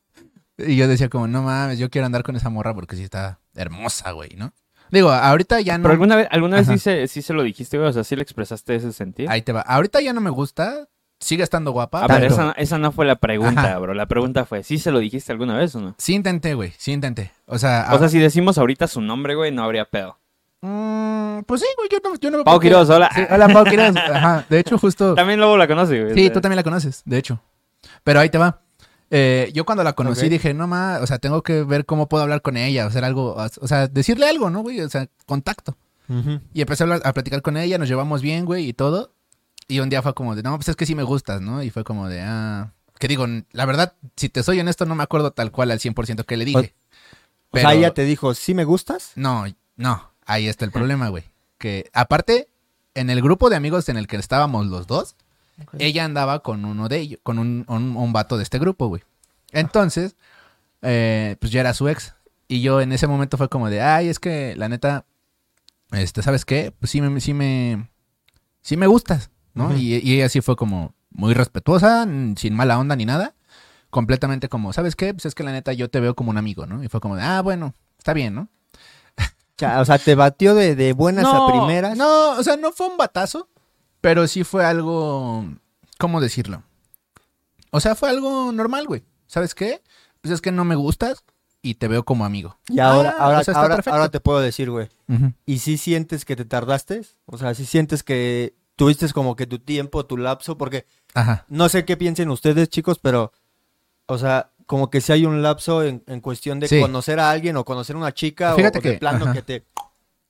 y 0.68 0.76
yo 0.76 0.88
decía 0.88 1.10
como, 1.10 1.28
no 1.28 1.44
mames, 1.44 1.80
yo 1.80 1.90
quiero 1.90 2.06
andar 2.06 2.24
con 2.24 2.36
esa 2.36 2.50
morra 2.50 2.74
porque 2.74 2.96
sí 2.96 3.04
está 3.04 3.40
hermosa, 3.56 4.12
güey, 4.12 4.36
¿no? 4.38 4.54
Digo, 4.92 5.10
ahorita 5.12 5.62
ya 5.62 5.78
no. 5.78 5.84
Pero 5.84 5.94
alguna 5.94 6.16
vez, 6.18 6.28
alguna 6.32 6.58
vez 6.58 6.68
sí 6.68 6.78
se, 6.78 7.08
sí 7.08 7.22
se 7.22 7.34
lo 7.34 7.44
dijiste, 7.44 7.78
güey. 7.78 7.90
O 7.90 7.94
sea, 7.94 8.04
sí 8.04 8.16
le 8.16 8.24
expresaste 8.24 8.76
ese 8.76 8.92
sentido. 8.92 9.32
Ahí 9.32 9.42
te 9.42 9.54
va. 9.54 9.62
Ahorita 9.62 10.02
ya 10.02 10.12
no 10.12 10.20
me 10.20 10.30
gusta. 10.30 10.88
Sigue 11.20 11.44
estando 11.44 11.72
guapa. 11.72 12.04
a 12.04 12.08
ver, 12.08 12.26
esa, 12.26 12.52
esa 12.58 12.78
no 12.80 12.92
fue 12.92 13.06
la 13.06 13.16
pregunta, 13.16 13.62
Ajá. 13.62 13.78
bro. 13.80 13.94
La 13.94 14.08
pregunta 14.08 14.44
fue, 14.44 14.64
¿sí 14.64 14.80
se 14.80 14.92
lo 14.92 15.00
dijiste 15.00 15.32
alguna 15.32 15.56
vez 15.56 15.76
o 15.76 15.80
no? 15.82 15.96
Sí 15.98 16.14
intenté, 16.16 16.56
güey. 16.56 16.74
Sí 16.78 16.92
intenté. 16.92 17.32
O 17.46 17.58
sea, 17.60 17.88
O 17.92 18.00
sea, 18.00 18.10
si 18.10 18.18
decimos 18.20 18.58
ahorita 18.58 18.88
su 18.88 19.02
nombre, 19.02 19.36
güey, 19.36 19.52
no 19.52 19.64
habría 19.64 19.86
pedo. 19.86 20.18
mm, 20.62 21.44
pues 21.46 21.62
sí, 21.62 21.68
güey. 21.78 21.88
Yo 21.92 22.00
no, 22.04 22.16
yo 22.20 22.32
no 22.32 22.38
me 22.40 22.44
Pau 22.44 22.60
Quiroz, 22.60 22.90
hola. 22.90 23.10
Sí, 23.16 23.22
hola, 23.30 23.48
Pau 23.50 23.64
Quiroz. 23.66 23.96
Ajá. 24.14 24.46
De 24.50 24.60
hecho, 24.60 24.78
justo. 24.78 25.14
También 25.16 25.40
luego 25.40 25.58
la 25.58 25.68
conoce, 25.68 26.02
güey. 26.04 26.16
Sí, 26.16 26.30
tú 26.32 26.42
también 26.42 26.58
la 26.58 26.64
conoces, 26.64 27.02
de 27.06 27.18
hecho. 27.18 27.40
Pero 28.04 28.20
ahí 28.20 28.30
te 28.30 28.38
va. 28.38 28.62
Eh, 29.14 29.52
yo 29.54 29.66
cuando 29.66 29.84
la 29.84 29.92
conocí 29.94 30.22
dije, 30.30 30.54
no 30.54 30.68
ma, 30.68 31.00
o 31.02 31.06
sea, 31.08 31.20
tengo 31.20 31.44
que 31.44 31.64
ver 31.64 31.86
cómo 31.86 32.08
puedo 32.08 32.24
hablar 32.24 32.42
con 32.42 32.56
ella, 32.56 32.86
o 32.86 32.88
hacer 32.88 33.04
algo, 33.04 33.36
o 33.36 33.68
sea, 33.68 33.88
decirle 33.88 34.28
algo, 34.28 34.50
¿no, 34.50 34.62
güey? 34.62 34.80
O 34.82 34.90
sea, 34.90 35.08
contacto. 35.26 35.78
Y 36.54 36.60
empecé 36.62 36.84
a, 36.84 36.86
hablar- 36.86 37.02
a 37.06 37.14
platicar 37.14 37.42
con 37.42 37.56
ella, 37.56 37.78
nos 37.78 37.88
llevamos 37.88 38.22
bien, 38.22 38.46
güey, 38.46 38.68
y 38.68 38.74
todo. 38.74 39.14
Y 39.70 39.80
un 39.80 39.90
día 39.90 40.02
fue 40.02 40.14
como 40.14 40.36
de, 40.36 40.44
no, 40.44 40.56
pues 40.58 40.68
es 40.70 40.76
que 40.76 40.86
sí 40.86 40.94
me 40.96 41.04
gustas, 41.04 41.40
¿no? 41.42 41.64
Y 41.64 41.70
fue 41.70 41.84
como 41.86 42.10
de, 42.10 42.22
ah. 42.22 42.74
Que 43.00 43.08
digo, 43.08 43.26
la 43.52 43.66
verdad, 43.66 43.94
si 44.18 44.28
te 44.30 44.44
soy 44.44 44.60
honesto, 44.60 44.86
no 44.86 44.96
me 44.96 45.04
acuerdo 45.04 45.32
tal 45.32 45.52
cual 45.52 45.72
al 45.72 45.80
100% 45.80 46.26
que 46.26 46.38
le 46.38 46.44
dije. 46.46 46.76
O 47.52 47.58
sea, 47.62 47.70
ella 47.80 47.94
te 47.94 48.04
dijo, 48.06 48.34
¿sí 48.34 48.54
me 48.54 48.64
gustas? 48.66 49.12
No, 49.16 49.46
no, 49.78 50.12
ahí 50.26 50.48
está 50.48 50.66
el 50.66 50.72
problema, 50.72 51.08
güey. 51.10 51.24
Que 51.58 51.90
aparte, 51.94 52.50
en 52.94 53.10
el 53.10 53.22
grupo 53.22 53.50
de 53.50 53.56
amigos 53.56 53.88
en 53.90 53.98
el 53.98 54.08
que 54.08 54.18
estábamos 54.18 54.68
los 54.68 54.88
dos, 54.88 55.16
ella 55.80 56.06
andaba 56.06 56.40
con 56.40 56.66
uno 56.66 56.90
de 56.90 57.00
ellos, 57.00 57.20
con 57.24 57.40
un, 57.40 57.66
un, 57.68 57.96
un 57.96 58.14
vato 58.14 58.38
de 58.38 58.44
este 58.44 58.60
grupo, 58.60 58.88
güey. 58.88 59.04
Entonces, 59.52 60.16
eh, 60.82 61.36
pues 61.40 61.52
ya 61.52 61.62
era 61.62 61.74
su 61.74 61.88
ex. 61.88 62.16
Y 62.48 62.62
yo 62.62 62.82
en 62.82 62.92
ese 62.92 63.08
momento 63.08 63.38
fue 63.38 63.50
como 63.50 63.70
de, 63.70 63.82
ay, 63.82 64.10
es 64.10 64.20
que 64.20 64.56
la 64.58 64.68
neta, 64.70 65.06
este, 65.92 66.22
¿sabes 66.22 66.46
qué? 66.46 66.74
Pues 66.78 66.92
sí 66.92 67.02
me, 67.02 67.22
sí 67.22 67.34
me, 67.34 67.90
sí 68.62 68.76
me 68.78 68.88
gustas, 68.88 69.30
¿no? 69.54 69.76
Y, 69.78 69.96
y 69.98 70.16
ella 70.16 70.30
sí 70.30 70.42
fue 70.42 70.56
como 70.56 70.94
muy 71.10 71.34
respetuosa, 71.34 72.06
sin 72.36 72.54
mala 72.56 72.80
onda 72.80 72.96
ni 72.96 73.06
nada. 73.06 73.36
Completamente 73.90 74.50
como, 74.50 74.74
¿sabes 74.74 74.96
qué? 74.96 75.14
Pues 75.14 75.26
es 75.26 75.36
que 75.36 75.44
la 75.44 75.52
neta 75.52 75.74
yo 75.74 75.90
te 75.90 76.00
veo 76.00 76.16
como 76.16 76.30
un 76.32 76.38
amigo, 76.38 76.66
¿no? 76.66 76.84
Y 76.84 76.88
fue 76.88 77.02
como 77.02 77.16
de, 77.16 77.24
ah, 77.24 77.42
bueno, 77.42 77.74
está 77.98 78.14
bien, 78.14 78.36
¿no? 78.36 78.50
O 79.80 79.86
sea, 79.86 80.00
te 80.00 80.16
batió 80.16 80.56
de, 80.56 80.76
de 80.76 80.94
buenas 80.94 81.24
No, 81.24 81.48
a 81.48 81.52
primeras. 81.52 81.96
No, 81.96 82.32
o 82.32 82.44
sea, 82.44 82.58
no 82.58 82.72
fue 82.72 82.88
un 82.88 82.98
batazo, 82.98 83.48
pero 84.02 84.28
sí 84.28 84.44
fue 84.44 84.66
algo, 84.66 85.46
¿cómo 85.98 86.20
decirlo? 86.22 86.64
O 87.72 87.80
sea, 87.80 87.96
fue 87.96 88.10
algo 88.10 88.52
normal, 88.52 88.86
güey. 88.88 89.04
¿Sabes 89.28 89.56
qué? 89.56 89.82
Pues 90.22 90.34
es 90.34 90.42
que 90.42 90.52
no 90.52 90.66
me 90.66 90.76
gustas 90.76 91.24
y 91.62 91.76
te 91.76 91.88
veo 91.88 92.04
como 92.04 92.26
amigo. 92.26 92.58
Y 92.68 92.80
ahora, 92.80 93.16
Ah, 93.18 93.24
ahora, 93.26 93.40
o 93.40 93.44
sea, 93.44 93.52
está 93.54 93.62
ahora, 93.62 93.84
ahora 93.86 94.10
te 94.10 94.20
puedo 94.20 94.40
decir, 94.40 94.70
güey. 94.70 94.90
¿Y 95.46 95.60
si 95.60 95.78
sientes 95.78 96.26
que 96.26 96.36
te 96.36 96.44
tardaste? 96.46 97.02
O 97.26 97.38
sea, 97.38 97.54
si 97.54 97.66
sientes 97.66 98.04
que 98.04 98.56
tuviste 98.76 99.08
como 99.14 99.36
que 99.36 99.46
tu 99.48 99.60
tiempo, 99.60 100.06
tu 100.06 100.18
lapso, 100.18 100.58
porque 100.58 100.86
Ajá. 101.14 101.46
no 101.50 101.70
sé 101.70 101.86
qué 101.86 101.96
piensen 101.98 102.30
ustedes, 102.30 102.70
chicos, 102.70 102.98
pero, 103.00 103.32
o 104.08 104.18
sea, 104.18 104.50
como 104.66 104.90
que 104.90 105.02
si 105.02 105.12
hay 105.12 105.26
un 105.26 105.42
lapso 105.42 105.84
en, 105.84 106.04
en 106.08 106.20
cuestión 106.22 106.60
de 106.60 106.68
Sí. 106.68 106.82
conocer 106.82 107.20
a 107.20 107.30
alguien 107.30 107.58
o 107.58 107.66
conocer 107.66 107.96
a 107.96 108.00
una 108.00 108.14
chica 108.14 108.56
Fíjate 108.56 108.80
o 108.80 108.82
de 108.82 108.92
que- 108.94 108.98
plano 108.98 109.26
ajá. 109.26 109.34
que 109.34 109.42
te... 109.42 109.66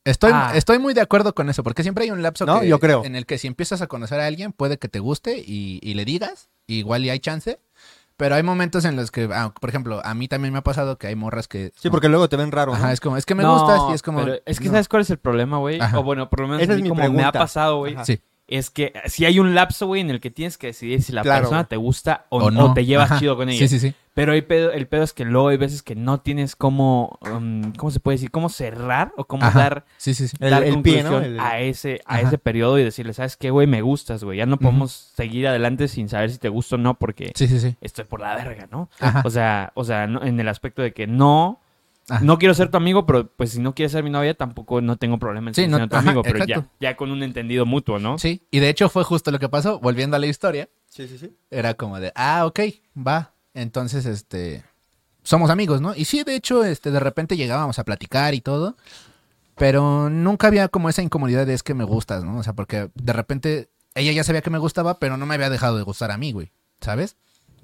Estoy, 0.04 0.32
Ah. 0.34 0.52
estoy 0.56 0.80
muy 0.80 0.94
de 0.96 1.02
acuerdo 1.02 1.36
con 1.36 1.50
eso, 1.50 1.62
porque 1.64 1.84
siempre 1.84 2.06
hay 2.06 2.12
un 2.12 2.24
lapso 2.24 2.46
No, 2.46 2.60
que- 2.62 2.68
yo 2.68 2.80
creo. 2.80 3.06
en 3.06 3.16
el 3.16 3.26
que 3.28 3.38
si 3.38 3.48
empiezas 3.48 3.82
a 3.82 3.88
conocer 3.88 4.20
a 4.20 4.26
alguien 4.26 4.52
puede 4.52 4.80
que 4.80 4.88
te 4.88 5.00
guste 5.00 5.38
y, 5.38 5.80
y 5.84 5.94
le 5.94 6.06
digas, 6.06 6.50
igual 6.66 7.06
y 7.06 7.12
hay 7.12 7.20
chance, 7.20 7.60
pero 8.18 8.34
hay 8.36 8.42
momentos 8.44 8.84
en 8.86 8.96
los 8.96 9.12
que, 9.12 9.30
ah, 9.32 9.54
por 9.60 9.70
ejemplo, 9.70 10.02
a 10.04 10.14
mí 10.16 10.28
también 10.28 10.54
me 10.54 10.60
ha 10.60 10.64
pasado 10.64 10.98
que 10.98 11.06
hay 11.08 11.16
morras 11.16 11.48
que... 11.48 11.72
Sí, 11.76 11.90
porque 11.92 12.10
luego 12.10 12.30
te 12.30 12.36
ven 12.36 12.52
raro, 12.52 12.72
¿no? 12.72 12.78
Ajá, 12.78 12.92
es 12.94 13.00
como, 13.00 13.16
es 13.18 13.26
que 13.28 13.36
me 13.36 13.44
No, 13.44 13.54
gustas 13.60 13.82
y 13.92 13.94
es 13.94 14.02
como... 14.02 14.24
pero 14.24 14.38
es 14.46 14.60
que 14.60 14.66
no. 14.66 14.72
¿sabes 14.72 14.88
cuál 14.90 15.04
es 15.04 15.10
el 15.12 15.18
problema, 15.20 15.58
güey? 15.60 15.80
O 15.96 16.04
bueno, 16.04 16.30
por 16.30 16.42
lo 16.42 16.48
menos 16.48 16.64
Esa 16.64 16.74
a 16.74 16.76
es 16.78 16.82
mi 16.82 16.90
como 16.90 17.00
me 17.02 17.06
ha 17.06 17.10
pregunta. 17.12 17.40
pasado, 17.40 17.78
güey. 17.78 17.96
Sí. 18.04 18.20
Es 18.52 18.70
que 18.70 18.92
si 19.06 19.24
hay 19.26 19.40
un 19.40 19.56
lapso, 19.56 19.88
güey, 19.88 20.02
en 20.02 20.10
el 20.10 20.20
que 20.20 20.30
tienes 20.30 20.58
que 20.58 20.68
decidir 20.68 21.02
si 21.02 21.14
la 21.14 21.22
Claro, 21.22 21.44
persona 21.44 21.64
te 21.64 21.78
gusta 21.78 22.26
o, 22.30 22.40
O 22.40 22.46
o 22.48 22.52
no. 22.52 22.74
te 22.74 22.86
llevas 22.86 23.10
Ajá. 23.10 23.20
chido 23.20 23.38
con 23.38 23.48
ella. 23.50 23.58
Sí, 23.60 23.68
sí, 23.70 23.80
sí. 23.80 23.96
Pero 24.14 24.34
hay 24.34 24.42
pedo- 24.42 24.74
el 24.74 24.88
pedo 24.88 25.04
es 25.04 25.14
que 25.14 25.24
luego 25.24 25.48
hay 25.48 25.56
veces 25.56 25.82
que 25.82 25.96
no 25.96 26.20
tienes 26.20 26.58
cómo, 26.58 27.18
um, 27.22 27.72
¿cómo 27.78 27.92
se 27.92 28.02
puede 28.02 28.16
decir? 28.18 28.30
¿Cómo 28.30 28.50
cerrar 28.50 29.14
o 29.16 29.24
cómo 29.24 29.46
Ajá. 29.46 29.58
dar, 29.58 29.86
Sí, 29.96 30.14
sí, 30.14 30.28
sí. 30.28 30.36
El, 30.42 30.50
dar 30.50 30.64
el 30.66 30.82
pie, 30.82 31.02
¿no? 31.02 31.20
El- 31.20 31.40
a 31.40 31.62
ese 31.62 32.02
a 32.06 32.16
Ajá. 32.16 32.28
ese 32.28 32.38
periodo 32.38 32.78
y 32.78 32.84
decirle, 32.84 33.14
¿sabes 33.14 33.38
qué, 33.38 33.52
güey? 33.52 33.68
Me 33.68 33.82
gustas, 33.82 34.22
güey. 34.26 34.38
Ya 34.40 34.46
no 34.46 34.58
podemos 34.58 34.92
seguir 35.16 35.48
adelante 35.48 35.88
sin 35.88 36.10
saber 36.10 36.30
si 36.30 36.38
te 36.38 36.50
gusta 36.50 36.76
o 36.76 36.78
no 36.78 36.96
porque 36.96 37.32
Sí, 37.36 37.48
sí, 37.48 37.58
sí. 37.58 37.78
estoy 37.80 38.04
por 38.04 38.20
la 38.20 38.36
verga, 38.36 38.68
¿no? 38.70 38.90
O 39.24 39.30
sea, 39.30 39.72
o 39.76 39.86
sea, 39.86 40.08
no- 40.08 40.24
en 40.24 40.38
el 40.42 40.50
aspecto 40.50 40.82
de 40.82 40.92
que 40.92 41.08
no, 41.08 41.62
Ajá. 42.10 42.24
no 42.26 42.38
quiero 42.40 42.54
ser 42.54 42.70
tu 42.70 42.78
amigo, 42.78 43.06
pero 43.06 43.28
pues 43.28 43.52
si 43.52 43.60
no 43.60 43.74
quieres 43.76 43.92
ser 43.92 44.04
mi 44.04 44.10
novia, 44.10 44.34
tampoco 44.34 44.82
no 44.82 44.98
tengo 44.98 45.18
problema 45.20 45.50
en 45.50 45.54
Sí, 45.56 45.62
ser 45.62 45.70
no- 45.72 45.88
tu 45.90 45.96
ajá, 45.96 46.06
amigo, 46.10 46.22
pero 46.24 46.44
ya, 46.46 46.68
ya 46.80 46.98
con 46.98 47.12
un 47.12 47.24
entendido 47.24 47.66
mutuo, 47.66 48.00
¿no? 48.00 48.18
Sí, 48.18 48.42
y 48.52 48.60
de 48.60 48.70
hecho 48.70 48.90
fue 48.90 49.04
justo 49.04 49.32
lo 49.32 49.40
que 49.40 49.50
pasó, 49.50 49.80
volviendo 49.80 50.16
a 50.16 50.20
la 50.20 50.28
historia, 50.28 50.68
Sí, 50.88 51.08
sí, 51.08 51.18
sí. 51.18 51.36
era 51.50 51.74
como 51.76 52.00
de, 52.00 52.12
ah, 52.16 52.46
ok, 52.46 52.60
va, 52.98 53.34
entonces, 53.54 54.06
este, 54.06 54.64
somos 55.24 55.50
amigos, 55.50 55.80
¿no? 55.82 55.96
Y 55.96 56.06
sí, 56.06 56.24
de 56.24 56.36
hecho, 56.36 56.64
este, 56.66 56.92
de 56.92 57.00
repente 57.00 57.38
llegábamos 57.38 57.80
a 57.80 57.84
platicar 57.86 58.34
y 58.34 58.42
todo, 58.42 58.76
pero 59.56 60.10
nunca 60.10 60.48
había 60.48 60.68
como 60.68 60.90
esa 60.90 61.02
incomodidad 61.04 61.46
de 61.46 61.54
es 61.54 61.64
que 61.64 61.74
me 61.74 61.84
gustas, 61.84 62.24
¿no? 62.24 62.40
O 62.40 62.44
sea, 62.44 62.54
porque 62.54 62.90
de 62.96 63.14
repente 63.14 63.70
ella 63.94 64.12
ya 64.12 64.24
sabía 64.24 64.42
que 64.42 64.50
me 64.50 64.58
gustaba, 64.58 64.98
pero 65.00 65.18
no 65.18 65.26
me 65.26 65.36
había 65.36 65.50
dejado 65.50 65.78
de 65.78 65.84
gustar 65.84 66.12
a 66.12 66.18
mí, 66.18 66.32
güey, 66.32 66.52
¿sabes? 66.80 67.16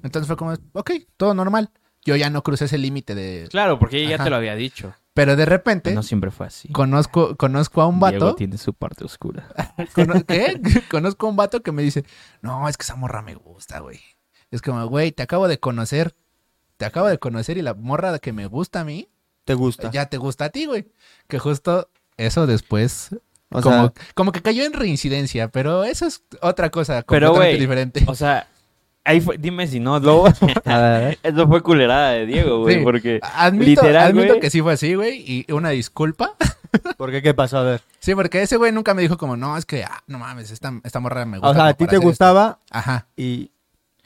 Entonces 0.03 0.27
fue 0.27 0.37
como, 0.37 0.53
ok, 0.73 0.91
todo 1.17 1.33
normal. 1.33 1.71
Yo 2.07 2.15
ya 2.15 2.29
no 2.29 2.41
crucé 2.41 2.65
ese 2.65 2.77
límite 2.77 3.13
de... 3.15 3.47
Claro, 3.49 3.77
porque 3.77 3.97
ella 3.97 4.17
ya 4.17 4.23
te 4.23 4.29
lo 4.29 4.37
había 4.37 4.55
dicho. 4.55 4.93
Pero 5.13 5.35
de 5.35 5.45
repente 5.45 5.93
No 5.93 6.03
siempre 6.03 6.31
fue 6.31 6.47
así. 6.47 6.69
conozco, 6.69 7.35
conozco 7.35 7.81
a 7.81 7.87
un 7.87 7.99
Diego 7.99 8.25
vato... 8.25 8.35
tiene 8.35 8.57
su 8.57 8.73
parte 8.73 9.03
oscura. 9.03 9.47
Cono- 9.93 10.23
¿Qué? 10.25 10.61
Conozco 10.89 11.27
a 11.27 11.29
un 11.29 11.35
vato 11.35 11.61
que 11.61 11.71
me 11.71 11.81
dice, 11.83 12.05
no, 12.41 12.67
es 12.69 12.77
que 12.77 12.83
esa 12.83 12.95
morra 12.95 13.21
me 13.21 13.35
gusta, 13.35 13.79
güey. 13.79 13.99
Es 14.51 14.61
como, 14.61 14.85
güey, 14.87 15.11
te 15.11 15.21
acabo 15.23 15.47
de 15.49 15.59
conocer. 15.59 16.15
Te 16.77 16.85
acabo 16.85 17.07
de 17.07 17.17
conocer 17.19 17.57
y 17.57 17.61
la 17.61 17.73
morra 17.73 18.17
que 18.19 18.31
me 18.31 18.45
gusta 18.47 18.79
a 18.81 18.83
mí, 18.85 19.09
Te 19.45 19.53
gusta. 19.53 19.91
ya 19.91 20.05
te 20.05 20.17
gusta 20.17 20.45
a 20.45 20.49
ti, 20.49 20.65
güey. 20.65 20.87
Que 21.27 21.39
justo 21.39 21.89
eso 22.15 22.47
después, 22.47 23.09
O 23.49 23.61
como, 23.61 23.75
sea, 23.75 23.93
como 24.13 24.31
que 24.31 24.41
cayó 24.41 24.63
en 24.63 24.73
reincidencia, 24.73 25.49
pero 25.49 25.83
eso 25.83 26.05
es 26.05 26.23
otra 26.41 26.69
cosa 26.69 27.03
Pero, 27.07 27.31
completamente 27.33 27.33
güey, 27.33 27.59
diferente. 27.59 28.03
O 28.07 28.15
sea, 28.15 28.47
ahí 29.07 29.21
fue, 29.21 29.37
dime 29.37 29.65
si 29.67 29.79
no, 29.79 29.99
ver. 30.65 31.17
Eso 31.23 31.47
fue 31.47 31.61
culerada 31.61 32.11
de 32.11 32.25
Diego, 32.25 32.59
güey, 32.61 32.75
Sí. 32.77 32.81
porque 32.83 33.19
Admito, 33.21 33.65
literal, 33.81 34.07
admito 34.09 34.27
güey. 34.27 34.39
que 34.39 34.49
sí 34.49 34.61
fue 34.61 34.73
así, 34.73 34.93
güey, 34.95 35.23
y 35.47 35.51
una 35.51 35.69
disculpa. 35.69 36.33
¿Por 36.97 37.11
qué? 37.11 37.21
¿Qué 37.21 37.33
pasó? 37.33 37.57
A 37.59 37.63
ver. 37.63 37.81
Sí, 37.99 38.13
porque 38.13 38.41
ese 38.41 38.57
güey 38.57 38.71
nunca 38.71 38.93
me 38.93 39.01
dijo 39.01 39.17
como, 39.17 39.37
no, 39.37 39.57
es 39.57 39.65
que, 39.65 39.83
ah, 39.83 40.03
no 40.07 40.19
mames, 40.19 40.51
esta, 40.51 40.73
esta 40.83 40.99
morra 40.99 41.25
me 41.25 41.37
gusta. 41.37 41.49
O 41.49 41.53
sea, 41.53 41.67
a 41.67 41.73
ti 41.73 41.85
te 41.85 41.85
hacer 41.85 41.97
esto". 41.99 42.07
gustaba 42.07 42.59
Ajá. 42.69 43.07
y 43.15 43.49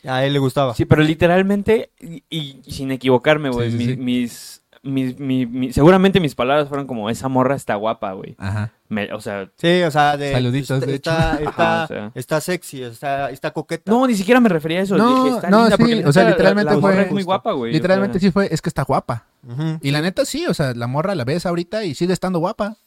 a 0.08 0.24
él 0.26 0.34
le 0.34 0.40
gustaba. 0.40 0.74
Sí, 0.76 0.86
pero 0.86 1.02
literalmente, 1.04 1.92
y, 2.00 2.24
y 2.30 2.62
sin 2.72 2.92
equivocarme, 2.92 3.50
güey, 3.50 3.72
Sí, 3.72 3.78
sí, 3.78 3.84
mi- 3.86 3.92
sí. 3.94 3.98
mis, 3.98 4.06
mis, 4.22 4.61
mi- 4.84 5.46
mi- 5.46 5.72
seguramente 5.74 6.20
mis 6.20 6.34
palabras 6.36 6.68
fueron 6.68 6.88
como, 6.88 7.10
esa 7.10 7.28
morra 7.28 7.56
está 7.56 7.76
guapa, 7.76 8.14
güey. 8.14 8.36
Ajá. 8.40 8.72
Me- 8.90 9.14
o 9.14 9.22
sea, 9.22 9.50
Sí, 9.58 9.82
o 9.84 9.92
sea, 9.92 10.18
de, 10.18 10.32
Saluditos, 10.32 10.72
está, 10.72 10.86
de 10.86 10.96
hecho. 10.96 11.12
está, 11.12 11.40
está, 11.50 11.84
o 11.84 11.88
sea. 11.88 12.12
está 12.16 12.42
sexy, 12.42 12.84
está, 12.84 13.30
está 13.30 13.52
coqueta. 13.52 13.92
no, 13.92 14.08
ni 14.08 14.16
siquiera 14.16 14.40
me 14.40 14.50
refería 14.50 14.80
a 14.80 14.84
eso. 14.84 14.98
No, 14.98 15.24
dije, 15.26 15.36
está 15.38 15.50
no, 15.50 15.62
linda, 15.62 15.78
sí, 15.78 15.84
porque 15.84 16.06
o 16.06 16.12
sea, 16.14 16.24
la- 16.24 16.30
literalmente 16.32 16.74
la 16.74 16.80
fue- 16.82 16.92
morra 16.92 17.04
es 17.04 17.12
muy 17.12 17.24
guapa, 17.24 17.52
güey. 17.52 17.72
o 17.72 17.74
Literalmente 17.74 18.20
sea, 18.20 18.28
sí 18.28 18.32
fue, 18.32 18.48
es 18.52 18.62
que 18.62 18.70
está 18.70 18.84
guapa. 18.84 19.28
Y 19.82 19.92
la 19.92 20.02
neta 20.02 20.26
sí, 20.26 20.46
o 20.48 20.54
sea, 20.54 20.74
la 20.74 20.88
morra 20.88 21.16
la 21.16 21.24
ves 21.26 21.46
ahorita 21.46 21.84
y 21.84 21.96
sigue 21.96 22.14
estando 22.14 22.40
guapa. 22.40 22.78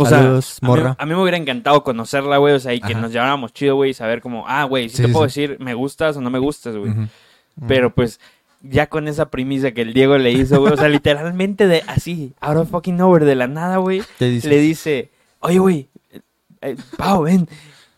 O 0.00 0.06
sea, 0.06 0.18
Saludos, 0.18 0.58
a 0.62 0.64
mí- 0.64 0.68
morra. 0.68 0.96
A 0.98 1.06
mí, 1.06 1.14
me 1.14 1.20
hubiera 1.20 1.36
encantado 1.36 1.82
conocerla, 1.82 2.36
güey, 2.38 2.54
o 2.54 2.60
sea, 2.60 2.72
y 2.72 2.80
que 2.80 2.92
Ajá. 2.92 3.00
nos 3.00 3.12
lleváramos 3.12 3.52
chido, 3.52 3.74
güey, 3.74 3.90
y 3.90 3.94
saber 3.94 4.20
como, 4.22 4.44
ah, 4.46 4.64
güey, 4.64 4.88
si 4.88 4.96
Sí, 4.98 5.02
te 5.02 5.08
puedo 5.08 5.24
decir, 5.24 5.56
me 5.60 5.74
gustas 5.74 6.16
o 6.16 6.20
no 6.20 6.30
me 6.30 6.38
gustas, 6.38 6.76
güey. 6.76 6.92
Pero 7.66 7.92
pues, 7.92 8.20
ya 8.62 8.88
con 8.88 9.08
esa 9.08 9.30
premisa 9.30 9.72
que 9.72 9.82
el 9.82 9.94
Diego 9.94 10.18
le 10.18 10.32
hizo, 10.32 10.60
güey, 10.60 10.72
o 10.72 10.76
sea, 10.76 10.88
literalmente 10.88 11.66
de 11.66 11.82
así, 11.86 12.32
out 12.40 12.56
of 12.56 12.70
fucking 12.70 12.96
nowhere, 12.96 13.24
de 13.24 13.34
la 13.36 13.46
nada, 13.46 13.76
güey, 13.78 14.02
Te 14.18 14.26
dice. 14.28 14.48
le 14.48 14.58
dice, 14.58 15.10
oye, 15.40 15.58
güey, 15.58 15.88
eh, 16.12 16.20
eh, 16.62 16.76
Pau, 16.96 17.22
ven. 17.22 17.48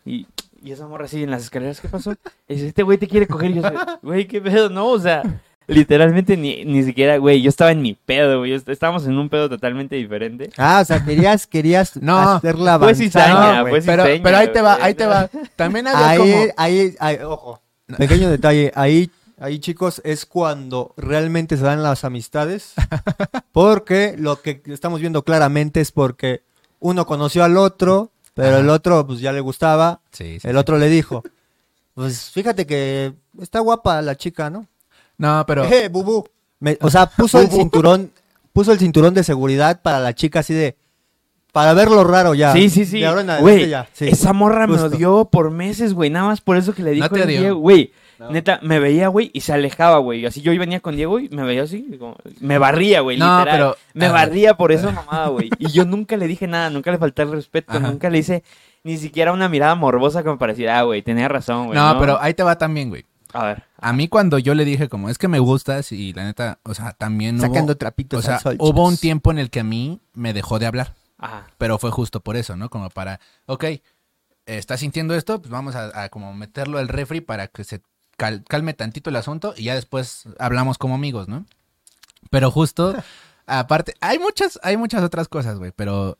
Y, 0.05 0.27
y 0.63 0.71
esa 0.71 0.87
morra 0.87 1.05
así 1.05 1.23
en 1.23 1.31
las 1.31 1.43
escaleras, 1.43 1.79
¿qué 1.81 1.87
pasó? 1.87 2.13
Y 2.47 2.53
dice, 2.55 2.67
este 2.67 2.83
güey 2.83 2.97
te 2.97 3.07
quiere 3.07 3.27
coger. 3.27 3.51
Y 3.51 3.55
yo, 3.55 3.63
güey, 4.01 4.27
qué 4.27 4.41
pedo, 4.41 4.69
no, 4.69 4.87
o 4.89 4.99
sea, 4.99 5.23
Literalmente 5.67 6.35
ni, 6.35 6.65
ni 6.65 6.83
siquiera, 6.83 7.15
güey, 7.17 7.41
yo 7.41 7.47
estaba 7.47 7.71
en 7.71 7.81
mi 7.81 7.93
pedo, 7.93 8.39
güey. 8.39 8.51
est- 8.51 8.67
Estábamos 8.67 9.05
en 9.07 9.17
un 9.17 9.29
pedo 9.29 9.47
totalmente 9.47 9.95
diferente. 9.95 10.49
Ah, 10.57 10.79
o 10.81 10.85
sea, 10.85 11.05
querías, 11.05 11.47
querías 11.47 11.95
No, 12.01 12.17
hacerla 12.17 12.73
avanzar. 12.73 12.95
cizaña, 12.95 13.61
güey. 13.61 13.73
fue 13.75 13.81
Pero, 13.85 14.03
cizaña, 14.03 14.23
pero 14.23 14.37
ahí 14.37 14.47
te 14.51 14.61
va, 14.61 14.77
ahí 14.81 14.93
te 14.95 15.05
va. 15.05 15.29
También 15.55 15.87
había 15.87 16.09
Ahí, 16.09 16.17
como... 16.17 16.33
ahí, 16.57 16.95
ahí, 16.99 17.17
ojo. 17.23 17.61
Pequeño 17.97 18.29
detalle, 18.29 18.71
ahí, 18.75 19.09
ahí 19.41 19.59
chicos, 19.59 20.01
es 20.05 20.25
cuando 20.25 20.93
realmente 20.95 21.57
se 21.57 21.63
dan 21.63 21.83
las 21.83 22.03
amistades. 22.05 22.73
Porque 23.51 24.15
lo 24.17 24.41
que 24.41 24.61
estamos 24.67 25.01
viendo 25.01 25.23
claramente 25.23 25.81
es 25.81 25.91
porque 25.91 26.43
uno 26.79 27.05
conoció 27.05 27.43
al 27.43 27.57
otro, 27.57 28.11
pero 28.33 28.49
Ajá. 28.49 28.59
el 28.59 28.69
otro 28.69 29.05
pues 29.05 29.19
ya 29.19 29.33
le 29.33 29.41
gustaba. 29.41 29.99
Sí, 30.11 30.39
sí, 30.39 30.47
El 30.47 30.53
sí. 30.53 30.57
otro 30.57 30.77
le 30.77 30.87
dijo, 30.89 31.23
pues 31.93 32.29
fíjate 32.31 32.65
que 32.65 33.13
está 33.41 33.59
guapa 33.59 34.01
la 34.01 34.15
chica, 34.15 34.49
¿no? 34.49 34.67
No, 35.17 35.43
pero... 35.45 35.65
Eh, 35.65 35.89
bubú. 35.89 36.23
Me- 36.59 36.77
o 36.81 36.89
sea, 36.89 37.05
puso 37.17 37.39
el 37.39 37.49
cinturón, 37.49 38.11
puso 38.53 38.71
el 38.71 38.79
cinturón 38.79 39.13
de 39.13 39.23
seguridad 39.23 39.81
para 39.81 39.99
la 39.99 40.13
chica 40.15 40.39
así 40.39 40.53
de, 40.53 40.77
para 41.51 41.73
verlo 41.73 42.03
raro 42.05 42.33
ya. 42.33 42.53
Sí, 42.53 42.69
sí, 42.69 42.85
sí. 42.85 42.99
De 43.01 43.07
ahora 43.07 43.21
en 43.21 43.29
adelante 43.31 43.57
Güey, 43.57 43.69
ya. 43.69 43.87
sí. 43.93 44.07
esa 44.07 44.31
morra 44.33 44.65
me 44.67 44.77
Justo. 44.77 44.95
odió 44.95 45.25
por 45.25 45.51
meses, 45.51 45.93
güey. 45.93 46.09
Nada 46.09 46.27
más 46.27 46.39
por 46.41 46.55
eso 46.57 46.73
que 46.73 46.83
le 46.83 46.91
dijo 46.91 47.09
No 47.09 47.25
te 47.25 47.35
el 47.37 47.53
güey. 47.55 47.91
No. 48.21 48.29
Neta, 48.31 48.59
me 48.61 48.77
veía, 48.79 49.07
güey, 49.07 49.31
y 49.33 49.41
se 49.41 49.51
alejaba, 49.51 49.97
güey. 49.97 50.23
Así 50.27 50.41
yo 50.41 50.51
venía 50.59 50.79
con 50.79 50.95
Diego 50.95 51.19
y 51.19 51.27
me 51.29 51.43
veía 51.43 51.63
así, 51.63 51.97
como- 51.97 52.17
me 52.39 52.59
barría, 52.59 53.01
güey, 53.01 53.17
No, 53.17 53.39
literal. 53.39 53.57
pero- 53.57 53.77
me 53.95 54.09
barría 54.09 54.55
por 54.55 54.71
esa 54.71 54.91
mamada, 54.91 55.29
güey. 55.29 55.49
Y 55.57 55.71
yo 55.71 55.85
nunca 55.85 56.15
le 56.17 56.27
dije 56.27 56.45
nada, 56.47 56.69
nunca 56.69 56.91
le 56.91 56.99
falté 56.99 57.23
el 57.23 57.31
respeto, 57.31 57.71
Ajá. 57.71 57.79
nunca 57.79 58.11
le 58.11 58.19
hice 58.19 58.43
ni 58.83 58.97
siquiera 58.97 59.31
una 59.33 59.49
mirada 59.49 59.73
morbosa 59.73 60.21
que 60.21 60.29
me 60.29 60.37
pareciera, 60.37 60.77
ah, 60.79 60.83
güey, 60.83 61.01
tenía 61.01 61.27
razón, 61.27 61.67
güey. 61.67 61.79
no, 61.79 61.99
pero 61.99 62.21
ahí 62.21 62.33
te 62.35 62.43
va 62.43 62.57
también, 62.57 62.89
güey. 62.89 63.05
A 63.33 63.45
ver. 63.45 63.63
A 63.77 63.91
mí 63.93 64.07
cuando 64.07 64.37
yo 64.37 64.53
le 64.53 64.65
dije 64.65 64.87
como, 64.89 65.09
es 65.09 65.17
que 65.17 65.27
me 65.27 65.39
gustas 65.39 65.91
y 65.91 66.13
la 66.13 66.25
neta, 66.25 66.59
o 66.63 66.73
sea, 66.75 66.91
también 66.91 67.37
hubo... 67.39 67.47
Sacando 67.47 67.75
trapitos 67.77 68.19
O 68.19 68.21
sea, 68.21 68.35
al 68.35 68.41
sol, 68.41 68.55
hubo 68.59 68.85
un 68.87 68.97
tiempo 68.97 69.31
en 69.31 69.39
el 69.39 69.49
que 69.49 69.61
a 69.61 69.63
mí 69.63 69.99
me 70.13 70.33
dejó 70.33 70.59
de 70.59 70.67
hablar. 70.67 70.93
Ajá. 71.17 71.47
Pero 71.57 71.77
fue 71.79 71.89
justo 71.91 72.19
por 72.19 72.35
eso, 72.35 72.55
¿no? 72.57 72.69
Como 72.69 72.89
para, 72.89 73.19
ok, 73.45 73.65
¿estás 74.45 74.79
sintiendo 74.81 75.15
esto? 75.15 75.39
Pues 75.39 75.49
vamos 75.49 75.75
a, 75.75 76.03
a 76.03 76.09
como 76.09 76.33
meterlo 76.33 76.77
al 76.77 76.87
refri 76.87 77.21
para 77.21 77.47
que 77.47 77.63
se 77.63 77.81
cal- 78.21 78.43
calme 78.47 78.73
tantito 78.73 79.09
el 79.09 79.15
asunto 79.15 79.53
y 79.57 79.63
ya 79.63 79.75
después 79.75 80.25
hablamos 80.39 80.77
como 80.77 80.95
amigos, 80.95 81.27
¿no? 81.27 81.45
Pero 82.29 82.51
justo, 82.51 82.93
aparte, 83.47 83.95
hay 83.99 84.19
muchas, 84.19 84.59
hay 84.63 84.77
muchas 84.77 85.03
otras 85.03 85.27
cosas, 85.27 85.57
güey, 85.57 85.71
pero 85.75 86.17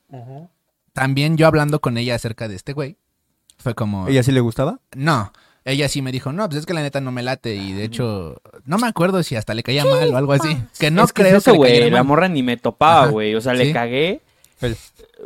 también 0.92 1.36
yo 1.36 1.46
hablando 1.46 1.80
con 1.80 1.96
ella 1.96 2.14
acerca 2.14 2.48
de 2.48 2.56
este 2.56 2.72
güey, 2.72 2.96
fue 3.58 3.74
como... 3.74 4.08
¿Ella 4.08 4.22
sí 4.22 4.32
le 4.32 4.40
gustaba? 4.40 4.80
No, 4.96 5.32
ella 5.64 5.88
sí 5.88 6.02
me 6.02 6.10
dijo, 6.12 6.32
no, 6.32 6.48
pues 6.48 6.58
es 6.60 6.66
que 6.66 6.74
la 6.74 6.82
neta 6.82 7.00
no 7.00 7.12
me 7.12 7.22
late 7.22 7.54
y 7.54 7.72
de 7.72 7.84
hecho, 7.84 8.42
no 8.64 8.78
me 8.78 8.88
acuerdo 8.88 9.22
si 9.22 9.36
hasta 9.36 9.54
le 9.54 9.62
caía 9.62 9.84
mal 9.84 10.12
o 10.12 10.16
algo 10.16 10.32
así. 10.32 10.56
Que 10.78 10.90
no 10.90 11.04
Es 11.04 11.12
que 11.12 11.22
creo 11.22 11.36
es 11.38 11.42
eso, 11.44 11.52
que 11.52 11.58
güey. 11.58 11.90
La 11.90 12.02
morra 12.02 12.28
ni 12.28 12.42
me 12.42 12.56
topaba, 12.56 13.06
güey. 13.06 13.34
O 13.36 13.40
sea, 13.40 13.52
Sí. 13.52 13.58
le 13.64 13.72
cagué. 13.72 14.20
El- 14.60 14.76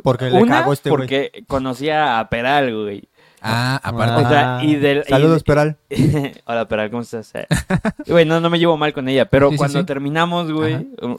porque 0.03 0.25
le 0.29 0.39
Una, 0.39 0.59
cagó 0.59 0.73
este 0.73 0.89
güey. 0.91 0.99
porque 1.01 1.43
conocía 1.47 2.19
a 2.19 2.29
Peral, 2.29 2.71
güey. 2.83 3.09
Ah, 3.41 3.79
aparte. 3.83 4.25
O 4.25 4.29
sea, 4.29 4.59
y 4.63 4.75
del- 4.75 5.03
y- 5.05 5.09
Saludos, 5.09 5.43
Peral. 5.43 5.77
Hola, 6.45 6.67
Peral, 6.67 6.89
¿cómo 6.89 7.03
estás? 7.03 7.33
Eh, 7.35 7.45
Güey, 8.07 8.25
no, 8.25 8.39
no 8.41 8.49
me 8.49 8.57
llevo 8.59 8.77
mal 8.77 8.93
con 8.93 9.07
ella, 9.09 9.29
pero 9.29 9.51
Sí, 9.51 9.57
cuando 9.57 9.79
sí. 9.79 9.85
terminamos, 9.85 10.51
güey, 10.51 10.75
um, 11.01 11.15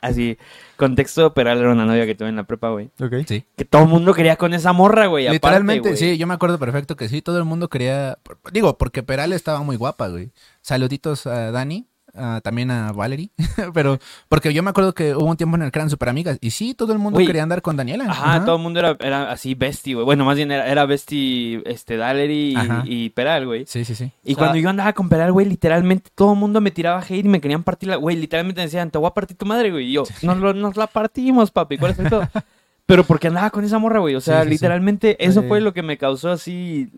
así, 0.00 0.38
contexto, 0.76 1.32
Peral 1.34 1.58
era 1.58 1.70
una 1.70 1.84
novia 1.84 2.04
que 2.06 2.14
tuve 2.14 2.28
en 2.30 2.36
la 2.36 2.42
prepa, 2.44 2.70
güey. 2.70 2.90
Ok. 3.00 3.14
Sí. 3.28 3.44
Que 3.56 3.64
todo 3.64 3.82
el 3.82 3.88
mundo 3.88 4.12
quería 4.14 4.36
con 4.36 4.54
esa 4.54 4.72
morra, 4.72 5.06
güey. 5.06 5.26
aparte, 5.26 5.36
Literalmente, 5.36 5.88
güey. 5.90 5.96
sí, 5.96 6.18
yo 6.18 6.26
me 6.26 6.34
acuerdo 6.34 6.58
perfecto 6.58 6.96
que 6.96 7.08
sí, 7.08 7.22
todo 7.22 7.38
el 7.38 7.44
mundo 7.44 7.68
quería, 7.68 8.18
digo, 8.52 8.76
porque 8.76 9.02
Peral 9.02 9.32
estaba 9.32 9.62
muy 9.62 9.76
guapa, 9.76 10.08
güey. 10.08 10.30
Saluditos 10.62 11.26
a 11.26 11.52
Dani, 11.52 11.86
a- 12.14 12.40
también 12.42 12.70
a 12.70 12.92
Valerie, 12.92 13.30
pero 13.74 13.98
porque 14.28 14.52
yo 14.52 14.62
me 14.62 14.70
acuerdo 14.70 14.92
que 14.94 15.14
hubo 15.14 15.26
un 15.26 15.36
tiempo 15.36 15.56
en 15.56 15.62
el 15.62 15.70
que 15.72 15.78
eran 15.78 15.90
súper 15.90 16.08
amigas 16.08 16.38
y 16.40 16.50
sí, 16.50 16.74
todo 16.74 16.92
el 16.92 16.98
mundo 16.98 17.18
quería 17.18 17.42
andar 17.42 17.62
con 17.62 17.76
Daniela. 17.76 18.04
Ajá, 18.08 18.44
todo 18.44 18.56
el 18.56 18.62
mundo 18.62 18.80
era, 18.80 18.96
era 19.00 19.30
así 19.30 19.54
bestie, 19.54 19.94
güey. 19.94 20.04
Bueno, 20.04 20.24
más 20.24 20.36
bien 20.36 20.50
era, 20.50 20.66
era 20.66 20.84
bestie, 20.86 21.62
este, 21.66 21.96
Dalery 21.96 22.54
Ajá. 22.56 22.82
y, 22.86 23.04
y 23.04 23.10
Peral, 23.10 23.46
güey. 23.46 23.64
Sí, 23.66 23.84
sí, 23.84 23.94
sí. 23.94 24.10
Y 24.24 24.32
O 24.32 24.34
sea- 24.34 24.36
cuando 24.44 24.58
yo 24.58 24.68
andaba 24.68 24.92
con 24.92 25.08
Peral, 25.08 25.32
güey, 25.32 25.46
literalmente 25.46 26.10
todo 26.14 26.32
el 26.34 26.38
mundo 26.38 26.60
me 26.60 26.70
tiraba 26.70 27.00
hate 27.00 27.24
y 27.24 27.28
me 27.28 27.40
querían 27.40 27.62
partir 27.62 27.88
la... 27.88 27.96
Güey, 27.96 28.16
literalmente 28.16 28.60
me 28.60 28.64
decían, 28.66 28.90
te 28.90 28.98
voy 28.98 29.06
a 29.08 29.14
partir 29.14 29.36
tu 29.36 29.46
madre, 29.46 29.70
güey. 29.70 29.86
Y 29.88 29.92
yo, 29.92 30.04
nos, 30.22 30.38
lo- 30.38 30.54
nos 30.54 30.76
la 30.76 30.86
partimos, 30.86 31.50
papi. 31.50 31.78
¿Cuál 31.78 31.92
es 31.92 31.98
el 31.98 32.08
pedo? 32.08 32.28
Pero 32.86 33.04
porque 33.04 33.28
andaba 33.28 33.48
con 33.50 33.64
esa 33.64 33.78
morra, 33.78 34.00
güey. 34.00 34.16
O 34.16 34.20
sea, 34.20 34.38
Sí, 34.38 34.42
sí, 34.42 34.48
sí. 34.48 34.54
literalmente 34.54 35.24
eso 35.24 35.40
Sí. 35.42 35.48
fue 35.48 35.60
lo 35.60 35.72
que 35.72 35.82
me 35.82 35.96
causó 35.98 36.30
así 36.30 36.90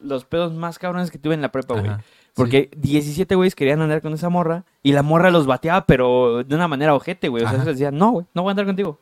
los 0.00 0.24
pedos 0.24 0.54
más 0.54 0.78
cabrones 0.78 1.10
que 1.10 1.18
tuve 1.18 1.34
en 1.34 1.42
la 1.42 1.52
prepa, 1.52 1.78
güey. 1.78 1.92
Porque 2.36 2.70
17 2.76 3.34
güeyes 3.34 3.54
querían 3.54 3.80
andar 3.80 4.02
con 4.02 4.12
esa 4.12 4.28
morra 4.28 4.64
y 4.82 4.92
la 4.92 5.02
morra 5.02 5.30
los 5.30 5.46
bateaba, 5.46 5.86
pero 5.86 6.44
de 6.44 6.54
una 6.54 6.68
manera 6.68 6.94
ojete, 6.94 7.28
güey. 7.28 7.42
O 7.42 7.48
sea, 7.48 7.58
se 7.60 7.64
les 7.64 7.76
decía, 7.78 7.90
no, 7.90 8.10
güey, 8.12 8.26
no 8.34 8.42
voy 8.42 8.50
a 8.50 8.52
andar 8.52 8.66
contigo. 8.66 8.98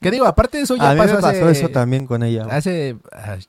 Que 0.00 0.10
digo, 0.10 0.24
aparte 0.26 0.56
de 0.56 0.64
eso 0.64 0.76
ya 0.76 0.90
A 0.90 0.94
mí 0.94 0.98
pasó, 0.98 1.16
me 1.16 1.20
pasó 1.20 1.44
hace, 1.46 1.50
eso 1.50 1.68
también 1.68 2.06
con 2.06 2.22
ella. 2.22 2.44
güey. 2.44 2.56
Hace... 2.56 2.96
ay, 3.12 3.40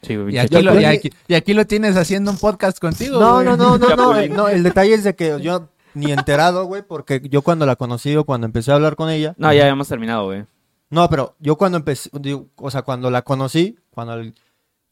Sí, 0.00 0.16
güey. 0.16 0.34
y, 0.36 0.38
aquí 0.38 0.62
lo, 0.62 0.70
creo 0.72 0.80
y, 0.80 0.80
que- 0.80 0.86
aquí, 1.08 1.10
y 1.28 1.34
aquí 1.34 1.52
lo 1.54 1.66
tienes 1.66 1.96
haciendo 1.96 2.30
un 2.30 2.38
podcast 2.38 2.78
contigo. 2.78 3.18
No, 3.20 3.34
güey. 3.34 3.44
no, 3.46 3.56
no, 3.56 3.76
no, 3.78 3.96
no, 3.96 4.48
eh, 4.48 4.54
el 4.54 4.62
detalle 4.62 4.94
es 4.94 5.04
de 5.04 5.14
que 5.14 5.38
yo 5.42 5.68
ni 5.94 6.12
enterado, 6.12 6.64
güey, 6.64 6.82
porque 6.82 7.20
yo 7.28 7.42
cuando 7.42 7.66
la 7.66 7.76
conocí 7.76 8.14
o 8.16 8.24
cuando 8.24 8.46
empecé 8.46 8.70
a 8.70 8.76
hablar 8.76 8.94
con 8.96 9.10
ella, 9.10 9.34
No, 9.38 9.52
ya 9.52 9.62
habíamos 9.62 9.88
terminado, 9.88 10.24
güey. 10.26 10.44
no, 10.90 11.10
pero 11.10 11.34
yo 11.40 11.56
cuando 11.56 11.76
empecé, 11.78 12.08
digo, 12.14 12.46
o 12.56 12.70
sea, 12.70 12.82
cuando 12.82 13.10
la 13.10 13.20
conocí, 13.22 13.76
cuando 13.90 14.14
el- 14.14 14.34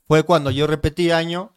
fue 0.08 0.22
cuando 0.24 0.50
yo 0.50 0.66
repetí 0.66 1.10
año 1.12 1.52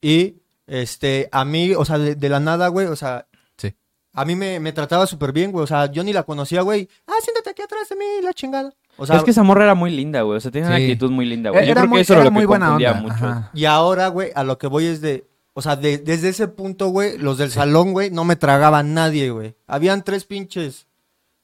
y 0.00 0.39
este, 0.70 1.28
a 1.32 1.44
mí, 1.44 1.74
o 1.74 1.84
sea, 1.84 1.98
de, 1.98 2.14
de 2.14 2.28
la 2.28 2.38
nada, 2.40 2.68
güey, 2.68 2.86
o 2.86 2.94
sea, 2.96 3.26
Sí. 3.56 3.74
a 4.12 4.24
mí 4.24 4.36
me, 4.36 4.60
me 4.60 4.72
trataba 4.72 5.06
súper 5.06 5.32
bien, 5.32 5.50
güey, 5.52 5.64
o 5.64 5.66
sea, 5.66 5.86
yo 5.90 6.04
ni 6.04 6.12
la 6.12 6.22
conocía, 6.22 6.62
güey, 6.62 6.88
ah, 7.06 7.12
siéntate 7.22 7.50
aquí 7.50 7.62
atrás 7.62 7.88
de 7.88 7.96
mí, 7.96 8.04
la 8.22 8.32
chingada. 8.32 8.72
O 8.96 9.06
sea, 9.06 9.16
es 9.16 9.24
que 9.24 9.30
esa 9.30 9.42
morra 9.42 9.64
era 9.64 9.74
muy 9.74 9.90
linda, 9.90 10.22
güey. 10.22 10.36
O 10.36 10.40
sea, 10.40 10.50
tenía 10.50 10.68
una 10.68 10.76
Sí. 10.76 10.82
actitud 10.84 11.10
muy 11.10 11.24
linda, 11.24 11.50
güey. 11.50 11.64
Yo 11.64 11.72
Era 11.72 11.80
creo 11.82 11.88
muy, 11.90 11.98
que 11.98 12.02
eso 12.02 12.12
era 12.12 12.20
era 12.22 12.24
lo 12.24 12.30
que 12.30 12.34
muy 12.34 12.44
buena 12.44 12.66
confundía 12.66 12.92
onda. 12.92 13.02
mucho. 13.02 13.14
ajá. 13.26 13.50
Y 13.54 13.64
ahora, 13.64 14.08
güey, 14.08 14.30
a 14.34 14.44
lo 14.44 14.58
que 14.58 14.66
voy 14.66 14.84
es 14.86 15.00
de. 15.00 15.26
O 15.54 15.62
sea, 15.62 15.74
de- 15.76 15.98
desde 15.98 16.28
ese 16.28 16.48
punto, 16.48 16.88
güey, 16.88 17.16
los 17.18 17.38
del 17.38 17.50
salón, 17.50 17.92
güey, 17.92 18.10
no 18.10 18.24
me 18.24 18.36
tragaban 18.36 18.92
nadie, 18.94 19.30
güey. 19.30 19.54
Habían 19.66 20.04
tres 20.04 20.24
pinches. 20.26 20.86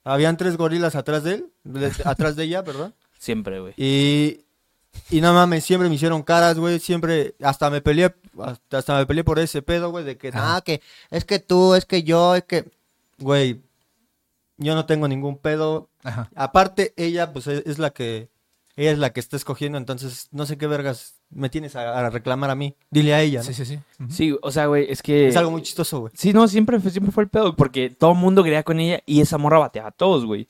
Habían 0.05 0.37
tres 0.37 0.57
gorilas 0.59 0.95
atrás 0.97 1.25
de 1.25 1.35
él. 1.35 1.47
de- 1.65 1.91
atrás 2.05 2.37
de 2.37 2.45
ella, 2.45 2.62
perdón. 2.62 2.95
Siempre, 3.19 3.59
güey. 3.61 3.73
Y. 3.79 4.41
Y 5.11 5.21
no 5.23 5.33
mames, 5.33 5.65
siempre 5.65 5.89
me 5.89 5.95
hicieron 5.95 6.23
caras, 6.23 6.59
güey. 6.59 6.79
Siempre. 6.79 7.37
Hasta 7.43 7.71
me 7.71 7.81
peleé. 7.81 8.15
Hasta, 8.42 8.79
hasta 8.79 8.99
me 8.99 9.07
peleé 9.07 9.25
por 9.25 9.38
ese 9.38 9.62
pedo, 9.62 9.90
güey. 9.90 10.05
De 10.05 10.16
que, 10.16 10.31
ah, 10.35 10.61
que. 10.64 10.81
Es 11.11 11.25
que 11.25 11.38
tú, 11.38 11.75
es 11.75 11.85
que 11.85 12.03
yo, 12.03 12.35
es 12.35 12.44
que. 12.44 12.70
Güey. 13.18 13.62
Yo 14.59 14.75
no 14.75 14.87
tengo 14.87 15.07
ningún 15.09 15.38
pedo. 15.38 15.90
Ajá. 16.03 16.31
Aparte, 16.35 16.94
ella, 16.96 17.33
pues 17.33 17.46
es, 17.46 17.62
es 17.66 17.79
la 17.79 17.90
que. 17.90 18.29
Ella 18.79 18.90
es 18.92 18.99
la 18.99 19.11
que 19.14 19.20
está 19.20 19.37
escogiendo, 19.37 19.79
entonces 19.79 20.29
no 20.33 20.44
sé 20.44 20.59
qué 20.59 20.66
vergas 20.66 21.14
me 21.31 21.49
tienes 21.49 21.77
a, 21.77 21.99
a 21.99 22.11
reclamar 22.11 22.51
a 22.51 22.55
mí. 22.55 22.77
Dile 22.90 23.14
a 23.14 23.22
ella, 23.22 23.38
¿no? 23.38 23.44
Sí, 23.46 23.55
sí, 23.55 23.64
sí. 23.64 23.79
Sí, 24.11 24.37
o 24.42 24.51
sea, 24.51 24.66
güey, 24.66 24.87
es 24.92 25.01
que... 25.01 25.29
Es 25.29 25.37
algo 25.38 25.51
muy 25.51 25.62
chistoso, 25.62 26.01
güey. 26.01 26.12
Sí, 26.14 26.35
no, 26.35 26.46
siempre 26.46 26.79
fue, 26.79 26.90
siempre 26.90 27.11
fue 27.11 27.22
el 27.22 27.31
pedo, 27.31 27.57
porque 27.57 27.88
todo 27.88 28.12
el 28.12 28.18
mundo 28.18 28.44
quería 28.44 28.62
con 28.64 28.79
ella 28.79 29.01
y 29.07 29.22
esa 29.22 29.38
morra 29.38 29.59
bateaba 29.59 29.88
a 29.88 29.92
todos, 29.92 30.27
güey. 30.27 30.46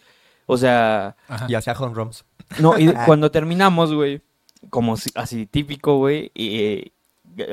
O 0.46 0.56
sea, 0.56 1.16
Ajá. 1.28 1.46
Y 1.48 1.54
hacia 1.54 1.72
home 1.74 1.94
runs. 1.94 2.24
no, 2.58 2.76
y 2.76 2.92
cuando 3.06 3.30
terminamos, 3.30 3.94
güey, 3.94 4.20
como 4.70 4.96
si- 4.96 5.12
así 5.14 5.46
típico, 5.46 5.98
güey, 5.98 6.32
y, 6.34 6.58
eh, 6.58 6.92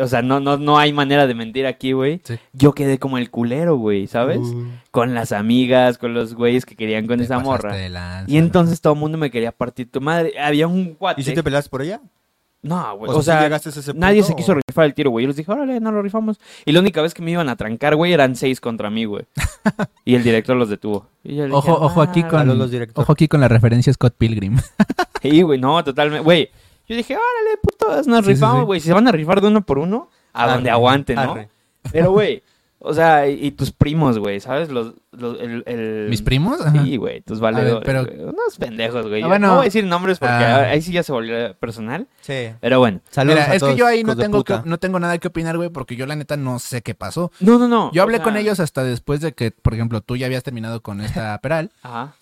o 0.02 0.08
sea, 0.08 0.22
no, 0.22 0.40
no, 0.40 0.58
no 0.58 0.78
hay 0.78 0.94
manera 0.94 1.28
de 1.28 1.36
mentir 1.36 1.66
aquí, 1.66 1.92
güey. 1.92 2.22
Sí. 2.24 2.36
Yo 2.54 2.74
quedé 2.74 3.00
como 3.00 3.18
el 3.18 3.30
culero, 3.30 3.76
güey, 3.78 4.08
¿sabes? 4.08 4.40
Uh, 4.40 4.66
Con 4.92 5.14
las 5.14 5.32
amigas, 5.32 5.98
con 5.98 6.14
los 6.14 6.34
güeyes 6.36 6.66
que 6.66 6.76
querían 6.76 7.08
con 7.08 7.18
Te 7.18 7.24
esa 7.26 7.40
morra. 7.40 7.76
lanza. 7.90 8.32
Y 8.32 8.38
entonces 8.38 8.80
todo 8.82 8.94
el 8.94 9.00
mundo 9.00 9.18
me 9.18 9.30
quería 9.32 9.52
partir 9.52 9.90
tu 9.92 10.02
madre. 10.02 10.34
Había 10.40 10.68
un 10.68 10.94
cuate. 10.94 11.22
¿Y 11.22 11.24
si 11.24 11.34
te 11.34 11.44
peleaste 11.44 11.70
por 11.70 11.82
ella? 11.82 12.02
No, 12.62 12.96
güey. 12.98 13.12
O 13.12 13.16
O, 13.18 13.22
sea, 13.22 13.34
sea, 13.34 13.38
¿sí 13.42 13.44
llegaste 13.44 13.70
a 13.70 13.72
ese 13.74 13.94
nadie 13.94 14.22
punto, 14.22 14.28
se 14.28 14.36
quiso 14.38 14.52
o? 14.54 14.56
rifar 14.66 14.86
el 14.86 14.94
tiro, 14.94 15.10
güey. 15.10 15.24
Yo 15.24 15.28
les 15.28 15.36
dije, 15.36 15.52
órale, 15.52 15.82
no 15.82 15.92
lo 15.92 16.02
rifamos. 16.02 16.40
Y 16.64 16.72
la 16.72 16.80
única 16.80 17.02
vez 17.02 17.14
que 17.14 17.22
me 17.22 17.32
iban 17.32 17.50
a 17.50 17.58
trancar, 17.58 17.98
güey, 17.98 18.14
eran 18.14 18.38
seis 18.38 18.62
contra 18.62 18.90
mí, 18.90 19.04
güey. 19.04 19.26
y 20.06 20.16
el 20.16 20.24
director 20.24 20.56
los 20.56 20.70
detuvo. 20.70 21.08
Y 21.26 21.36
yo 21.36 21.46
le 21.46 21.54
Ojo, 21.54 21.68
dije, 21.74 21.84
ojo 21.86 22.02
aquí 22.02 22.22
"Ah". 22.24 22.28
con 22.30 22.72
director. 22.72 23.04
ojo 23.04 23.12
aquí 23.12 23.28
con 23.28 23.42
la 23.42 23.50
referencia 23.50 23.92
Scott 23.92 24.16
Pilgrim. 24.18 24.58
Sí, 25.22 25.42
güey, 25.42 25.60
no, 25.60 25.84
totalmente. 25.84 26.24
Güey, 26.24 26.50
yo 26.88 26.96
dije, 26.96 27.14
órale, 27.16 27.58
putos, 27.62 28.08
nos 28.08 28.26
Sí, 28.26 28.32
rifamos, 28.34 28.60
sí. 28.62 28.66
güey. 28.66 28.80
Si 28.80 28.88
se 28.88 28.94
van 28.94 29.08
a 29.08 29.12
rifar 29.12 29.42
de 29.42 29.48
uno 29.48 29.62
por 29.66 29.80
uno, 29.80 30.10
a 30.34 30.44
Arre, 30.44 30.54
donde 30.54 30.70
aguanten, 30.70 31.16
¿no? 31.16 31.22
arre. 31.34 31.50
Pero, 31.92 32.12
güey, 32.12 32.44
o 32.86 32.94
sea, 32.94 33.30
y, 33.30 33.46
y 33.48 33.52
tus 33.52 33.72
primos, 33.72 34.20
güey, 34.20 34.42
¿sabes? 34.42 34.70
Los, 34.70 34.94
los, 35.12 35.40
el, 35.40 35.64
el- 35.68 36.08
¿Mis 36.10 36.22
primos? 36.22 36.60
Ajá. 36.60 36.84
Sí, 36.84 36.98
güey, 36.98 37.22
tus 37.22 37.40
valedores. 37.40 37.82
pero-. 37.86 38.02
Unos 38.30 38.58
pendejos, 38.60 39.08
güey. 39.08 39.22
Ah, 39.22 39.24
Yo 39.24 39.28
bueno. 39.30 39.48
no 39.48 39.54
voy 39.56 39.62
a 39.62 39.66
decir 39.66 39.86
nombres 39.86 40.20
porque 40.20 40.34
Ah. 40.34 40.70
ahí 40.70 40.82
sí 40.82 40.92
ya 40.92 41.02
se 41.04 41.14
volvió 41.14 41.54
personal. 41.56 42.08
Sí. 42.22 42.50
Pero 42.60 42.80
bueno. 42.80 43.00
Saludos 43.10 43.40
Mira, 43.40 43.52
a 43.52 43.56
es 43.56 43.64
que 43.64 43.76
yo 43.78 43.86
ahí 43.88 44.04
no 44.04 44.18
tengo, 44.18 44.44
que- 44.44 44.60
no 44.66 44.78
tengo 44.80 45.00
nada 45.00 45.18
que 45.18 45.30
opinar, 45.30 45.56
güey, 45.56 45.70
porque 45.70 45.96
yo 45.96 46.06
la 46.06 46.16
neta 46.18 46.36
no 46.36 46.60
sé 46.60 46.82
qué 46.82 46.94
pasó. 46.94 47.32
No, 47.40 47.58
no, 47.58 47.70
no. 47.70 47.90
Yo 47.94 48.02
o 48.02 48.04
hablé 48.04 48.18
sea, 48.18 48.24
con 48.26 48.36
ellos 48.36 48.60
hasta 48.60 48.84
después 48.84 49.22
de 49.22 49.32
que, 49.34 49.52
por 49.52 49.74
ejemplo, 49.74 50.02
tú 50.02 50.18
ya 50.18 50.26
habías 50.26 50.44
terminado 50.44 50.82
con 50.82 51.00
esta 51.00 51.38
Peral. 51.42 51.72
Ajá. 51.84 52.16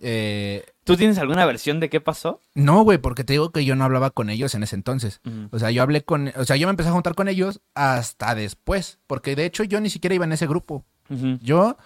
Eh, 0.00 0.64
¿Tú 0.84 0.96
tienes 0.96 1.18
alguna 1.18 1.46
versión 1.46 1.80
de 1.80 1.88
qué 1.88 2.00
pasó? 2.00 2.40
no, 2.54 2.82
güey, 2.82 2.98
porque 2.98 3.24
te 3.24 3.32
digo 3.32 3.50
que 3.50 3.64
yo 3.64 3.74
no 3.74 3.84
hablaba 3.84 4.10
con 4.10 4.28
ellos 4.30 4.54
en 4.54 4.62
ese 4.62 4.76
entonces. 4.76 5.20
O 5.50 5.58
sea, 5.58 5.70
yo 5.70 5.82
hablé 5.82 6.04
con, 6.04 6.30
o 6.36 6.44
sea, 6.44 6.56
yo 6.56 6.66
me 6.66 6.70
empecé 6.70 6.90
a 6.90 6.92
juntar 6.92 7.14
con 7.14 7.28
ellos 7.28 7.60
hasta 7.74 8.34
después, 8.34 8.98
porque 9.06 9.34
de 9.34 9.46
hecho 9.46 9.64
yo 9.64 9.80
ni 9.80 9.88
siquiera 9.90 10.14
iba 10.14 10.24
en 10.26 10.32
ese 10.32 10.46
grupo. 10.46 10.84
Yo 11.40 11.76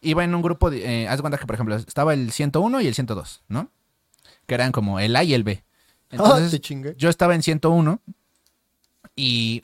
iba 0.00 0.24
en 0.24 0.34
un 0.34 0.42
grupo, 0.42 0.70
de, 0.70 1.02
eh, 1.02 1.08
haz 1.08 1.16
de 1.18 1.22
cuenta 1.22 1.38
que, 1.38 1.46
por 1.46 1.54
ejemplo, 1.54 1.74
estaba 1.76 2.14
el 2.14 2.30
101 2.32 2.80
y 2.80 2.86
el 2.86 2.94
102, 2.94 3.42
¿no? 3.48 3.70
Que 4.46 4.54
eran 4.54 4.72
como 4.72 4.98
el 5.00 5.14
A 5.16 5.24
y 5.24 5.34
el 5.34 5.44
B. 5.44 5.64
Ah, 5.64 6.06
Entonces, 6.10 6.50
te 6.52 6.60
chingué. 6.60 6.94
yo 6.96 7.08
estaba 7.10 7.34
en 7.34 7.42
101 7.42 8.00
y 9.16 9.62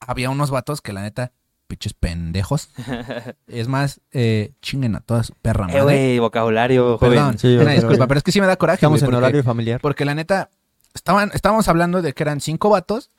había 0.00 0.30
unos 0.30 0.50
vatos 0.50 0.80
que 0.80 0.92
la 0.92 1.02
neta, 1.02 1.32
pinches 1.66 1.94
pendejos. 1.94 2.70
es 3.46 3.68
más, 3.68 4.00
eh, 4.12 4.52
chinguen 4.62 4.94
a 4.96 5.00
toda 5.00 5.22
su 5.22 5.32
perra 5.34 5.64
Eh, 5.64 5.68
madre. 5.68 5.82
güey, 5.82 6.18
vocabulario, 6.18 6.98
joven. 6.98 7.12
Perdón, 7.14 7.38
Sí, 7.38 7.54
una 7.54 7.64
pero- 7.64 7.74
disculpa, 7.76 8.06
pero 8.06 8.18
es 8.18 8.24
que 8.24 8.32
sí 8.32 8.40
me 8.40 8.46
da 8.46 8.56
coraje. 8.56 8.76
Estamos 8.76 9.00
en 9.02 9.06
porque- 9.06 9.16
horario 9.16 9.42
familiar. 9.42 9.80
Porque 9.80 10.04
la 10.04 10.14
neta, 10.14 10.50
estaban, 10.94 11.30
estábamos 11.34 11.68
hablando 11.68 12.02
de 12.02 12.12
que 12.12 12.22
eran 12.22 12.40
cinco 12.40 12.70
vatos. 12.70 13.10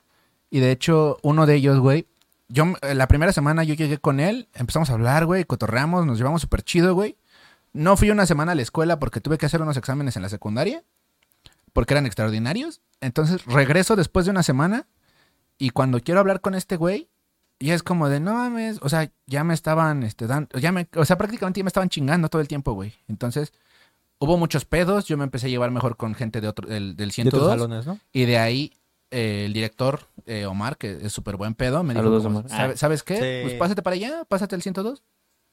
Y 0.52 0.60
de 0.60 0.72
hecho, 0.72 1.18
uno 1.24 1.46
de 1.46 1.56
ellos, 1.56 1.80
güey. 1.80 2.06
Yo, 2.48 2.66
eh, 2.84 2.94
la 2.94 3.08
primera 3.08 3.32
semana 3.34 3.64
yo 3.64 3.74
llegué 3.74 3.98
con 3.98 4.20
él, 4.20 4.48
empezamos 4.54 4.90
a 4.92 4.94
hablar, 4.94 5.26
güey, 5.26 5.44
cotorreamos, 5.46 6.06
nos 6.06 6.18
llevamos 6.20 6.42
súper 6.42 6.62
chido, 6.62 6.94
güey. 6.94 7.18
No 7.74 7.98
fui 7.98 8.12
una 8.12 8.26
semana 8.28 8.52
a 8.52 8.56
la 8.56 8.62
escuela 8.62 9.00
porque 9.00 9.20
tuve 9.20 9.38
que 9.40 9.48
hacer 9.48 9.62
unos 9.62 9.76
exámenes 9.78 10.16
en 10.16 10.22
la 10.22 10.30
secundaria, 10.30 10.84
porque 11.74 11.96
eran 11.96 12.06
extraordinarios. 12.06 12.80
Entonces 13.02 13.44
regreso 13.46 13.96
después 13.96 14.26
de 14.26 14.32
una 14.32 14.44
semana 14.44 14.86
y 15.58 15.72
cuando 15.72 16.00
quiero 16.00 16.20
hablar 16.20 16.40
con 16.40 16.54
este 16.54 16.78
güey, 16.78 17.10
ya 17.60 17.74
es 17.74 17.84
como 17.84 18.10
de, 18.10 18.20
no 18.20 18.34
mames, 18.34 18.80
o 18.82 18.90
sea, 18.90 19.12
ya 19.28 19.44
me 19.44 19.54
estaban, 19.54 20.04
este, 20.04 20.28
dando, 20.28 20.58
ya 20.60 20.72
me, 20.72 20.88
o 20.96 21.06
sea, 21.06 21.18
prácticamente 21.18 21.60
ya 21.60 21.64
me 21.64 21.70
estaban 21.70 21.90
chingando 21.90 22.30
todo 22.30 22.42
el 22.42 22.48
tiempo, 22.48 22.74
güey. 22.74 22.94
Entonces, 23.08 23.54
hubo 24.20 24.38
muchos 24.38 24.66
pedos, 24.66 25.06
yo 25.06 25.18
me 25.18 25.24
empecé 25.24 25.48
a 25.48 25.50
llevar 25.50 25.72
mejor 25.72 25.98
con 25.98 26.16
gente 26.16 26.42
de 26.42 26.48
otro, 26.48 26.68
del, 26.68 26.96
del 26.96 27.10
De 27.12 27.22
otros 27.28 27.42
102. 27.44 27.50
salones, 27.52 27.86
¿no? 27.88 28.00
Y 28.12 28.26
de 28.26 28.38
ahí 28.38 28.74
eh, 29.12 29.44
el 29.46 29.54
director, 29.54 30.02
eh, 30.26 30.46
Omar, 30.46 30.78
que 30.78 30.98
es 31.06 31.14
súper 31.14 31.38
buen 31.38 31.54
pedo, 31.56 31.84
me 31.84 31.94
dijo, 31.94 32.06
como, 32.24 32.40
Omar. 32.40 32.50
"¿Sabe- 32.50 32.74
Ah. 32.74 32.78
¿sabes 32.78 33.04
qué? 33.04 33.16
Sí. 33.16 33.48
Pues 33.48 33.54
pásate 33.60 33.82
para 33.82 33.94
allá, 33.96 34.26
pásate 34.28 34.56
el 34.56 34.62
102. 34.62 35.04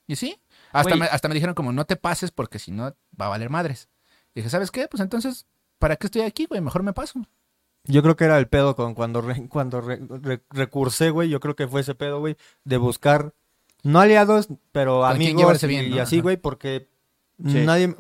Y 0.09 0.17
sí, 0.17 0.41
hasta 0.73 0.97
me, 0.97 1.05
hasta 1.07 1.29
me 1.29 1.35
dijeron 1.35 1.55
como, 1.55 1.73
no 1.73 1.85
te 1.85 1.95
pases 1.97 2.31
porque 2.33 2.59
si 2.59 2.73
no 2.73 2.95
va 3.21 3.27
a 3.27 3.29
valer 3.29 3.51
madres. 3.51 3.89
dije, 4.35 4.49
¿sabes 4.51 4.71
qué? 4.71 4.89
Pues 4.89 5.01
entonces, 5.03 5.47
¿para 5.79 5.97
qué 5.97 6.07
estoy 6.07 6.23
aquí, 6.23 6.47
güey? 6.47 6.61
Mejor 6.61 6.83
me 6.83 6.93
paso. 6.93 7.21
Yo 7.85 8.03
creo 8.03 8.17
que 8.17 8.25
era 8.25 8.39
el 8.39 8.47
pedo 8.47 8.77
con 8.77 8.95
cuando, 8.95 9.21
re- 9.21 9.47
cuando 9.49 9.81
re- 9.81 10.01
re- 10.09 10.43
recursé, 10.51 11.11
güey. 11.11 11.29
Yo 11.29 11.41
creo 11.41 11.57
que 11.57 11.67
fue 11.69 11.81
ese 11.81 11.95
pedo, 11.95 12.21
güey, 12.21 12.37
de 12.65 12.77
buscar, 12.77 13.33
no 13.83 14.01
aliados, 14.01 14.49
pero 14.71 15.05
amigos 15.05 15.41
llevarse 15.41 15.67
y, 15.67 15.69
bien, 15.69 15.91
¿no? 15.91 15.97
y 15.97 15.99
así, 15.99 16.21
güey, 16.21 16.37
porque 16.37 16.89
Sí. 17.47 17.65
nadie... 17.65 17.95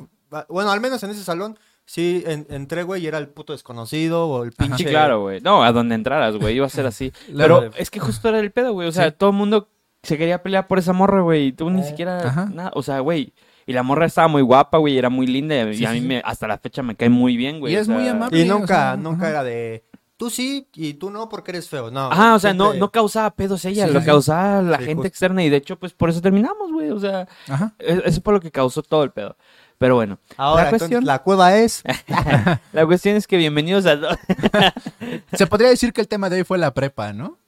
Bueno, 0.48 0.70
al 0.70 0.80
menos 0.80 1.02
en 1.02 1.10
ese 1.10 1.24
salón, 1.24 1.58
sí 1.84 2.22
en- 2.26 2.46
entré, 2.48 2.84
güey, 2.84 3.02
y 3.02 3.06
era 3.06 3.18
el 3.18 3.28
puto 3.28 3.52
desconocido 3.52 4.28
o 4.28 4.44
el 4.44 4.50
Ajá. 4.56 4.66
pinche... 4.68 4.84
Sí, 4.84 4.90
claro, 4.90 5.20
güey. 5.22 5.40
No, 5.40 5.62
a 5.64 5.72
donde 5.72 5.94
entraras, 5.96 6.36
güey, 6.36 6.56
iba 6.56 6.66
a 6.66 6.70
ser 6.70 6.86
así. 6.86 7.12
Pero 7.36 7.70
es 7.76 7.90
que 7.90 7.98
justo 8.00 8.28
era 8.28 8.38
el 8.38 8.52
pedo, 8.52 8.72
güey. 8.72 8.88
O 8.88 8.92
sea, 8.92 9.10
Sí. 9.10 9.14
todo 9.18 9.30
el 9.30 9.36
mundo 9.36 9.68
se 10.02 10.16
quería 10.16 10.42
pelear 10.42 10.68
por 10.68 10.78
esa 10.78 10.92
morra, 10.92 11.20
güey. 11.22 11.48
Y 11.48 11.52
tú 11.52 11.68
ni 11.70 11.80
Eh, 11.80 11.84
siquiera 11.84 12.18
ajá. 12.28 12.46
nada. 12.46 12.70
O 12.74 12.82
sea, 12.82 13.00
güey. 13.00 13.32
Y 13.66 13.72
la 13.72 13.82
morra 13.82 14.06
estaba 14.06 14.28
muy 14.28 14.42
guapa, 14.42 14.78
güey. 14.78 14.98
Era 14.98 15.08
muy 15.10 15.26
linda. 15.26 15.54
Y 15.70 15.74
Sí, 15.76 15.84
a 15.86 15.92
mí 15.92 16.00
sí, 16.00 16.06
me, 16.06 16.22
hasta 16.24 16.46
la 16.48 16.58
fecha 16.58 16.82
me 16.82 16.94
cae 16.96 17.08
muy 17.08 17.36
bien, 17.36 17.60
güey. 17.60 17.72
Y 17.74 17.76
o 17.76 17.80
es 17.80 17.88
muy 17.88 18.06
amable. 18.08 18.38
Y 18.38 18.42
Sí, 18.44 18.50
o 18.50 18.58
nunca, 18.58 18.66
sea, 18.66 18.96
nunca 18.96 19.22
ajá. 19.22 19.30
era 19.30 19.44
de... 19.44 19.84
Tú 20.16 20.30
sí 20.30 20.68
y 20.74 20.94
tú 20.94 21.10
no 21.10 21.28
porque 21.28 21.50
eres 21.50 21.68
feo, 21.68 21.90
no. 21.90 22.12
Ajá, 22.12 22.36
o 22.36 22.38
sea, 22.38 22.54
no, 22.54 22.74
no 22.74 22.92
causaba 22.92 23.30
pedos 23.34 23.64
ella, 23.64 23.88
Sí, 23.88 23.92
lo 23.92 24.00
sí. 24.00 24.06
causaba 24.06 24.62
la 24.62 24.78
Sí, 24.78 24.84
gente 24.84 24.94
justo. 24.96 25.08
externa 25.08 25.42
y 25.42 25.48
de 25.50 25.56
hecho, 25.56 25.76
pues 25.78 25.94
por 25.94 26.10
eso 26.10 26.20
terminamos, 26.20 26.70
güey. 26.70 26.90
O 26.90 27.00
sea, 27.00 27.26
Ajá. 27.48 27.72
es- 27.80 28.02
eso 28.04 28.20
fue 28.22 28.32
lo 28.34 28.40
que 28.40 28.52
causó 28.52 28.82
todo 28.82 29.02
el 29.02 29.10
pedo. 29.10 29.36
Pero 29.78 29.96
bueno, 29.96 30.18
Ahora, 30.36 30.64
la 30.64 30.70
entonces, 30.70 31.02
la 31.02 31.18
cueva 31.24 31.56
es... 31.56 31.82
la 32.72 32.86
cuestión 32.86 33.16
es 33.16 33.26
que 33.26 33.36
bienvenidos 33.36 33.84
a... 33.86 33.98
Se 35.32 35.46
podría 35.48 35.70
decir 35.70 35.92
que 35.92 36.00
el 36.00 36.06
tema 36.08 36.30
de 36.30 36.36
hoy 36.36 36.44
fue 36.44 36.56
la 36.58 36.72
prepa, 36.72 37.12
¿no? 37.12 37.38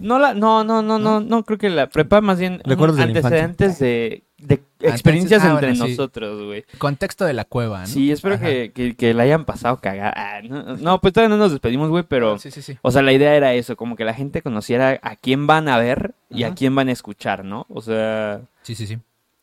No, 0.00 0.18
la, 0.18 0.34
no, 0.34 0.64
no, 0.64 0.82
no, 0.82 0.98
no, 0.98 1.20
no 1.20 1.44
creo 1.44 1.58
que 1.58 1.70
la 1.70 1.88
prepa, 1.88 2.20
más 2.20 2.38
bien 2.38 2.60
Recuerdos 2.64 2.96
de 2.96 3.04
antecedentes 3.04 3.78
de, 3.78 4.24
de 4.38 4.60
experiencias 4.80 5.44
ah, 5.44 5.50
entre 5.52 5.68
bueno, 5.68 5.84
sí. 5.84 5.90
nosotros, 5.92 6.42
güey. 6.44 6.64
Contexto 6.78 7.24
de 7.24 7.34
la 7.34 7.44
cueva, 7.44 7.82
¿no? 7.82 7.86
Sí, 7.86 8.10
espero 8.10 8.40
que, 8.40 8.72
que, 8.74 8.96
que 8.96 9.14
la 9.14 9.24
hayan 9.24 9.44
pasado 9.44 9.78
cagada. 9.80 10.12
Ah, 10.16 10.40
no, 10.42 10.76
no, 10.76 11.00
pues 11.00 11.12
todavía 11.12 11.36
no 11.36 11.42
nos 11.42 11.52
despedimos, 11.52 11.90
güey, 11.90 12.04
pero... 12.08 12.38
Sí, 12.38 12.50
sí, 12.50 12.62
sí. 12.62 12.78
O 12.82 12.90
sea, 12.90 13.02
la 13.02 13.12
idea 13.12 13.34
era 13.34 13.52
eso, 13.54 13.76
como 13.76 13.94
que 13.94 14.04
la 14.04 14.14
gente 14.14 14.42
conociera 14.42 14.98
a 15.02 15.16
quién 15.16 15.46
van 15.46 15.68
a 15.68 15.78
ver 15.78 16.14
y 16.30 16.44
a 16.44 16.54
quién 16.54 16.74
van 16.74 16.88
a 16.88 16.92
escuchar, 16.92 17.44
¿no? 17.44 17.66
O 17.68 17.82
sea, 17.82 18.40
Sí, 18.62 18.74
sí, 18.74 18.86
sí. 18.86 18.98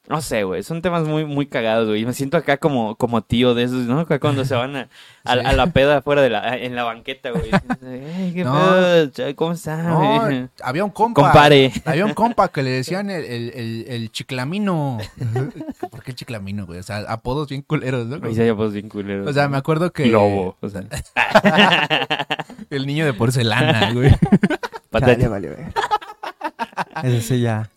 No 0.10 0.22
sé, 0.22 0.44
güey, 0.44 0.64
son 0.64 0.82
temas 0.82 1.04
muy, 1.06 1.26
muy 1.26 1.48
cagados, 1.48 1.88
güey. 1.90 2.06
Me 2.06 2.14
siento 2.14 2.38
acá 2.38 2.58
como, 2.58 2.96
como 2.96 3.22
tío 3.22 3.54
de 3.54 3.64
esos, 3.64 3.86
¿no? 3.86 4.00
Acá 4.00 4.20
Cuando 4.20 4.46
se 4.46 4.56
van 4.56 4.76
a, 4.76 4.90
a, 5.26 5.34
Sí. 5.34 5.40
a 5.46 5.54
la 5.54 5.68
peda 5.68 5.98
afuera 5.98 6.22
de 6.22 6.30
la, 6.30 6.58
en 6.58 6.76
la 6.76 6.84
banqueta, 6.84 7.32
güey. 7.32 7.50
Ay, 8.18 8.32
¿qué 8.34 8.44
No. 8.46 8.54
pedo? 8.54 9.36
¿Cómo 9.36 9.52
está? 9.52 9.84
No, 9.84 10.22
güey? 10.22 10.48
había 10.64 10.86
un 10.86 10.92
compa. 10.92 11.22
Compare. 11.24 11.72
Había 11.86 12.06
un 12.06 12.14
compa 12.14 12.48
que 12.48 12.64
le 12.64 12.70
decían 12.72 13.10
el, 13.12 13.26
el, 13.26 13.52
el, 13.54 13.86
el 13.90 14.12
chiclamino. 14.12 14.98
¿Por 15.92 16.04
qué 16.04 16.12
el 16.12 16.16
chiclamino, 16.16 16.66
güey? 16.66 16.80
O 16.80 16.84
sea, 16.84 17.00
apodos 17.10 17.50
bien 17.50 17.62
culeros, 17.62 18.08
¿no? 18.08 18.26
Ahí 18.26 18.34
se 18.36 18.54
pues 18.56 18.72
bien 18.74 18.88
culero. 18.90 19.30
O 19.30 19.34
sea, 19.34 19.50
me 19.50 19.58
acuerdo 19.58 19.92
que... 19.92 20.06
Lobo, 20.06 20.56
o 20.62 20.70
sea. 20.70 20.84
El 22.70 22.88
niño 22.88 23.06
de 23.06 23.14
porcelana, 23.14 23.92
güey. 23.94 24.12
Patata. 24.90 25.18
Ya, 25.18 25.30
vale, 25.30 25.50
güey. 25.50 25.68
Ese 27.04 27.22
sí 27.22 27.40
ya, 27.42 27.70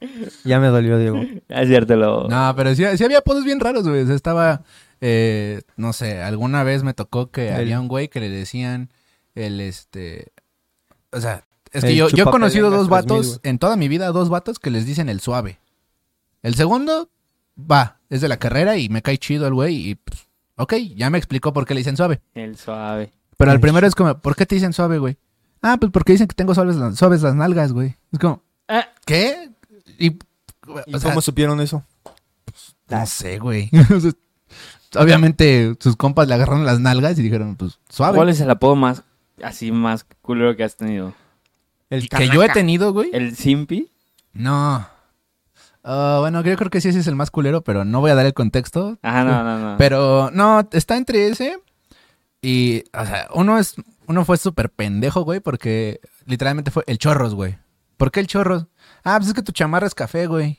ya 0.44 0.58
me 0.60 0.68
dolió, 0.68 0.98
Diego. 0.98 1.20
Es 1.48 1.68
cierto. 1.68 2.28
No, 2.28 2.54
pero 2.56 2.74
sí, 2.74 2.84
sí 2.96 3.04
había 3.04 3.18
apodos 3.18 3.44
bien 3.44 3.60
raros, 3.60 3.86
güey. 3.86 4.02
O 4.02 4.06
sea, 4.06 4.14
estaba... 4.16 4.62
eh, 5.00 5.60
no 5.76 5.92
sé, 5.92 6.22
alguna 6.22 6.62
vez 6.64 6.82
me 6.82 6.94
tocó 6.94 7.30
que 7.30 7.48
El- 7.48 7.54
había 7.56 7.80
un 7.80 7.88
güey 7.88 8.08
que 8.08 8.20
le 8.20 8.28
decían 8.30 8.90
el, 9.34 9.60
este... 9.60 10.32
O 11.12 11.20
sea, 11.20 11.44
es 11.72 11.82
que 11.84 11.90
El 11.90 11.96
yo, 11.96 12.08
yo 12.08 12.24
he 12.24 12.30
conocido 12.30 12.70
dos 12.70 12.88
3000, 12.88 12.90
vatos, 12.90 13.40
en 13.42 13.58
toda 13.58 13.76
mi 13.76 13.88
vida, 13.88 14.08
dos 14.12 14.28
vatos 14.28 14.58
que 14.58 14.70
les 14.70 14.86
dicen 14.86 15.08
el 15.08 15.20
suave. 15.20 15.58
El 16.42 16.54
segundo, 16.54 17.10
va, 17.58 17.98
es 18.08 18.20
de 18.22 18.28
la 18.28 18.38
carrera 18.38 18.76
y 18.78 18.88
me 18.88 19.02
cae 19.02 19.18
chido 19.18 19.46
el 19.46 19.54
güey 19.54 19.90
y... 19.90 19.94
pues, 19.96 20.26
ok, 20.56 20.74
ya 20.96 21.10
me 21.10 21.18
explicó 21.18 21.52
por 21.52 21.66
qué 21.66 21.74
le 21.74 21.80
dicen 21.80 21.96
suave. 21.96 22.20
El 22.34 22.56
suave. 22.56 23.12
Pero 23.36 23.50
al 23.50 23.60
primero 23.60 23.86
es 23.86 23.94
como, 23.94 24.18
¿por 24.20 24.36
qué 24.36 24.46
te 24.46 24.54
dicen 24.54 24.72
suave, 24.72 24.98
güey? 24.98 25.16
Ah, 25.62 25.76
pues 25.78 25.92
porque 25.92 26.12
dicen 26.12 26.26
que 26.26 26.34
tengo 26.34 26.54
suaves, 26.54 26.76
suaves 26.96 27.22
las 27.22 27.34
nalgas, 27.34 27.72
güey. 27.72 27.96
Es 28.12 28.18
como, 28.18 28.42
Ah, 28.70 28.88
¿qué? 29.04 29.50
Y, 29.98 30.06
¿Y 30.06 30.94
o 30.94 30.98
sea, 30.98 31.10
cómo 31.10 31.20
supieron 31.20 31.60
eso? 31.60 31.84
no 32.88 33.06
sé, 33.06 33.38
güey. 33.38 33.68
Obviamente 34.96 35.74
sus 35.80 35.96
compas 35.96 36.28
le 36.28 36.34
agarraron 36.34 36.64
las 36.64 36.78
nalgas 36.78 37.18
y 37.18 37.22
dijeron, 37.22 37.56
pues, 37.56 37.80
suave. 37.88 38.16
¿Cuál 38.16 38.28
es 38.28 38.40
el 38.40 38.50
apodo 38.50 38.76
más, 38.76 39.02
así, 39.42 39.72
más 39.72 40.06
culero 40.22 40.56
que 40.56 40.62
has 40.62 40.76
tenido? 40.76 41.14
El 41.90 42.08
que 42.08 42.28
yo 42.28 42.42
he 42.44 42.48
tenido, 42.48 42.92
güey. 42.92 43.10
¿El 43.12 43.36
Simpi? 43.36 43.90
No. 44.32 44.86
Ah, 45.82 46.18
bueno, 46.20 46.42
yo 46.42 46.56
creo 46.56 46.70
que 46.70 46.80
sí, 46.80 46.88
ese 46.88 47.00
es 47.00 47.06
el 47.08 47.16
más 47.16 47.32
culero, 47.32 47.62
pero 47.62 47.84
no 47.84 48.00
voy 48.00 48.12
a 48.12 48.14
dar 48.14 48.26
el 48.26 48.34
contexto. 48.34 48.98
Ajá, 49.02 49.24
no, 49.24 49.42
no, 49.42 49.58
no. 49.58 49.76
Pero 49.78 50.30
no, 50.32 50.68
está 50.72 50.96
entre 50.96 51.26
ese 51.26 51.58
y, 52.40 52.84
o 52.92 53.04
sea, 53.04 53.28
uno 53.34 53.58
es, 53.58 53.74
uno 54.06 54.24
fue 54.24 54.36
súper 54.36 54.70
pendejo, 54.70 55.22
güey, 55.22 55.40
porque 55.40 56.00
literalmente 56.26 56.70
fue 56.70 56.84
el 56.86 56.98
chorros, 56.98 57.34
güey. 57.34 57.58
¿Por 58.00 58.10
qué 58.10 58.20
el 58.20 58.26
chorros? 58.26 58.64
Ah, 59.04 59.16
pues 59.18 59.28
es 59.28 59.34
que 59.34 59.42
tu 59.42 59.52
chamarra 59.52 59.86
es 59.86 59.94
café, 59.94 60.26
güey. 60.26 60.58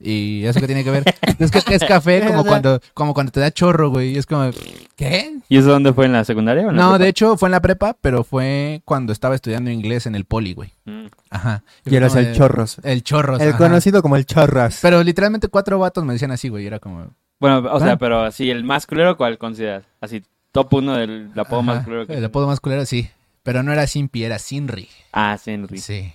Y 0.00 0.44
eso 0.46 0.58
que 0.58 0.66
tiene 0.66 0.82
que 0.82 0.90
ver. 0.90 1.04
es 1.38 1.50
que 1.52 1.74
es 1.74 1.84
café 1.84 2.26
como 2.26 2.44
cuando, 2.44 2.80
como 2.92 3.14
cuando 3.14 3.30
te 3.30 3.38
da 3.38 3.52
chorro, 3.52 3.90
güey. 3.90 4.14
Y 4.14 4.18
es 4.18 4.26
como, 4.26 4.50
¿qué? 4.96 5.38
¿Y 5.48 5.58
eso 5.58 5.68
dónde 5.68 5.92
fue? 5.92 6.06
¿En 6.06 6.12
la 6.12 6.24
secundaria 6.24 6.66
o 6.66 6.70
en 6.70 6.76
la 6.76 6.82
No, 6.82 6.88
prepa? 6.88 7.04
de 7.04 7.08
hecho 7.08 7.36
fue 7.36 7.48
en 7.48 7.52
la 7.52 7.60
prepa, 7.60 7.96
pero 8.00 8.24
fue 8.24 8.82
cuando 8.84 9.12
estaba 9.12 9.36
estudiando 9.36 9.70
inglés 9.70 10.06
en 10.06 10.16
el 10.16 10.24
poli, 10.24 10.54
güey. 10.54 10.72
Mm. 10.86 11.06
Ajá. 11.30 11.62
Y 11.84 11.94
eras 11.94 12.16
el 12.16 12.34
chorros. 12.34 12.78
El 12.82 13.04
chorros. 13.04 13.40
El 13.40 13.50
ajá. 13.50 13.58
conocido 13.58 14.02
como 14.02 14.16
el 14.16 14.26
chorras. 14.26 14.80
Pero 14.82 15.04
literalmente 15.04 15.46
cuatro 15.46 15.78
vatos 15.78 16.04
me 16.04 16.14
decían 16.14 16.32
así, 16.32 16.48
güey. 16.48 16.64
y 16.64 16.66
Era 16.66 16.80
como. 16.80 17.10
Bueno, 17.38 17.58
o 17.70 17.78
sea, 17.78 17.92
Ah. 17.92 17.96
pero 17.98 18.22
así, 18.24 18.50
el 18.50 18.64
más 18.64 18.86
culero, 18.86 19.16
¿cuál 19.16 19.38
consideras? 19.38 19.84
Así, 20.00 20.24
top 20.50 20.74
uno 20.74 20.94
del 20.96 21.30
apodo 21.36 21.62
más 21.62 21.84
culero 21.84 22.06
que... 22.08 22.14
El 22.14 22.24
apodo 22.24 22.46
más 22.48 22.58
culero, 22.60 22.84
sí. 22.86 23.08
Pero 23.42 23.62
no 23.62 23.72
era 23.72 23.86
Simpi, 23.86 24.24
era 24.24 24.38
Sinri. 24.38 24.88
Ah, 25.12 25.38
Henry. 25.44 25.78
Sí. 25.78 26.12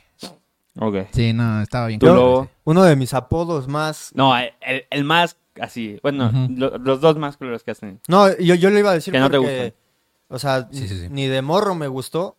Ok. 0.79 1.07
Sí, 1.11 1.33
no, 1.33 1.61
estaba 1.61 1.87
bien 1.87 1.99
¿Tú, 1.99 2.07
culero, 2.07 2.21
Lobo? 2.25 2.43
sí. 2.45 2.49
Uno 2.65 2.83
de 2.83 2.95
mis 2.95 3.13
apodos 3.13 3.67
más... 3.67 4.11
No, 4.13 4.37
el, 4.37 4.51
el 4.89 5.03
más, 5.03 5.37
así, 5.61 5.99
bueno, 6.03 6.31
lo- 6.49 6.77
los 6.77 6.99
dos 7.01 7.17
más 7.17 7.37
culeros 7.37 7.63
que 7.63 7.71
has 7.71 7.79
tenido. 7.79 7.99
No, 8.07 8.29
yo, 8.37 8.55
yo 8.55 8.69
le 8.69 8.79
iba 8.79 8.91
a 8.91 8.95
decir 8.95 9.13
Que 9.13 9.19
no 9.19 9.29
te 9.29 9.37
porque... 9.37 9.73
O 10.27 10.39
sea, 10.39 10.67
Sí, 10.71 10.87
sí, 10.87 10.99
sí. 11.01 11.07
ni 11.09 11.27
de 11.27 11.41
morro 11.41 11.75
me 11.75 11.87
gustó. 11.87 12.37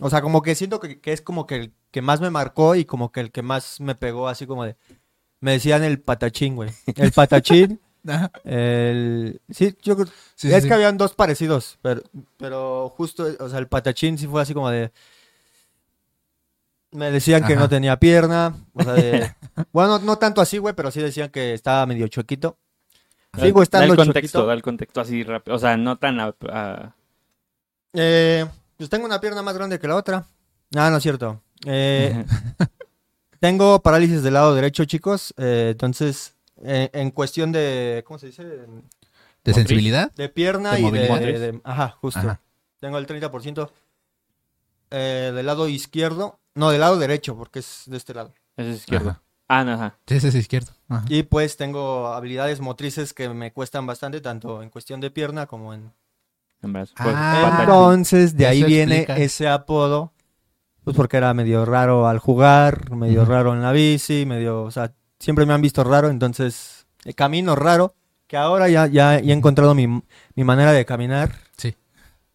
O 0.00 0.08
sea, 0.10 0.22
como 0.22 0.42
que 0.42 0.54
siento 0.54 0.80
que, 0.80 1.00
que 1.00 1.12
es 1.12 1.20
como 1.22 1.46
que 1.46 1.56
el 1.56 1.72
que 1.90 2.02
más 2.02 2.20
me 2.20 2.30
marcó 2.30 2.74
y 2.76 2.84
como 2.84 3.12
que 3.12 3.20
el 3.20 3.30
que 3.30 3.42
más 3.42 3.80
me 3.80 3.94
pegó, 3.94 4.28
así 4.28 4.46
como 4.46 4.64
de... 4.64 4.76
Me 5.40 5.52
decían 5.52 5.84
el 5.84 6.00
patachín, 6.00 6.56
güey. 6.56 6.70
El 6.96 7.12
patachín, 7.12 7.80
Ajá. 8.08 8.30
el... 8.44 9.40
Sí, 9.50 9.76
yo 9.82 9.96
creo... 9.96 10.08
Sí, 10.34 10.52
es 10.52 10.62
sí, 10.62 10.68
que 10.68 10.74
habían 10.74 10.96
dos 10.96 11.14
parecidos, 11.14 11.78
pero, 11.82 12.00
pero 12.38 12.88
justo, 12.88 13.26
o 13.38 13.48
sea, 13.48 13.58
el 13.58 13.68
patachín 13.68 14.16
sí 14.16 14.26
fue 14.26 14.40
así 14.40 14.54
como 14.54 14.70
de... 14.70 14.90
Me 16.94 17.10
decían 17.10 17.44
que 17.44 17.56
no 17.56 17.68
tenía 17.68 17.98
pierna, 17.98 18.54
o 18.72 18.82
sea, 18.82 18.92
de- 18.94 19.34
bueno, 19.72 19.98
no 19.98 20.16
tanto 20.16 20.40
así, 20.40 20.58
güey, 20.58 20.74
pero 20.74 20.90
sí 20.90 21.00
decían 21.00 21.28
que 21.30 21.52
estaba 21.52 21.84
medio 21.86 22.06
chuequito. 22.08 22.56
Sigo 23.38 23.58
Da 23.60 23.64
estando 23.64 23.92
el 23.94 23.96
contexto, 23.96 24.46
da 24.46 24.54
el 24.54 24.62
contexto 24.62 25.00
así 25.00 25.24
rápido. 25.24 25.56
O 25.56 25.58
sea, 25.58 25.76
no 25.76 25.98
tan... 25.98 26.20
a- 26.20 26.34
a- 26.50 26.94
Eh, 27.92 28.46
pues 28.76 28.88
tengo 28.88 29.06
una 29.06 29.20
pierna 29.20 29.42
más 29.42 29.54
grande 29.56 29.78
que 29.78 29.88
la 29.88 29.96
otra. 29.96 30.24
Ah, 30.76 30.88
no 30.90 30.96
es 30.98 31.02
cierto. 31.02 31.42
Eh, 31.66 32.24
Tengo 33.40 33.82
parálisis 33.82 34.22
del 34.22 34.34
lado 34.34 34.54
derecho, 34.54 34.84
chicos. 34.84 35.34
eh, 35.36 35.68
entonces, 35.72 36.34
en 36.62 37.10
cuestión 37.10 37.52
de. 37.52 38.02
¿Cómo 38.06 38.18
se 38.18 38.26
dice? 38.28 38.42
¿De 38.44 38.66
Motriz. 38.66 39.54
sensibilidad? 39.54 40.10
De 40.12 40.28
pierna 40.30 40.72
De 40.72 40.80
y 40.80 40.90
de, 40.90 41.60
Ajá, 41.64 41.90
justo. 42.00 42.20
Ajá. 42.20 42.40
Tengo 42.80 42.96
el 42.98 43.06
30% 43.06 43.70
eh, 44.90 45.32
del 45.34 45.44
lado 45.46 45.68
izquierdo. 45.68 46.38
No, 46.54 46.70
del 46.70 46.80
lado 46.80 46.98
derecho, 46.98 47.36
porque 47.36 47.58
es 47.60 47.82
de 47.86 47.96
este 47.96 48.14
lado. 48.14 48.32
Ese 48.56 48.70
es 48.70 48.76
izquierdo. 48.78 49.10
Ajá. 49.10 49.22
Ah, 49.48 49.64
no, 49.64 49.72
ajá. 49.72 49.98
Sí, 50.06 50.14
ese 50.16 50.28
es 50.28 50.34
izquierdo. 50.36 50.72
Ajá. 50.88 51.04
Y 51.08 51.24
pues 51.24 51.56
tengo 51.56 52.08
habilidades 52.08 52.60
motrices 52.60 53.12
que 53.12 53.28
me 53.28 53.52
cuestan 53.52 53.86
bastante, 53.86 54.20
tanto 54.20 54.62
en 54.62 54.70
cuestión 54.70 55.00
de 55.00 55.10
pierna 55.10 55.46
como 55.46 55.74
en. 55.74 55.92
En 56.62 56.72
brazo. 56.72 56.94
Pues, 56.96 57.14
Ah, 57.16 57.48
pata- 57.50 57.62
Entonces, 57.64 58.36
de 58.36 58.46
ahí 58.46 58.58
Eso 58.60 58.66
viene 58.68 58.96
explica. 58.98 59.20
ese 59.20 59.48
apodo. 59.48 60.12
Pues 60.82 60.96
porque 60.96 61.16
era 61.16 61.32
medio 61.34 61.64
raro 61.64 62.06
al 62.08 62.18
jugar, 62.18 62.90
medio 62.94 63.22
Ujú. 63.22 63.30
raro 63.32 63.52
en 63.54 63.62
la 63.62 63.72
bici, 63.72 64.24
medio. 64.26 64.62
O 64.62 64.70
sea, 64.70 64.92
siempre 65.18 65.44
me 65.46 65.52
han 65.54 65.62
visto 65.62 65.82
raro, 65.84 66.08
entonces. 66.08 66.86
eh, 67.04 67.12
camino 67.14 67.54
raro. 67.54 67.94
Que 68.26 68.38
ahora 68.38 68.68
ya, 68.70 68.86
ya, 68.86 69.20
ya 69.20 69.32
he 69.32 69.36
encontrado 69.36 69.74
mi, 69.74 69.86
mi 69.86 70.44
manera 70.44 70.72
de 70.72 70.86
caminar. 70.86 71.36
Sí. 71.58 71.76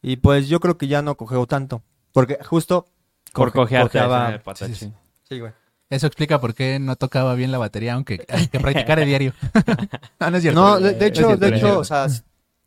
Y 0.04 0.18
pues 0.18 0.48
yo 0.48 0.60
creo 0.60 0.78
que 0.78 0.88
ya 0.88 1.02
no 1.02 1.16
cogeo 1.18 1.48
tanto. 1.48 1.82
Porque 2.12 2.38
justo. 2.46 2.86
Por 3.34 3.52
cojearte 3.52 4.00
cojeaba-. 4.00 4.42
Sí, 4.56 4.76
sí. 4.76 4.94
Sí, 5.28 5.40
güey. 5.40 5.52
Eso 5.90 6.06
explica 6.08 6.40
por 6.40 6.54
qué 6.54 6.78
no 6.80 6.96
tocaba 6.96 7.34
bien 7.34 7.52
la 7.52 7.58
batería, 7.58 7.94
aunque 7.96 8.26
hay 8.30 8.48
que 8.48 8.60
practicar 8.60 9.00
el 9.00 9.08
diario. 9.08 9.34
no, 10.20 10.30
no 10.30 10.38
es 10.38 10.44
cierto. 10.44 10.60
No, 10.62 10.80
de, 10.80 10.94
de 10.94 11.06
Es 11.06 11.12
hecho, 11.12 11.26
cierto, 11.28 11.46
de 11.46 11.58
hecho, 11.58 11.80
o 11.80 11.84
sea, 11.84 12.08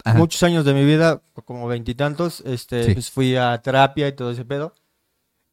Ajá. 0.04 0.18
muchos 0.18 0.42
años 0.42 0.64
de 0.64 0.74
mi 0.74 0.84
vida, 0.84 1.22
como 1.44 1.68
veintitantos, 1.68 2.40
este, 2.46 2.84
Sí. 2.84 2.94
pues 2.94 3.10
fui 3.10 3.36
a 3.36 3.60
terapia 3.62 4.08
y 4.08 4.12
todo 4.12 4.32
ese 4.32 4.44
pedo. 4.44 4.74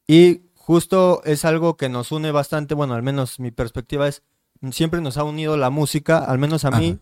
Y 0.08 0.42
justo 0.56 1.22
es 1.26 1.46
algo 1.46 1.78
que 1.78 1.90
nos 1.90 2.12
une 2.12 2.32
bastante, 2.32 2.74
bueno, 2.74 2.96
al 2.96 3.04
menos 3.04 3.40
mi 3.40 3.52
perspectiva 3.52 4.08
es, 4.08 4.24
siempre 4.72 5.00
nos 5.02 5.18
ha 5.18 5.24
unido 5.24 5.56
la 5.56 5.70
música, 5.70 6.18
al 6.20 6.40
menos 6.40 6.66
a 6.66 6.72
mí, 6.72 6.98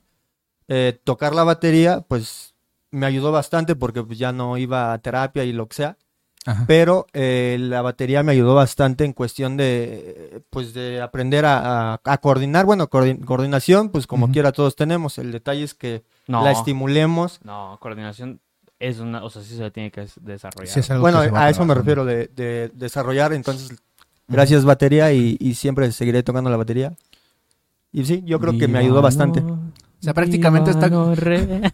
eh, 0.68 1.00
tocar 1.06 1.34
la 1.34 1.46
batería, 1.46 2.02
pues 2.02 2.56
me 2.92 3.06
ayudó 3.06 3.32
bastante 3.32 3.76
porque 3.78 4.04
pues, 4.04 4.18
ya 4.20 4.34
no 4.34 4.58
iba 4.58 4.92
a 4.92 4.98
terapia 5.00 5.46
y 5.46 5.54
lo 5.54 5.68
que 5.70 5.76
sea. 5.76 5.98
Ajá. 6.46 6.64
Pero 6.66 7.08
eh, 7.14 7.58
la 7.60 7.82
batería 7.82 8.24
me 8.24 8.32
ayudó 8.32 8.56
bastante 8.56 9.04
en 9.04 9.12
cuestión 9.14 9.58
de, 9.58 10.42
pues, 10.50 10.74
de 10.74 11.02
aprender 11.02 11.46
a, 11.46 11.94
a- 11.96 12.02
a 12.04 12.18
coordinar. 12.20 12.66
Bueno, 12.66 12.90
coordi- 12.90 13.24
coordinación, 13.26 13.90
pues 13.90 14.08
como 14.08 14.32
quiera 14.32 14.52
todos 14.54 14.76
tenemos. 14.78 15.18
El 15.18 15.32
detalle 15.34 15.64
es 15.64 15.74
que 15.74 16.04
No, 16.28 16.44
la 16.44 16.52
estimulemos. 16.52 17.40
no, 17.44 17.78
coordinación 17.82 18.40
es 18.80 19.00
una, 19.00 19.24
o 19.26 19.30
sea, 19.30 19.42
sí 19.42 19.56
se 19.58 19.62
la 19.64 19.72
tiene 19.72 19.92
que 19.92 20.02
des- 20.02 20.14
desarrollar. 20.22 20.68
Sí, 20.74 20.80
es 20.80 20.90
algo 20.92 21.02
Bueno, 21.02 21.20
que 21.22 21.36
a 21.36 21.50
eso 21.50 21.66
me 21.66 21.74
refiero 21.74 22.06
de, 22.06 22.28
de 22.28 22.72
desarrollar. 22.74 23.34
Entonces, 23.34 23.72
gracias 24.30 24.64
batería 24.64 25.12
y, 25.12 25.36
y 25.42 25.56
siempre 25.56 25.92
seguiré 25.92 26.24
tocando 26.24 26.50
la 26.50 26.58
batería. 26.58 26.94
Y 27.92 28.06
sí, 28.06 28.22
yo 28.26 28.40
creo 28.40 28.58
que 28.58 28.68
me 28.70 28.80
ayudó 28.80 29.02
bastante. 29.02 29.42
O 29.42 29.60
sea, 30.00 30.14
prácticamente 30.14 30.70
está- 30.72 30.90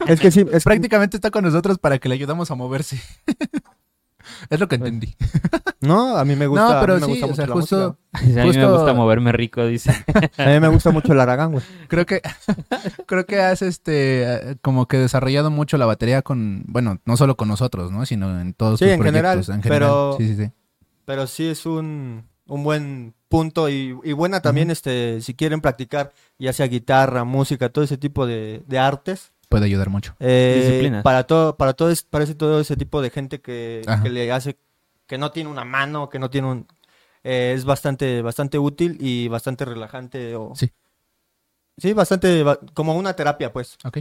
Es 0.08 0.20
que 0.20 0.32
sí, 0.32 0.46
es 0.52 0.64
Prácticamente 0.64 1.18
está 1.18 1.30
con 1.30 1.44
nosotros 1.44 1.78
para 1.78 2.00
que 2.00 2.08
le 2.10 2.16
ayudamos 2.16 2.50
a 2.50 2.56
moverse. 2.56 3.00
es 4.50 4.60
lo 4.60 4.68
que 4.68 4.76
entendí. 4.76 5.16
No, 5.82 6.16
a 6.18 6.24
mí 6.26 6.36
me 6.36 6.48
gusta, 6.48 6.76
no, 6.76 6.80
pero 6.82 6.94
a 6.94 7.00
mí 7.00 7.02
me 7.08 7.14
sí, 7.16 7.22
gusta 7.22 7.26
o 7.26 7.30
mucho 7.30 7.36
sea, 7.36 7.48
la 7.48 7.54
justo, 7.54 7.98
música. 8.14 8.42
a 8.42 8.46
mí 8.46 8.58
me 8.58 8.72
gusta 8.72 8.94
moverme 8.94 9.32
rico, 9.34 9.66
dice. 9.66 9.92
A 10.38 10.46
mí 10.46 10.60
me 10.60 10.68
gusta 10.70 10.92
mucho 10.92 11.12
el 11.14 11.20
Aragán, 11.20 11.52
güey. 11.52 11.64
creo 11.88 12.06
que 12.06 12.22
creo 13.06 13.26
que 13.26 13.40
has 13.42 13.62
este 13.62 14.58
como 14.62 14.88
que 14.88 14.98
desarrollado 14.98 15.52
mucho 15.52 15.78
la 15.78 15.86
batería 15.86 16.22
con, 16.22 16.64
bueno, 16.68 17.00
no 17.06 17.18
solo 17.18 17.36
con 17.36 17.48
nosotros, 17.50 17.92
¿no? 17.92 18.06
Sino 18.06 18.40
en 18.40 18.54
todos 18.54 18.80
Sí, 18.80 18.86
tus 18.86 18.94
en 18.94 19.04
general, 19.04 19.34
proyectos, 19.40 19.56
en 19.56 19.62
pero- 19.62 20.16
Sí, 20.18 20.28
sí, 20.30 20.36
sí. 20.46 20.52
Pero 21.06 21.28
sí 21.28 21.48
es 21.48 21.66
un, 21.66 22.24
un 22.48 22.64
buen 22.64 23.14
punto 23.28 23.68
y, 23.68 23.98
y 24.06 24.14
buena 24.14 24.40
también, 24.42 24.72
este, 24.72 25.20
si 25.22 25.34
quieren 25.34 25.60
practicar 25.60 26.14
ya 26.40 26.54
sea 26.54 26.68
guitarra, 26.68 27.26
música, 27.26 27.68
todo 27.68 27.84
ese 27.84 27.98
tipo 27.98 28.26
de, 28.26 28.64
de 28.68 28.80
artes. 28.80 29.33
Puede 29.54 29.66
ayudar 29.66 29.90
mucho. 29.90 30.16
Disciplinas. 30.20 30.66
Disciplinas. 30.66 31.04
Para 31.04 31.24
todo, 31.26 31.56
para 31.58 31.74
todo, 31.74 31.90
es- 31.90 32.04
parece 32.04 32.36
todo 32.36 32.60
ese 32.60 32.76
tipo 32.76 33.02
de 33.02 33.10
gente 33.10 33.42
que, 33.42 33.82
le 34.04 34.32
hace, 34.32 34.58
que 35.08 35.18
no 35.18 35.32
tiene 35.32 35.50
una 35.50 35.64
mano, 35.66 36.10
que 36.10 36.20
no 36.20 36.30
tiene 36.30 36.48
un, 36.48 36.68
eh, 37.24 37.54
es 37.56 37.66
bastante, 37.66 38.22
bastante 38.22 38.58
útil 38.60 38.98
y 39.00 39.28
bastante 39.28 39.66
relajante 39.66 40.36
o 40.36 40.54
Sí. 40.56 40.72
sí, 41.78 41.94
bastante, 41.94 42.44
ba- 42.44 42.60
como 42.74 42.96
una 42.96 43.14
terapia, 43.16 43.52
pues. 43.52 43.78
Ok. 43.84 44.00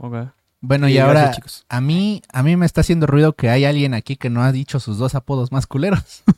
Ok. 0.00 0.14
Bueno, 0.60 0.86
Sí, 0.88 0.94
y 0.94 0.96
gracias, 0.96 1.16
ahora 1.22 1.30
chicos. 1.34 1.66
a 1.68 1.80
mí 1.80 2.20
a 2.32 2.42
mí 2.42 2.56
me 2.56 2.66
está 2.66 2.80
haciendo 2.80 3.06
ruido 3.06 3.34
que 3.34 3.48
hay 3.48 3.64
alguien 3.64 3.94
aquí 3.94 4.16
que 4.16 4.28
no 4.28 4.42
ha 4.42 4.50
dicho 4.50 4.80
sus 4.80 4.98
dos 4.98 5.14
apodos 5.14 5.52
más 5.52 5.66
culeros. 5.66 6.22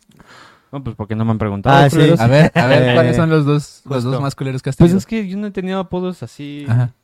No, 0.73 0.85
pues 0.85 0.95
porque 0.95 1.17
no 1.17 1.25
me 1.25 1.33
han 1.33 1.39
preguntado. 1.39 1.77
Ah, 1.77 1.91
sí. 1.91 1.97
A 2.17 2.29
ver, 2.29 2.53
a 2.55 2.67
ver, 2.69 2.91
Eh, 2.91 2.95
¿cuáles 2.95 3.17
son 3.17 3.29
los 3.29 3.45
dos 3.45 3.83
los 3.87 4.05
dos 4.05 4.21
más 4.21 4.37
culeros 4.37 4.63
que 4.63 4.71
has 4.71 4.77
Pues 4.77 4.91
tenido? 4.91 4.99
es 4.99 5.07
que 5.07 5.27
yo 5.27 5.37
no 5.37 5.49
he 5.49 5.51
tenido 5.51 5.81
apodos 5.81 6.23
así. 6.23 6.65
Ajá. 6.69 6.95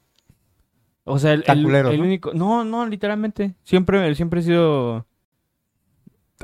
O 1.09 1.19
sea, 1.19 1.33
el, 1.33 1.45
el- 1.47 1.63
culeros, 1.63 1.93
el 1.93 1.99
¿no? 2.01 2.05
único. 2.05 2.35
No, 2.35 2.65
no, 2.65 2.85
literalmente. 2.87 3.55
Siempre, 3.63 4.15
siempre 4.15 4.41
he 4.41 4.43
sido. 4.43 5.07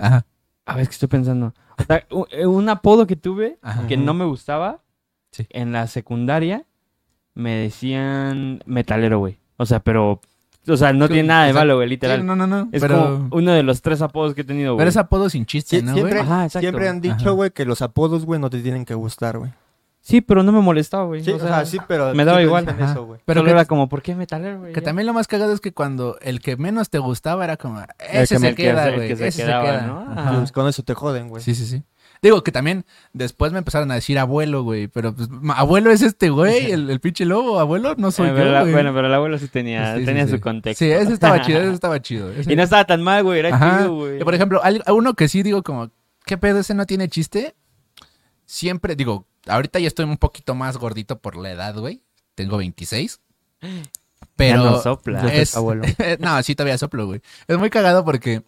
Ajá. 0.01 0.25
A 0.65 0.75
ver, 0.75 0.83
es 0.83 0.89
que 0.89 0.93
estoy 0.95 1.09
pensando. 1.09 1.53
O 1.79 1.83
sea, 1.83 2.07
eh, 2.31 2.47
un 2.47 2.69
apodo 2.69 3.07
que 3.07 3.17
tuve 3.17 3.59
Ajá. 3.61 3.87
que 3.89 3.97
no 3.97 4.15
me 4.15 4.25
gustaba. 4.25 4.81
Sí. 5.33 5.47
En 5.51 5.73
la 5.73 5.87
secundaria 5.89 6.65
me 7.35 7.57
decían 7.57 8.63
metalero, 8.67 9.19
güey. 9.19 9.39
O 9.57 9.67
sea, 9.67 9.81
pero. 9.81 10.21
O 10.69 10.77
sea, 10.77 10.93
no 10.93 11.09
tiene 11.09 11.25
nada 11.25 11.45
de 11.47 11.51
o 11.51 11.55
sea, 11.55 11.61
malo, 11.63 11.77
güey, 11.77 11.89
literal. 11.89 12.21
Sí, 12.21 12.25
no, 12.27 12.37
no, 12.37 12.47
no. 12.47 12.69
Es 12.71 12.81
pero, 12.81 13.03
como 13.03 13.29
uno 13.37 13.51
de 13.53 13.65
los 13.65 13.83
tres 13.83 14.01
apodos 14.01 14.33
que 14.35 14.43
he 14.43 14.45
tenido, 14.45 14.75
güey. 14.75 14.79
pero 14.83 14.91
es 14.91 14.97
apodo 14.97 15.29
sin 15.29 15.45
chiste, 15.45 15.81
Sí, 15.81 15.85
¿no, 15.85 15.93
siempre? 15.93 16.21
Ajá, 16.21 16.45
exacto. 16.45 16.61
siempre 16.61 16.89
han 16.89 17.01
dicho, 17.01 17.35
güey, 17.35 17.51
que 17.51 17.65
los 17.65 17.83
apodos, 17.83 18.25
güey, 18.25 18.39
no 18.39 18.49
te 18.49 18.61
tienen 18.61 18.85
que 18.85 18.95
gustar, 18.95 19.39
güey. 19.39 19.51
Sí, 20.05 20.21
pero 20.21 20.43
no 20.43 20.51
me 20.51 20.61
molestaba, 20.61 21.05
güey. 21.05 21.23
Sí, 21.23 21.31
o 21.31 21.37
o 21.37 21.39
sea, 21.39 21.49
sea, 21.49 21.65
sí, 21.65 21.79
pero 21.87 22.13
me 22.13 22.25
daba 22.25 22.43
igual. 22.43 22.69
Ajá. 22.69 22.91
eso, 22.91 23.05
güey. 23.07 23.21
Pero 23.25 23.39
solo 23.41 23.47
que, 23.47 23.53
era 23.53 23.65
como, 23.67 23.89
¿por 23.89 24.03
qué 24.03 24.17
metalero, 24.17 24.59
güey? 24.59 24.73
que 24.73 24.81
Ya. 24.81 24.85
también 24.85 25.07
lo 25.07 25.13
más 25.13 25.29
cagado 25.29 25.53
es 25.53 25.61
que 25.61 25.73
cuando 25.73 26.19
el 26.21 26.41
que 26.41 26.57
menos 26.57 26.91
te 26.91 26.99
gustaba 26.99 27.45
era 27.45 27.57
como, 27.57 27.81
ese 28.11 28.35
que 28.35 28.41
se 28.41 28.55
queda, 28.57 28.91
güey. 28.91 29.07
que 29.07 29.13
ese 29.15 29.31
se 29.31 29.43
quedaba, 29.45 29.65
queda. 29.65 29.87
¿no? 29.87 30.39
Pues 30.41 30.51
con 30.51 30.67
eso 30.69 30.83
te 30.83 30.95
joden, 30.95 31.29
güey. 31.29 31.41
Sí, 31.41 31.55
sí, 31.55 31.67
sí. 31.67 31.85
Digo 32.21 32.43
que 32.43 32.51
también 32.51 32.85
después 33.13 33.53
me 33.53 33.59
empezaron 33.59 33.91
a 33.93 33.95
decir 33.95 34.19
abuelo, 34.19 34.65
güey. 34.65 34.89
Pero 34.89 35.15
pues, 35.15 35.29
abuelo 35.55 35.91
es 35.93 36.03
este 36.03 36.31
güey, 36.31 36.71
el, 36.73 36.91
el 36.91 36.99
pinche 37.01 37.25
lobo. 37.25 37.61
Abuelo 37.61 37.95
no 37.97 38.11
soy 38.11 38.29
Eh, 38.29 38.33
pero 38.35 38.47
yo, 38.47 38.53
la- 38.53 38.61
güey. 38.63 38.73
bueno, 38.73 38.93
pero 38.93 39.07
el 39.07 39.15
abuelo 39.15 39.39
sí 39.39 39.47
tenía, 39.47 39.97
Sí, 39.99 40.05
tenía 40.05 40.25
sí. 40.27 40.33
su 40.33 40.41
contexto. 40.41 40.85
Sí, 40.85 40.91
ese 40.91 41.13
estaba 41.13 41.41
chido, 41.47 41.61
ese 41.61 41.73
estaba 41.75 42.03
chido. 42.03 42.29
Ese- 42.33 42.53
Y 42.53 42.57
no 42.57 42.65
estaba 42.65 42.85
tan 42.87 43.03
mal, 43.03 43.23
güey, 43.23 43.39
era 43.39 43.55
Ajá. 43.55 43.79
chido, 43.79 43.95
güey. 43.95 44.21
Y, 44.21 44.25
por 44.25 44.35
ejemplo, 44.35 44.61
al- 44.65 44.83
a 44.85 44.93
uno 44.93 45.15
que 45.15 45.29
sí 45.29 45.45
digo 45.45 45.63
como, 45.63 45.91
¿qué 46.27 46.37
pedo 46.39 46.59
ese 46.59 46.75
no 46.75 46.87
tiene 46.87 47.09
chiste? 47.09 47.55
Siempre, 48.45 48.97
digo, 48.97 49.27
ahorita 49.47 49.79
ya 49.79 49.89
estoy 49.89 50.05
un 50.05 50.17
poquito 50.19 50.55
más 50.55 50.77
gordito 50.77 51.19
por 51.19 51.37
la 51.37 51.51
edad, 51.51 51.77
güey. 51.77 52.03
Tengo 52.35 52.57
26. 52.57 53.21
Ya 54.23 54.29
Pero... 54.37 54.65
no 54.65 54.83
sopla. 54.83 55.33
Es- 55.33 55.57
abuelo. 55.57 55.85
no, 56.19 56.43
sí 56.43 56.55
todavía 56.55 56.79
soplo, 56.79 57.07
güey. 57.07 57.21
Es 57.47 57.59
muy 57.59 57.71
cagado 57.71 58.05
porque 58.05 58.43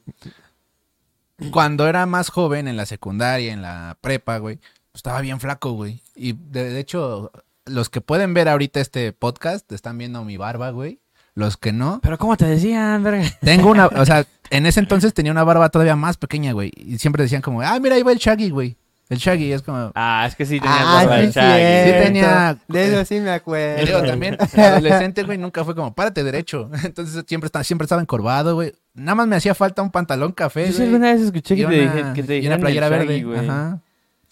cuando 1.51 1.87
era 1.87 2.07
más 2.07 2.31
joven, 2.31 2.69
en 2.69 2.77
la 2.77 2.87
secundaria, 2.87 3.53
en 3.53 3.63
la 3.63 3.97
prepa, 4.01 4.39
güey, 4.39 4.57
pues, 4.57 4.71
estaba 4.95 5.21
bien 5.21 5.41
flaco, 5.41 5.73
güey. 5.73 6.01
Y 6.15 6.33
de, 6.33 6.71
de 6.71 6.81
hecho, 6.81 7.31
los 7.67 7.91
que 7.91 8.01
pueden 8.01 8.35
ver 8.35 8.49
ahorita 8.49 8.81
este 8.81 9.13
podcast 9.13 9.71
están 9.73 9.99
viendo 9.99 10.25
mi 10.25 10.37
barba, 10.37 10.71
güey. 10.71 11.01
Los 11.35 11.57
que 11.57 11.73
no, 11.73 11.99
Pero 12.01 12.17
¿cómo 12.17 12.37
te 12.37 12.47
decían, 12.47 13.03
verga? 13.03 13.25
tengo 13.41 13.69
una, 13.69 13.87
o 13.87 14.07
sea, 14.07 14.25
en 14.51 14.67
ese 14.67 14.79
entonces 14.79 15.13
tenía 15.13 15.33
una 15.33 15.43
barba 15.43 15.69
todavía 15.69 15.97
más 15.97 16.17
pequeña, 16.17 16.53
güey. 16.53 16.71
Y 16.77 16.99
siempre 16.99 17.25
decían 17.25 17.43
como, 17.43 17.61
ah, 17.61 17.79
mira, 17.81 17.97
ahí 17.97 18.03
va 18.05 18.13
el 18.13 18.19
Shaggy, 18.19 18.51
güey. 18.51 18.77
El 19.11 19.19
Shaggy 19.19 19.53
es 19.53 19.61
como... 19.63 19.93
Ah, 19.95 20.25
es 20.27 20.35
que 20.35 20.47
sí 20.47 20.59
tenía 20.59 20.77
Ah, 20.81 20.95
barba 21.05 21.21
sí, 21.21 21.27
de 21.27 21.33
Shaggy. 21.33 21.91
Sí 21.91 22.05
tenía- 22.07 22.59
De 22.69 22.85
eso 22.87 23.05
sí 23.05 23.21
me 23.21 23.27
Y 23.31 23.33
acuerdo. 23.33 23.85
digo, 23.87 24.03
también, 24.03 24.39
adolescente, 24.57 25.23
güey, 25.25 25.37
nunca 25.37 25.63
fue 25.65 25.75
como, 25.75 25.95
párate 25.95 26.25
derecho. 26.25 26.71
Entonces 26.85 27.23
siempre, 27.27 27.47
estaba- 27.47 27.65
siempre 27.65 27.85
estaba 27.85 28.01
encorvado, 28.01 28.55
güey. 28.55 28.73
Nada 28.95 29.15
más 29.17 29.27
me 29.27 29.37
hacía 29.37 29.55
falta 29.55 29.83
un 29.83 29.91
pantalón 29.91 30.33
café, 30.33 30.71
Yo 30.73 30.83
alguna 30.85 31.13
vez 31.13 31.21
escuché 31.23 31.55
y 31.55 31.59
que 31.59 31.67
te, 31.67 31.83
una- 31.83 31.95
dije, 31.95 32.13
que 32.15 32.23
te 32.23 32.39
y 32.39 32.47
una 32.47 32.59
playera 32.59 32.89
Shaggy, 32.89 33.07
verde. 33.07 33.23
güey. 33.25 33.39
Ajá. 33.49 33.79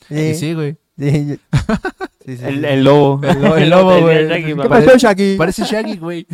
Sí, 0.09 0.15
Y 0.15 0.35
sí, 0.37 0.55
güey. 0.55 0.77
sí, 0.99 1.27
yo- 1.27 1.35
sí, 2.25 2.37
sí, 2.39 2.45
El, 2.45 2.61
sí. 2.61 2.67
el 2.67 2.85
lobo. 2.85 3.21
El 3.23 3.43
lo- 3.43 3.57
el 3.57 3.71
lobo, 3.71 4.01
güey. 4.01 4.27
Shaggy, 4.27 4.43
¿Qué 4.43 4.49
¿Qué 4.49 4.57
papá. 4.57 4.69
pasó, 4.81 4.97
Shaggy? 4.97 5.37
Parece 5.37 5.65
Shaggy, 5.65 5.97
güey. 5.99 6.27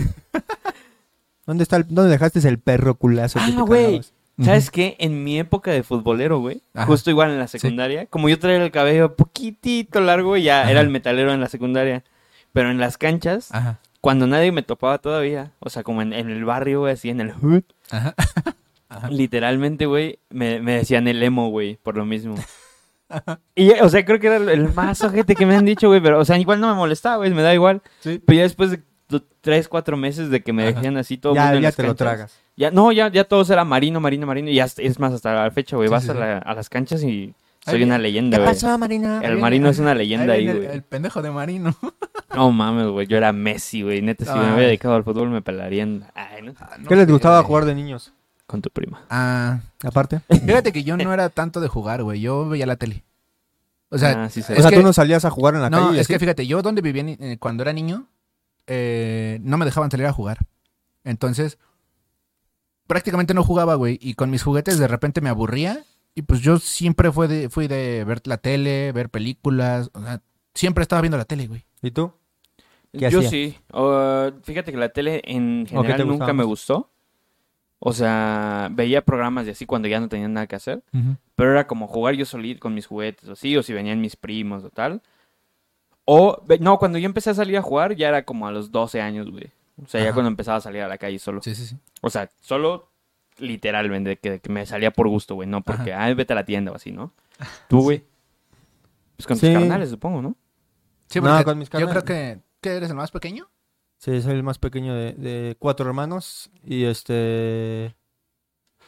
¿Dónde, 1.47 1.63
está 1.65 1.77
el- 1.77 1.87
¿Dónde 1.89 2.11
dejaste 2.13 2.47
el 2.47 2.59
perro 2.59 2.95
culazo? 2.95 3.39
que 3.41 3.45
Ah, 3.47 3.55
te 3.57 3.63
güey. 3.63 4.01
¿Sabes 4.41 4.71
qué? 4.71 4.97
En 5.01 5.25
mi 5.25 5.39
época 5.39 5.71
de 5.73 5.83
futbolero, 5.83 6.39
güey, 6.39 6.63
Ajá. 6.75 6.87
justo 6.87 7.11
igual 7.11 7.31
en 7.31 7.39
la 7.39 7.49
secundaria, 7.49 8.07
como 8.07 8.29
yo 8.29 8.39
traía 8.39 8.63
el 8.63 8.71
cabello 8.71 9.17
poquitito 9.17 10.01
largo, 10.01 10.37
ya 10.37 10.63
Ajá. 10.63 10.71
era 10.71 10.81
el 10.81 10.91
metalero 10.91 11.33
en 11.33 11.41
la 11.41 11.49
secundaria. 11.49 12.05
Pero 12.53 12.71
en 12.71 12.79
las 12.79 12.97
canchas, 12.99 13.49
Ajá. 13.53 13.79
cuando 14.01 14.27
nadie 14.27 14.53
me 14.53 14.63
topaba 14.63 14.99
todavía, 14.99 15.53
o 15.59 15.71
sea, 15.71 15.83
como 15.83 16.03
en, 16.03 16.13
en 16.13 16.31
el 16.31 16.45
barrio, 16.45 16.81
güey, 16.81 16.93
así 16.95 17.11
en 17.11 17.21
el 17.21 17.33
hood, 17.33 17.63
literalmente, 19.11 19.87
güey, 19.87 20.19
me, 20.31 20.61
me 20.61 20.73
decían 20.77 21.09
el 21.09 21.23
emo, 21.23 21.49
güey, 21.51 21.77
por 21.83 21.97
lo 21.97 22.05
mismo. 22.05 22.35
Y, 23.55 23.71
o 23.71 23.89
sea, 23.89 24.05
creo 24.05 24.21
que 24.21 24.27
era 24.27 24.37
el- 24.37 24.69
más 24.75 25.03
ojete 25.03 25.35
que 25.35 25.47
me 25.47 25.57
han 25.57 25.65
dicho, 25.65 25.89
güey, 25.89 25.99
pero, 25.99 26.19
o 26.19 26.27
sea, 26.27 26.37
igual 26.39 26.61
no 26.61 26.69
me 26.69 26.75
molestaba, 26.75 27.17
güey, 27.17 27.31
me 27.33 27.41
da 27.41 27.55
igual. 27.55 27.81
Sí. 28.01 28.21
Pero 28.23 28.37
ya 28.37 28.43
después 28.43 28.71
de 28.71 28.83
tres, 29.41 29.67
cuatro 29.67 29.97
meses 29.97 30.29
de 30.29 30.43
que 30.43 30.53
me 30.53 30.71
decían 30.71 30.99
así 30.99 31.17
todo 31.17 31.35
Ya, 31.35 31.45
mundo 31.45 31.57
en 31.57 31.63
ya 31.63 31.69
las 31.69 31.77
te 31.77 31.83
lo 31.85 31.95
tragas. 31.95 32.39
Ya, 32.59 32.71
no, 32.73 32.91
ya, 32.93 33.09
ya 33.09 33.23
todos 33.25 33.49
era 33.51 33.65
marino, 33.65 34.01
marino, 34.01 34.27
marino. 34.27 34.51
Y 34.51 34.55
ya, 34.57 34.65
es 34.77 34.99
más, 34.99 35.13
hasta 35.13 35.33
la 35.33 35.51
fecha, 35.53 35.77
güey, 35.77 35.89
Sí, 35.89 35.93
vas 35.93 36.03
sí, 36.05 36.11
a, 36.11 36.13
sí. 36.15 36.19
la- 36.19 36.39
a 36.39 36.55
las 36.55 36.69
canchas 36.69 37.03
y 37.05 37.33
Soy 37.65 37.83
una 37.83 37.99
leyenda, 37.99 38.39
¿Qué 38.39 38.43
güey. 38.45 38.55
pasó, 38.55 38.79
Marina? 38.79 39.21
El 39.23 39.37
Marino 39.39 39.69
es 39.69 39.79
una 39.79 39.95
leyenda 39.95 40.33
ahí, 40.33 40.49
el- 40.49 40.57
güey. 40.57 40.69
El, 40.71 40.83
pendejo 40.83 41.23
de 41.23 41.31
Marino. 41.31 41.75
No 42.35 42.51
mames, 42.53 42.87
güey. 42.89 43.07
Yo 43.07 43.17
era 43.17 43.33
Messi, 43.33 43.83
güey. 43.83 44.01
Neta, 44.03 44.25
si 44.25 44.31
me 44.33 44.39
hubiera 44.53 44.67
dedicado 44.69 44.95
al 44.95 45.03
fútbol, 45.03 45.29
me 45.31 45.41
pelarían. 45.43 46.05
Ay, 46.15 46.43
no. 46.43 46.53
¿Qué 46.89 46.95
les 46.95 47.07
gustaba 47.09 47.43
jugar 47.43 47.65
de 47.65 47.75
niños? 47.75 48.13
Con 48.47 48.61
tu 48.63 48.71
prima. 48.71 49.03
Ah, 49.11 49.61
Aparte. 49.83 50.21
fíjate 50.31 50.71
que 50.73 50.85
yo 50.85 50.97
no 50.97 51.13
era 51.13 51.31
tanto 51.31 51.61
de 51.61 51.69
jugar, 51.69 52.03
güey. 52.03 52.21
Yo 52.21 52.49
veía 52.49 52.65
la 52.67 52.77
tele. 52.77 53.03
O 53.91 53.99
sea, 53.99 54.25
Ah, 54.25 54.29
sí, 54.31 54.43
sí. 54.43 54.53
O 54.53 54.61
sea, 54.61 54.71
que- 54.71 54.77
tú 54.77 54.83
no 54.83 54.93
salías 54.93 55.25
a 55.25 55.31
jugar 55.31 55.55
en 55.55 55.63
la 55.63 55.71
no, 55.71 55.87
calle. 55.87 55.97
y 55.99 56.01
es 56.01 56.07
que 56.09 56.19
fíjate, 56.19 56.47
yo 56.47 56.63
donde 56.63 56.81
vivía 56.83 57.03
eh, 57.07 57.39
cuando 57.41 57.63
era 57.63 57.73
niño, 57.73 58.07
eh, 58.67 59.41
no 59.43 59.57
me 59.59 59.65
dejaban 59.65 59.91
salir 59.91 60.07
a 60.07 60.13
jugar. 60.13 60.39
Entonces, 61.05 61.59
prácticamente 62.89 63.35
no 63.35 63.45
jugaba, 63.45 63.77
güey. 63.77 63.99
Y 64.03 64.15
con 64.15 64.31
mis 64.31 64.43
juguetes 64.43 64.81
de 64.81 64.89
repente 64.89 65.21
me 65.21 65.29
aburría. 65.29 65.85
Y 66.17 66.23
pues 66.23 66.41
yo 66.41 66.59
siempre 66.59 67.13
fui 67.13 67.29
de, 67.29 67.49
fui 67.49 67.69
de 67.69 68.03
ver 68.03 68.21
la 68.25 68.39
tele, 68.39 68.91
ver 68.91 69.09
películas. 69.09 69.91
O 69.95 70.03
sea, 70.03 70.21
siempre 70.55 70.83
estaba 70.83 71.01
viendo 71.01 71.17
la 71.17 71.25
tele, 71.25 71.47
güey. 71.47 71.65
¿Y 71.81 71.93
tú? 71.93 72.13
¿Qué 72.93 73.11
Yo 73.11 73.21
hacía? 73.21 73.31
sí. 73.31 73.57
Uh, 73.73 74.33
fíjate 74.43 74.73
que 74.73 74.79
la 74.79 74.89
tele 74.89 75.23
en 75.25 75.63
¿O 75.73 75.83
qué 75.83 75.89
te 75.89 75.93
general 75.93 75.99
nunca 76.09 76.15
gustaba 76.15 76.33
me 76.33 76.45
gustó. 76.45 76.91
O 77.79 77.93
sea, 77.93 78.69
veía 78.73 79.05
programas 79.05 79.47
de 79.47 79.53
así 79.53 79.65
cuando 79.65 79.87
ya 79.87 80.01
no 80.01 80.09
tenía 80.09 80.27
nada 80.27 80.49
que 80.49 80.57
hacer. 80.57 80.83
Pero 81.37 81.53
era 81.53 81.69
como 81.69 81.87
jugar 81.87 82.15
yo 82.17 82.25
solito 82.25 82.59
con 82.59 82.75
mis 82.75 82.87
juguetes 82.87 83.29
o 83.29 83.33
así, 83.33 83.57
o 83.57 83.63
si 83.63 83.73
venían 83.73 84.01
mis 84.01 84.17
primos 84.17 84.65
o 84.65 84.71
tal. 84.71 85.03
O, 86.05 86.43
no, 86.59 86.79
cuando 86.79 86.99
yo 86.99 87.07
empecé 87.07 87.31
a 87.31 87.35
salir 87.35 87.57
a 87.59 87.63
jugar 87.63 87.95
ya 87.95 88.09
era 88.09 88.25
como 88.25 88.49
a 88.49 88.51
los 88.51 88.73
12 88.73 89.01
años, 89.01 89.31
güey. 89.31 89.53
O 89.83 89.87
sea, 89.87 90.01
ya 90.01 90.09
Ajá. 90.09 90.15
cuando 90.15 90.29
empezaba 90.29 90.59
a 90.59 90.61
salir 90.61 90.83
a 90.83 90.89
la 90.89 90.99
calle 90.99 91.19
solo. 91.19 91.41
Sí, 91.43 91.55
sí, 91.55 91.67
sí. 91.67 91.77
O 92.01 92.11
sea, 92.11 92.29
solo 92.41 92.91
literalmente 93.39 94.17
que, 94.19 94.41
que 94.41 94.49
me 94.51 94.67
salía 94.67 94.91
por 94.93 95.09
gusto, 95.09 95.35
güey. 95.37 95.49
No 95.49 95.63
porque, 95.63 95.93
ay, 95.95 96.15
vete 96.15 96.33
a 96.33 96.37
la 96.37 96.45
tienda 96.45 96.73
o 96.73 96.75
así, 96.75 96.91
¿no? 96.93 97.13
Tú, 97.69 97.83
güey. 97.83 98.05
Pues 99.17 99.27
con 99.27 99.37
Sí. 99.37 99.47
tus 99.47 99.55
carnales, 99.59 99.91
supongo, 99.91 100.23
¿no? 100.23 100.37
Sí, 101.09 101.21
No, 101.21 101.29
porque 101.31 101.45
con 101.45 101.59
mis 101.59 101.69
yo 101.71 101.79
creo 101.89 102.03
carnales. 102.05 102.39
que, 102.39 102.43
que 102.61 102.77
eres 102.77 102.91
el 102.91 102.97
más 102.97 103.11
pequeño. 103.11 103.49
Sí, 103.99 104.21
soy 104.23 104.33
el 104.35 104.43
más 104.43 104.59
pequeño 104.59 104.95
de, 104.95 105.13
de 105.15 105.57
cuatro 105.59 105.87
hermanos. 105.87 106.51
Y 106.65 106.85
este. 106.85 107.95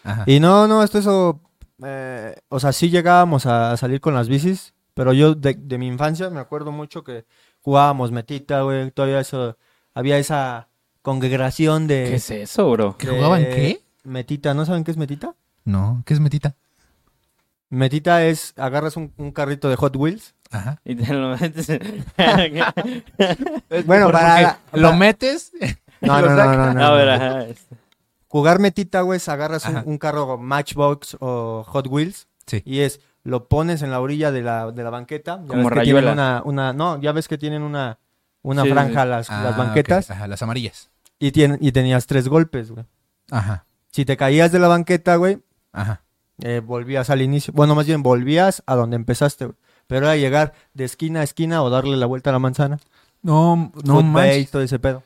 Ajá. 0.05 0.24
Y 0.26 0.41
no, 0.41 0.66
no, 0.68 0.82
esto 0.82 0.99
eso. 0.99 1.41
eh, 1.84 2.34
o 2.49 2.61
sea, 2.61 2.72
sí 2.72 2.91
llegábamos 2.91 3.47
a 3.47 3.76
salir 3.76 4.01
con 4.01 4.14
las 4.14 4.28
bicis. 4.28 4.74
Pero 4.95 5.12
yo 5.12 5.34
de, 5.34 5.55
de 5.55 5.78
mi 5.78 5.86
infancia 5.86 6.30
me 6.30 6.41
acuerdo 6.41 6.72
mucho 6.72 7.03
que 7.05 7.24
jugábamos 7.61 8.11
metita, 8.12 8.62
güey. 8.62 8.91
Todavía 8.91 9.20
eso. 9.20 9.57
Había 9.95 10.18
esa 10.18 10.68
congregación 11.03 11.86
de. 11.86 12.05
¿Qué 12.11 12.14
es 12.16 12.30
eso, 12.30 12.70
bro? 12.70 12.96
¿Que 12.96 13.09
jugaban 13.09 13.42
qué? 13.42 13.80
Metita, 14.05 14.55
¿no 14.55 14.64
saben 14.66 14.84
qué 14.84 14.90
es 14.90 14.96
metita? 14.96 15.34
No, 15.64 16.03
¿qué 16.07 16.14
es 16.14 16.20
metita? 16.20 16.57
Metita 17.68 18.24
es, 18.24 18.53
agarras 18.57 18.96
un, 18.96 19.12
un 19.16 19.30
carrito 19.30 19.68
de 19.68 19.76
Hot 19.76 19.94
Wheels. 19.96 20.34
Ajá. 20.51 20.80
Y 20.84 20.96
te 20.96 21.12
lo 21.14 21.36
metes 21.36 21.68
en- 21.70 22.05
Bueno, 23.86 24.11
para... 24.11 24.59
lo 24.72 24.92
metes. 24.94 25.53
No, 26.03 26.18
no, 26.18 26.28
no, 26.30 26.34
no, 26.34 26.57
no, 26.57 26.72
No, 26.72 26.72
no. 26.92 26.96
pero, 26.96 27.12
ajá, 27.12 27.42
este. 27.44 27.76
Jugar 28.26 28.59
metita, 28.59 29.03
güey, 29.03 29.18
es 29.18 29.28
agarras 29.28 29.68
un, 29.84 29.98
carro 29.98 30.38
Matchbox 30.38 31.18
o 31.20 31.62
Hot 31.68 31.88
Wheels. 31.88 32.26
Sí. 32.46 32.62
Y 32.64 32.80
es, 32.80 33.01
lo 33.22 33.48
pones 33.48 33.82
en 33.82 33.90
la 33.90 34.01
orilla 34.01 34.32
de 34.32 34.40
la, 34.40 34.72
de 34.72 34.82
la 34.82 34.88
banqueta. 34.88 35.40
Ya 35.42 35.46
Como 35.48 35.64
ves 35.68 35.78
que 35.78 35.84
tienen 35.84 36.05
rayuela. 36.07 36.12
una, 36.12 36.42
una, 36.46 36.72
no, 36.72 36.98
ya 37.03 37.12
ves 37.12 37.28
que 37.28 37.36
tienen 37.36 37.61
una, 37.62 37.98
una 38.43 38.62
Sí, 38.62 38.70
franja 38.70 39.03
sí. 39.03 39.09
Las, 39.09 39.30
Ah, 39.30 39.43
las 39.45 39.53
ok. 39.53 39.59
banquetas. 39.59 40.11
Ajá, 40.11 40.26
las 40.26 40.43
amarillas. 40.43 40.91
Y, 41.18 41.32
tienen, 41.32 41.59
y 41.61 41.72
tenías 41.72 42.07
tres 42.07 42.28
golpes, 42.28 42.70
güey. 42.70 42.86
Ajá. 43.30 43.66
Si 43.91 44.05
te 44.05 44.16
caías 44.16 44.53
de 44.53 44.59
la 44.59 44.68
banqueta, 44.68 45.16
güey, 45.16 45.38
Ajá. 45.72 46.03
eh, 46.43 46.61
volvías 46.64 47.11
al 47.11 47.22
inicio. 47.22 47.53
Bueno, 47.55 47.74
más 47.74 47.86
bien 47.86 48.03
volvías 48.03 48.62
a 48.66 48.74
donde 48.76 48.97
empezaste, 48.97 49.47
güey. 49.47 49.57
Pero 49.86 50.07
era 50.07 50.16
llegar 50.16 50.53
de 50.74 50.84
esquina 50.84 51.20
a 51.20 51.22
esquina 51.24 51.62
o 51.62 51.70
darle 51.70 51.97
la 51.97 52.07
vuelta 52.07 52.30
a 52.30 52.32
la 52.32 52.38
manzana. 52.38 52.78
No, 53.22 53.72
no 53.84 54.03
manches. 54.03 54.51
todo 54.51 54.62
ese 54.62 54.78
pedo. 54.78 55.03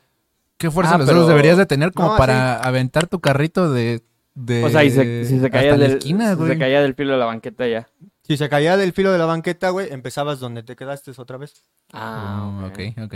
¿Qué 0.57 0.71
fuerza 0.71 0.95
Ah, 0.95 0.97
los 0.99 1.07
pero- 1.07 1.27
deberías 1.27 1.57
de 1.57 1.65
tener 1.65 1.91
como 1.91 2.11
No, 2.13 2.17
para 2.17 2.55
aventar 2.61 3.07
tu 3.07 3.19
carrito 3.19 3.71
de... 3.73 4.03
de 4.35 4.63
O 4.63 4.69
sea, 4.69 4.83
y 4.85 4.91
se- 4.91 5.25
si 5.25 5.39
se 5.39 5.49
caía, 5.49 5.71
hasta 5.71 5.81
la 5.81 5.87
del, 5.89 5.97
esquina, 5.97 6.29
si 6.29 6.35
güey. 6.35 6.51
se 6.53 6.57
caía 6.59 6.81
del 6.81 6.93
filo 6.95 7.13
de 7.13 7.19
la 7.19 7.25
banqueta 7.25 7.67
ya. 7.67 7.87
Si 8.27 8.37
se 8.37 8.49
caía 8.49 8.75
del 8.75 8.91
filo 8.93 9.11
de 9.11 9.17
la 9.19 9.25
banqueta, 9.25 9.69
güey, 9.69 9.91
empezabas 9.91 10.39
donde 10.39 10.63
te 10.63 10.75
quedaste 10.75 11.11
otra 11.17 11.37
vez. 11.37 11.63
Ah, 11.93 12.61
ok, 12.65 13.03
ok. 13.03 13.15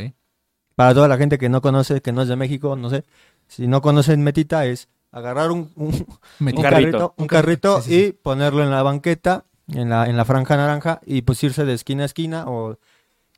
Para 0.75 0.93
toda 0.93 1.07
la 1.07 1.17
gente 1.17 1.37
que 1.37 1.49
no 1.49 1.61
conoce, 1.61 2.01
que 2.01 2.11
no 2.11 2.21
es 2.21 2.27
de 2.27 2.35
México, 2.35 2.75
no 2.75 2.89
sé. 2.89 3.03
Si 3.47 3.67
no 3.67 3.81
conocen 3.81 4.23
metita, 4.23 4.65
es 4.65 4.87
agarrar 5.11 5.51
un, 5.51 5.71
un, 5.75 5.91
carrito. 6.61 7.15
un 7.17 7.27
carrito, 7.27 7.27
carrito 7.27 7.81
sí, 7.81 7.89
sí, 7.89 8.05
y 8.05 8.11
ponerlo 8.11 8.63
en 8.63 8.69
la 8.69 8.83
banqueta, 8.83 9.45
en 9.67 9.89
la, 9.89 10.05
en 10.05 10.15
la 10.15 10.25
franja 10.25 10.55
naranja, 10.57 11.01
y 11.05 11.23
pues 11.23 11.43
irse 11.43 11.65
de 11.65 11.73
esquina 11.73 12.03
a 12.03 12.05
esquina 12.05 12.43
o 12.47 12.77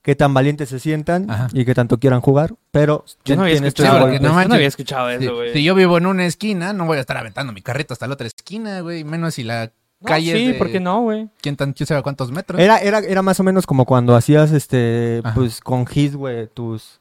qué 0.02 0.16
tan 0.16 0.34
valientes 0.34 0.68
se 0.70 0.80
sientan 0.80 1.30
Ajá. 1.32 1.48
y 1.54 1.64
qué 1.64 1.74
tanto 1.74 2.00
quieran 2.00 2.20
jugar. 2.20 2.54
Pero 2.72 3.06
Yo 3.24 3.38
no 3.38 3.44
había 3.44 3.56
escuchado, 3.56 4.08
no 4.20 4.20
no 4.20 4.56
había 4.56 4.68
eso, 4.68 5.36
güey. 5.36 5.54
si 5.54 5.64
yo 5.64 5.74
vivo 5.74 5.98
en 5.98 6.06
una 6.06 6.26
esquina, 6.26 6.74
no 6.74 6.86
voy 6.86 6.98
a 6.98 7.02
estar 7.02 7.18
aventando 7.18 7.54
mi 7.54 7.62
carrito 7.62 7.94
hasta 7.94 8.08
la 8.08 8.16
otra 8.16 8.28
esquina, 8.28 8.82
güey. 8.82 9.04
Menos 9.06 9.36
si 9.36 9.44
la 9.44 9.72
No, 10.02 10.08
calle 10.08 10.34
sí, 10.36 10.48
de... 10.48 10.54
¿por 10.56 10.72
qué 10.72 10.80
no, 10.80 11.02
güey? 11.02 11.30
¿Quién, 11.42 11.56
tan, 11.56 11.74
quién 11.74 11.88
sabe 11.88 12.02
cuántos 12.04 12.32
metros? 12.32 12.60
Era, 12.60 12.80
era, 12.80 13.00
era 13.00 13.22
más 13.22 13.40
o 13.40 13.44
menos 13.44 13.66
como 13.68 13.86
cuando 13.86 14.16
hacías 14.16 14.52
este, 14.52 15.22
Ajá. 15.24 15.34
pues 15.36 15.62
con 15.62 15.86
hit, 15.86 16.14
güey, 16.16 16.48
tus, 16.48 17.00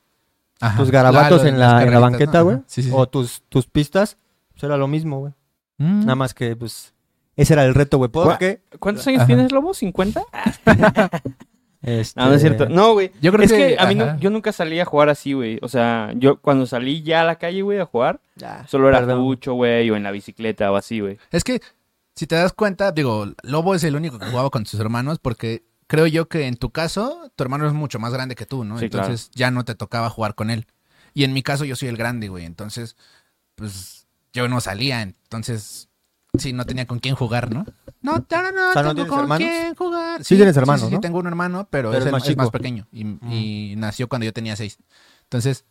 Ajá. 0.60 0.76
tus 0.78 0.90
garabatos 0.90 1.44
en 1.44 1.58
la, 1.58 1.82
en 1.82 1.90
la 1.90 1.98
banqueta, 1.98 2.42
güey. 2.42 2.58
Sí, 2.66 2.82
sí, 2.82 2.90
sí. 2.90 2.94
O 2.94 3.08
tus, 3.08 3.42
tus 3.48 3.66
pistas, 3.66 4.18
pues 4.52 4.64
era 4.64 4.76
lo 4.76 4.86
mismo, 4.86 5.20
güey. 5.20 5.32
Mm. 5.78 6.00
Nada 6.00 6.14
más 6.14 6.34
que, 6.34 6.54
pues, 6.56 6.92
ese 7.36 7.54
era 7.54 7.64
el 7.64 7.74
reto, 7.74 7.96
güey. 7.96 8.10
Porque, 8.10 8.60
¿Cuántos 8.78 9.06
años 9.06 9.20
Ajá. 9.20 9.26
tienes, 9.28 9.50
Lobo? 9.50 9.70
¿50? 9.72 10.22
este... 11.82 12.20
No, 12.20 12.26
no 12.28 12.34
es 12.34 12.40
cierto. 12.42 12.68
No, 12.68 12.92
güey. 12.92 13.12
Yo 13.22 13.32
creo 13.32 13.44
es 13.44 13.52
que- 13.52 13.58
que, 13.68 13.76
a 13.78 13.86
mí 13.86 13.94
no- 13.94 14.18
yo 14.18 14.28
nunca 14.30 14.52
salí 14.52 14.78
a 14.78 14.84
jugar 14.84 15.08
así, 15.08 15.32
güey. 15.32 15.58
O 15.62 15.68
sea, 15.68 16.12
yo 16.16 16.38
cuando 16.40 16.66
salí 16.66 17.02
ya 17.02 17.22
a 17.22 17.24
la 17.24 17.36
calle, 17.36 17.62
güey, 17.62 17.78
a 17.80 17.86
jugar, 17.86 18.20
Ya, 18.36 18.66
solo 18.66 18.88
era 18.88 18.98
perdón. 19.00 19.20
mucho, 19.22 19.54
güey, 19.54 19.88
o 19.90 19.96
en 19.96 20.02
la 20.02 20.10
bicicleta 20.10 20.70
o 20.70 20.76
así, 20.76 21.00
güey. 21.00 21.16
Es 21.30 21.44
que, 21.44 21.60
si 22.20 22.26
te 22.26 22.34
das 22.34 22.52
cuenta, 22.52 22.92
digo, 22.92 23.26
Lobo 23.42 23.74
es 23.74 23.82
el 23.82 23.96
único 23.96 24.18
que 24.18 24.26
jugaba 24.28 24.50
con 24.50 24.66
sus 24.66 24.78
hermanos 24.78 25.18
porque 25.18 25.64
creo 25.86 26.06
yo 26.06 26.28
que 26.28 26.46
en 26.48 26.56
tu 26.56 26.68
caso, 26.70 27.32
tu 27.34 27.42
hermano 27.42 27.66
es 27.66 27.72
mucho 27.72 27.98
más 27.98 28.12
grande 28.12 28.34
que 28.34 28.44
tú, 28.44 28.62
¿no? 28.62 28.78
Sí, 28.78 28.84
entonces 28.84 29.30
ya 29.34 29.50
no 29.50 29.64
te 29.64 29.74
tocaba 29.74 30.10
jugar 30.10 30.34
con 30.34 30.50
él. 30.50 30.66
Y 31.14 31.24
en 31.24 31.32
mi 31.32 31.42
caso 31.42 31.64
yo 31.64 31.76
soy 31.76 31.88
el 31.88 31.96
grande, 31.96 32.28
güey. 32.28 32.44
Entonces, 32.44 32.94
pues 33.54 34.06
yo 34.34 34.48
no 34.48 34.60
salía. 34.60 35.00
Entonces, 35.00 35.88
sí, 36.36 36.52
no 36.52 36.66
tenía 36.66 36.86
con 36.86 36.98
quién 36.98 37.14
jugar, 37.14 37.50
¿no? 37.54 37.64
No, 38.02 38.18
no, 38.30 38.52
no, 38.52 38.68
O 38.68 38.72
sea, 38.74 38.82
¿no 38.82 38.94
tengo 38.94 39.08
con 39.08 39.20
hermanos? 39.20 39.48
quién 39.48 39.74
jugar. 39.74 40.22
Sí 40.22 40.36
tienes 40.36 40.56
hermanos, 40.58 40.82
Sí, 40.82 40.88
sí, 40.88 40.94
¿no? 40.96 41.00
tengo 41.00 41.18
un 41.20 41.26
hermano, 41.26 41.68
pero, 41.70 41.90
Pero 41.90 42.00
es, 42.02 42.06
el- 42.06 42.12
más 42.12 42.28
es 42.28 42.36
más 42.36 42.46
chico. 42.48 42.52
pequeño. 42.52 42.86
Y, 42.92 43.00
y 43.34 43.74
nació 43.78 44.08
cuando 44.10 44.26
yo 44.26 44.34
tenía 44.34 44.56
seis. 44.56 44.76
Entonces, 45.22 45.64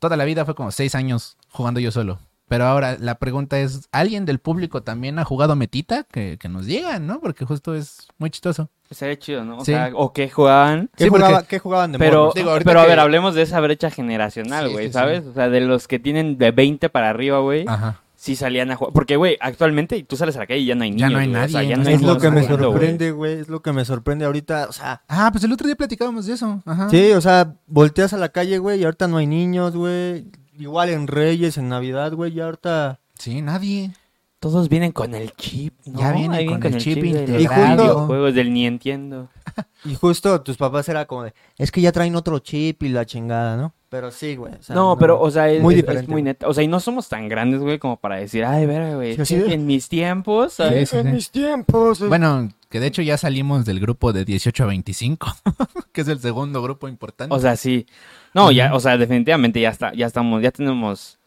toda 0.00 0.16
la 0.16 0.24
vida 0.24 0.44
fue 0.44 0.56
como 0.56 0.72
seis 0.72 0.96
años 0.96 1.36
jugando 1.50 1.78
yo 1.78 1.92
solo. 1.92 2.18
Pero 2.46 2.66
ahora 2.66 2.96
la 3.00 3.14
pregunta 3.16 3.58
es, 3.58 3.88
¿alguien 3.90 4.26
del 4.26 4.38
público 4.38 4.82
también 4.82 5.18
ha 5.18 5.24
jugado 5.24 5.56
Metita? 5.56 6.04
Que, 6.04 6.36
que 6.38 6.48
nos 6.48 6.66
digan, 6.66 7.06
¿no? 7.06 7.20
Porque 7.20 7.44
justo 7.46 7.74
es 7.74 8.06
muy 8.18 8.30
chistoso. 8.30 8.68
Sería 8.90 9.18
chido, 9.18 9.44
¿no? 9.44 9.58
O 9.58 9.64
Sí. 9.64 9.72
sea, 9.72 9.90
o 9.94 10.12
que 10.12 10.28
jugaban. 10.28 10.90
¿Qué, 10.96 11.04
Sí, 11.04 11.10
porque- 11.10 11.24
jugaba- 11.26 11.46
qué 11.46 11.58
jugaban 11.58 11.92
de 11.92 11.98
Pero? 11.98 12.32
Digo, 12.34 12.52
pero 12.62 12.80
a 12.80 12.86
ver, 12.86 13.00
hablemos 13.00 13.34
de 13.34 13.42
esa 13.42 13.60
brecha 13.60 13.90
generacional, 13.90 14.68
güey, 14.70 14.86
sí, 14.86 14.90
sí. 14.90 14.92
¿sabes? 14.92 15.24
O 15.24 15.32
sea, 15.32 15.48
de 15.48 15.60
los 15.62 15.88
que 15.88 15.98
tienen 15.98 16.36
de 16.38 16.50
20 16.50 16.90
para 16.90 17.08
arriba, 17.08 17.38
güey, 17.40 17.64
Ajá. 17.66 18.02
sí 18.14 18.36
salían 18.36 18.70
a 18.70 18.76
jugar. 18.76 18.92
Porque, 18.92 19.16
güey, 19.16 19.38
actualmente 19.40 20.00
tú 20.04 20.16
sales 20.16 20.36
a 20.36 20.40
la 20.40 20.46
calle 20.46 20.60
y 20.60 20.66
ya 20.66 20.74
no 20.74 20.84
hay 20.84 20.90
niños. 20.90 21.00
Ya 21.10 21.10
no 21.16 21.18
hay 21.18 21.28
güey. 21.30 21.44
O 21.44 21.48
sea, 21.48 21.60
nadie, 21.62 21.68
ya 21.70 21.76
no 21.76 21.82
no 21.82 21.88
hay 21.88 21.94
Es 21.94 22.02
lo 22.02 22.18
que 22.18 22.30
me 22.30 22.42
jugando, 22.42 22.70
sorprende, 22.72 23.10
güey. 23.10 23.40
Es 23.40 23.48
lo 23.48 23.62
que 23.62 23.72
me 23.72 23.84
sorprende 23.86 24.26
ahorita. 24.26 24.66
O 24.68 24.72
sea, 24.72 25.02
Ah, 25.08 25.30
pues 25.32 25.42
el 25.44 25.52
otro 25.52 25.66
día 25.66 25.76
platicábamos 25.76 26.26
de 26.26 26.34
eso. 26.34 26.62
Ajá. 26.66 26.90
sí, 26.90 27.10
o 27.12 27.20
sea, 27.22 27.54
volteas 27.66 28.12
a 28.12 28.18
la 28.18 28.28
calle, 28.28 28.58
güey, 28.58 28.80
y 28.80 28.84
ahorita 28.84 29.08
no 29.08 29.16
hay 29.16 29.26
niños, 29.26 29.74
güey. 29.74 30.26
Igual 30.58 30.90
en 30.90 31.06
Reyes, 31.06 31.56
en 31.58 31.68
Navidad, 31.68 32.12
güey, 32.12 32.32
ya 32.32 32.44
ahorita. 32.46 33.00
Sí, 33.18 33.42
nadie. 33.42 33.92
Todos 34.40 34.68
vienen 34.68 34.92
con 34.92 35.14
el 35.14 35.32
chip, 35.32 35.72
¿no? 35.86 36.00
Ya 36.00 36.12
vienen 36.12 36.32
Ahí 36.32 36.46
con 36.46 36.62
el 36.62 36.76
chip 36.76 37.02
integrado. 37.02 37.76
radio, 37.76 38.06
juegos 38.06 38.34
del 38.34 38.52
ni 38.52 38.66
entiendo. 38.66 39.28
Y 39.86 39.94
justo 39.94 40.40
tus 40.40 40.56
papás 40.56 40.88
era 40.88 41.04
como 41.04 41.24
de, 41.24 41.34
es 41.58 41.70
que 41.70 41.82
ya 41.82 41.92
traen 41.92 42.16
otro 42.16 42.38
chip 42.38 42.82
y 42.84 42.88
la 42.88 43.04
chingada, 43.04 43.56
¿no? 43.56 43.74
Pero 43.90 44.10
sí, 44.10 44.34
güey. 44.34 44.54
o 44.54 44.62
sea, 44.62 44.74
no, 44.74 44.96
pero, 44.98 45.20
o 45.20 45.30
sea, 45.30 45.50
es 45.50 45.62
Muy 45.62 45.74
es- 45.78 46.08
muy 46.08 46.22
neta. 46.22 46.48
O 46.48 46.54
sea, 46.54 46.64
y 46.64 46.68
no 46.68 46.80
somos 46.80 47.08
tan 47.08 47.28
grandes, 47.28 47.60
güey, 47.60 47.78
como 47.78 47.98
para 47.98 48.16
decir, 48.16 48.44
ay, 48.46 48.64
ver, 48.66 48.96
güey, 48.96 49.24
Sí, 49.26 49.34
en 49.46 49.66
mis 49.66 49.88
tiempos, 49.90 50.54
¿sabes? 50.54 50.88
Sí, 50.88 50.96
sí, 50.96 51.02
sí. 51.02 51.08
mis 51.12 51.30
tiempos. 51.30 52.00
Bueno, 52.08 52.48
que 52.70 52.80
de 52.80 52.86
hecho 52.86 53.02
ya 53.02 53.18
salimos 53.18 53.66
del 53.66 53.78
grupo 53.78 54.12
de 54.14 54.24
18 54.24 54.64
a 54.64 54.66
25, 54.68 55.26
que 55.92 56.00
es 56.00 56.08
el 56.08 56.18
segundo 56.18 56.62
grupo 56.62 56.88
importante. 56.88 57.34
O 57.34 57.38
sea, 57.38 57.54
sí. 57.56 57.86
No, 58.34 58.50
ya, 58.50 58.74
o 58.74 58.80
sea, 58.80 58.98
definitivamente 58.98 59.60
ya 59.60 59.70
está, 59.70 59.92
ya 59.94 60.06
estamos, 60.06 60.42
ya 60.42 60.50
tenemos 60.50 61.18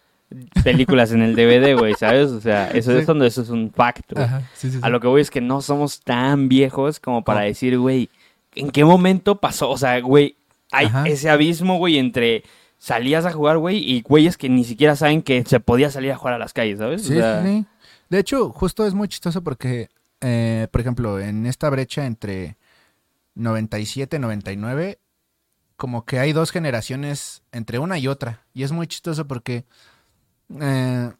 películas 0.63 1.11
en 1.13 1.21
el 1.21 1.35
DVD, 1.35 1.73
güey, 1.77 1.93
¿sabes? 1.93 2.29
O 2.31 2.41
sea, 2.41 2.69
eso, 2.71 2.91
Sí. 2.91 2.97
es 2.99 3.05
donde 3.05 3.27
eso 3.27 3.41
es 3.41 3.49
un 3.49 3.71
fact, 3.71 4.11
güey. 4.13 4.27
Sí, 4.53 4.69
sí. 4.71 4.79
A 4.81 4.89
lo 4.89 4.99
que 4.99 5.07
voy 5.07 5.21
es 5.21 5.31
que 5.31 5.39
no 5.41 5.61
somos 5.61 6.01
tan 6.01 6.49
viejos 6.49 6.99
como 6.99 7.23
para 7.23 7.39
¿Cómo? 7.39 7.47
decir, 7.47 7.79
güey, 7.79 8.09
¿en 8.55 8.69
qué 8.71 8.83
momento 8.83 9.39
pasó? 9.39 9.69
O 9.69 9.77
sea, 9.77 9.99
güey, 10.01 10.35
hay 10.71 10.87
Ajá. 10.87 11.07
ese 11.07 11.29
abismo, 11.29 11.77
güey, 11.77 11.97
entre 11.97 12.43
salías 12.77 13.25
a 13.25 13.31
jugar, 13.31 13.57
güey, 13.57 13.77
y 13.77 14.01
güeyes 14.01 14.37
que 14.37 14.49
ni 14.49 14.65
siquiera 14.65 14.95
saben 14.97 15.21
que 15.21 15.45
se 15.45 15.59
podía 15.61 15.89
salir 15.89 16.11
a 16.11 16.17
jugar 16.17 16.33
a 16.33 16.39
las 16.39 16.51
calles, 16.53 16.79
¿sabes? 16.79 17.01
O 17.01 17.07
Sí, 17.07 17.13
sea, 17.15 17.41
sí, 17.43 17.47
sí. 17.49 17.65
De 18.09 18.19
hecho, 18.19 18.49
justo 18.49 18.85
es 18.85 18.93
muy 18.93 19.07
chistoso 19.07 19.41
porque 19.41 19.87
eh, 20.19 20.67
por 20.71 20.81
ejemplo, 20.81 21.19
en 21.19 21.45
esta 21.45 21.69
brecha 21.69 22.05
entre 22.05 22.57
97 23.35 24.17
y 24.17 24.19
99, 24.19 24.97
como 25.77 26.03
que 26.05 26.19
hay 26.19 26.33
dos 26.33 26.51
generaciones 26.51 27.43
entre 27.51 27.79
una 27.79 27.97
y 27.97 28.07
otra. 28.07 28.45
Y 28.53 28.63
es 28.63 28.71
muy 28.71 28.87
chistoso 28.87 29.27
porque... 29.27 29.65
eh, 30.59 31.11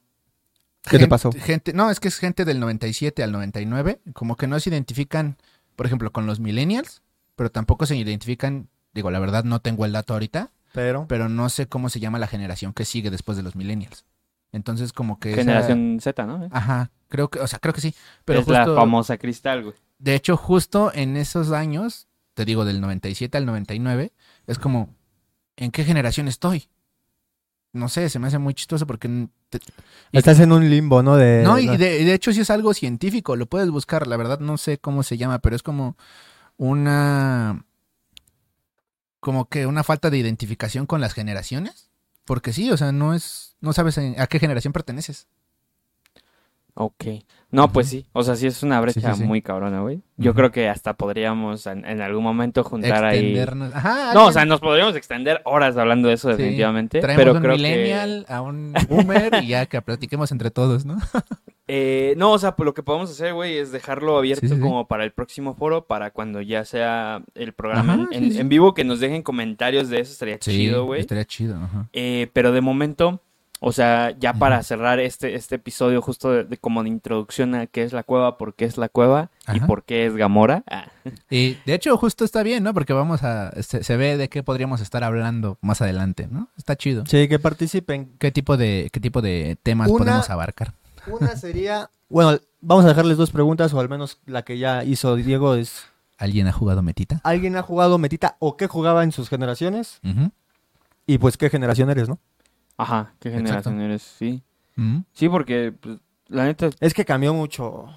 ¿Qué 0.89 0.99
te 0.99 1.07
pasó? 1.07 1.31
Gente, 1.33 1.73
no, 1.73 1.91
es 1.91 1.99
que 1.99 2.07
es 2.07 2.17
gente 2.17 2.45
del 2.45 2.59
97 2.61 3.21
al 3.23 3.31
99, 3.33 3.99
como 4.13 4.37
que 4.37 4.47
no 4.47 4.57
se 4.59 4.69
identifican, 4.69 5.37
por 5.75 5.85
ejemplo, 5.85 6.11
con 6.13 6.25
los 6.25 6.39
millennials, 6.39 7.01
pero 7.35 7.51
tampoco 7.51 7.85
se 7.85 7.97
identifican, 7.97 8.69
digo, 8.93 9.11
la 9.11 9.19
verdad 9.19 9.43
no 9.43 9.59
tengo 9.59 9.83
el 9.85 9.91
dato 9.91 10.13
ahorita, 10.13 10.51
Pero. 10.71 11.05
pero 11.09 11.27
no 11.27 11.49
sé 11.49 11.67
cómo 11.67 11.89
se 11.89 11.99
llama 11.99 12.19
la 12.19 12.27
generación 12.27 12.71
que 12.73 12.85
sigue 12.85 13.11
después 13.11 13.35
de 13.37 13.43
los 13.43 13.55
millennials. 13.57 14.05
Entonces, 14.53 14.93
como 14.93 15.19
que... 15.19 15.31
esa- 15.33 15.41
Generación 15.41 15.97
Z, 16.01 16.25
¿no? 16.25 16.47
Ajá, 16.51 16.89
creo 17.09 17.29
que, 17.29 17.39
o 17.41 17.47
sea, 17.47 17.59
creo 17.59 17.73
que 17.73 17.81
sí. 17.81 17.93
Pero 18.23 18.39
es 18.39 18.47
la 18.47 18.65
famosa 18.65 19.17
cristal, 19.17 19.63
güey. 19.65 19.75
de 19.99 20.15
hecho, 20.15 20.37
justo 20.37 20.91
en 20.93 21.17
esos 21.17 21.51
años, 21.51 22.07
te 22.33 22.45
digo, 22.45 22.63
del 22.63 22.79
97 22.79 23.37
al 23.37 23.45
99, 23.45 24.13
es 24.47 24.57
como, 24.59 24.95
¿en 25.55 25.71
qué 25.71 25.83
generación 25.83 26.27
estoy? 26.27 26.67
No 27.73 27.89
sé, 27.89 28.09
se 28.09 28.17
me 28.17 28.27
hace 28.27 28.39
muy 28.39 28.53
chistoso 28.53 28.87
porque... 28.87 29.27
te- 29.49 29.59
Estás 30.11 30.39
en 30.39 30.51
un 30.51 30.67
limbo, 30.69 31.03
¿no? 31.03 31.15
De, 31.17 31.43
no, 31.43 31.59
y 31.59 31.67
de, 31.77 32.03
de 32.05 32.13
hecho 32.13 32.31
sí 32.33 32.39
es 32.41 32.49
algo 32.49 32.73
científico, 32.73 33.35
lo 33.35 33.45
puedes 33.45 33.69
buscar, 33.69 34.07
la 34.07 34.17
verdad 34.17 34.39
no 34.39 34.57
sé 34.57 34.79
cómo 34.79 35.03
se 35.03 35.17
llama, 35.17 35.39
pero 35.39 35.55
es 35.55 35.61
como 35.63 35.95
una... 36.57 37.65
como 39.19 39.47
que 39.49 39.65
una 39.67 39.83
falta 39.83 40.09
de 40.09 40.17
identificación 40.17 40.85
con 40.85 41.01
las 41.01 41.13
generaciones. 41.13 41.89
Porque 42.25 42.51
sí, 42.51 42.71
o 42.71 42.77
sea, 42.77 42.91
no 42.91 43.13
es... 43.13 43.55
no 43.61 43.73
sabes 43.73 43.97
a 43.97 44.27
qué 44.27 44.39
generación 44.39 44.73
perteneces. 44.73 45.27
Ok. 46.79 47.05
No, 47.49 47.71
pues 47.71 47.87
sí. 47.87 48.05
O 48.13 48.21
sea, 48.21 48.35
sí 48.35 48.45
es 48.45 48.61
una 48.61 48.79
brecha 48.79 49.15
sí, 49.15 49.21
sí. 49.21 49.23
muy 49.23 49.41
cabrona, 49.41 49.81
güey. 49.81 50.01
Yo 50.17 50.35
creo 50.35 50.51
que 50.51 50.69
hasta 50.69 50.93
podríamos 50.93 51.65
en, 51.65 51.83
en 51.85 52.01
algún 52.01 52.23
momento 52.23 52.63
juntar 52.63 53.03
ahí. 53.03 53.17
Extendernos. 53.17 53.73
Ajá, 53.73 54.13
No, 54.13 54.27
o 54.27 54.31
sea, 54.31 54.45
nos 54.45 54.59
podríamos 54.59 54.95
extender 54.95 55.41
horas 55.43 55.75
hablando 55.75 56.07
de 56.07 56.13
eso, 56.13 56.29
definitivamente. 56.29 56.99
Traemos 56.99 57.19
pero 57.19 57.33
un 57.33 57.41
creo 57.41 57.55
millennial 57.55 58.25
a 58.29 58.41
un 58.41 58.73
boomer 58.87 59.43
y 59.43 59.47
ya 59.47 59.65
que 59.65 59.81
platiquemos 59.81 60.31
entre 60.31 60.51
todos, 60.51 60.85
¿no? 60.85 60.97
eh, 61.67 62.13
no, 62.17 62.33
o 62.33 62.37
sea, 62.37 62.55
pues 62.55 62.65
lo 62.65 62.75
que 62.75 62.83
podemos 62.83 63.09
hacer, 63.09 63.33
güey, 63.33 63.57
es 63.57 63.71
dejarlo 63.71 64.19
abierto 64.19 64.59
como 64.59 64.87
para 64.87 65.03
el 65.03 65.11
próximo 65.11 65.55
foro, 65.55 65.85
para 65.85 66.11
cuando 66.11 66.41
ya 66.41 66.63
sea 66.63 67.23
el 67.33 67.53
programa 67.53 67.93
Ajá, 67.93 68.07
en, 68.11 68.49
vivo, 68.49 68.75
que 68.75 68.83
nos 68.83 68.99
dejen 68.99 69.23
comentarios 69.23 69.89
de 69.89 70.01
eso, 70.01 70.11
estaría 70.11 70.37
chido, 70.37 70.85
güey. 70.85 71.01
estaría 71.01 71.25
chido, 71.25 71.55
ajá. 71.55 71.89
Eh, 71.93 72.29
pero 72.33 72.51
de 72.51 72.61
momento, 72.61 73.19
o 73.59 73.71
sea, 73.71 74.11
ya 74.19 74.33
para 74.33 74.61
cerrar 74.63 74.99
este, 74.99 75.35
este 75.35 75.55
episodio 75.55 76.01
justo 76.01 76.31
de, 76.31 76.43
de 76.43 76.57
como 76.57 76.83
de 76.83 76.89
introducción 76.89 77.55
a 77.55 77.65
qué 77.67 77.83
es 77.83 77.93
la 77.93 78.03
cueva, 78.03 78.37
por 78.37 78.53
qué 78.55 78.65
es 78.65 78.77
la 78.77 78.87
cueva 78.89 79.29
y 79.53 79.59
por 79.61 79.83
qué 79.83 80.05
es 80.05 80.15
Gamora. 80.15 80.63
Ah, 80.69 80.87
Y 81.29 81.57
de 81.65 81.73
hecho 81.73 81.97
justo 81.97 82.23
está 82.25 82.43
bien, 82.43 82.63
¿no? 82.63 82.73
Porque 82.73 82.93
vamos 82.93 83.23
a... 83.23 83.51
Se, 83.63 83.83
se 83.83 83.97
ve 83.97 84.17
de 84.17 84.29
qué 84.29 84.43
podríamos 84.43 84.81
estar 84.81 85.03
hablando 85.03 85.57
más 85.61 85.81
adelante, 85.81 86.27
¿no? 86.29 86.49
Está 86.57 86.75
chido. 86.75 87.03
Sí, 87.07 87.27
que 87.27 87.39
participen. 87.39 88.11
¿Qué 88.19 88.31
tipo 88.31 88.57
de, 88.57 88.89
qué 88.91 88.99
tipo 88.99 89.21
de 89.21 89.57
temas 89.63 89.89
Una- 89.89 89.97
podemos 90.05 90.29
abarcar? 90.29 90.73
Una 91.07 91.35
sería. 91.35 91.89
Bueno, 92.09 92.39
vamos 92.61 92.85
a 92.85 92.89
dejarles 92.89 93.17
dos 93.17 93.31
preguntas, 93.31 93.73
o 93.73 93.79
al 93.79 93.89
menos 93.89 94.19
la 94.25 94.43
que 94.43 94.57
ya 94.57 94.83
hizo 94.83 95.15
Diego 95.15 95.55
es. 95.55 95.85
¿Alguien 96.17 96.47
ha 96.47 96.51
jugado 96.51 96.81
Metita? 96.83 97.21
¿Alguien 97.23 97.55
ha 97.57 97.61
jugado 97.61 97.97
Metita 97.97 98.37
o 98.39 98.57
qué 98.57 98.67
jugaba 98.67 99.03
en 99.03 99.11
sus 99.11 99.29
generaciones? 99.29 99.99
Y 101.05 101.17
pues 101.19 101.37
qué 101.37 101.49
generación 101.49 101.89
eres, 101.89 102.09
¿no? 102.09 102.19
Ajá, 102.77 103.13
qué 103.19 103.29
Exacto. 103.29 103.47
generación 103.47 103.81
eres, 103.81 104.01
sí. 104.03 104.43
Ujú. 104.77 105.03
Sí, 105.13 105.29
porque 105.29 105.73
pues, 105.79 105.97
la 106.27 106.45
neta, 106.45 106.69
Es 106.79 106.93
que 106.93 107.03
cambió 107.05 107.33
mucho. 107.33 107.87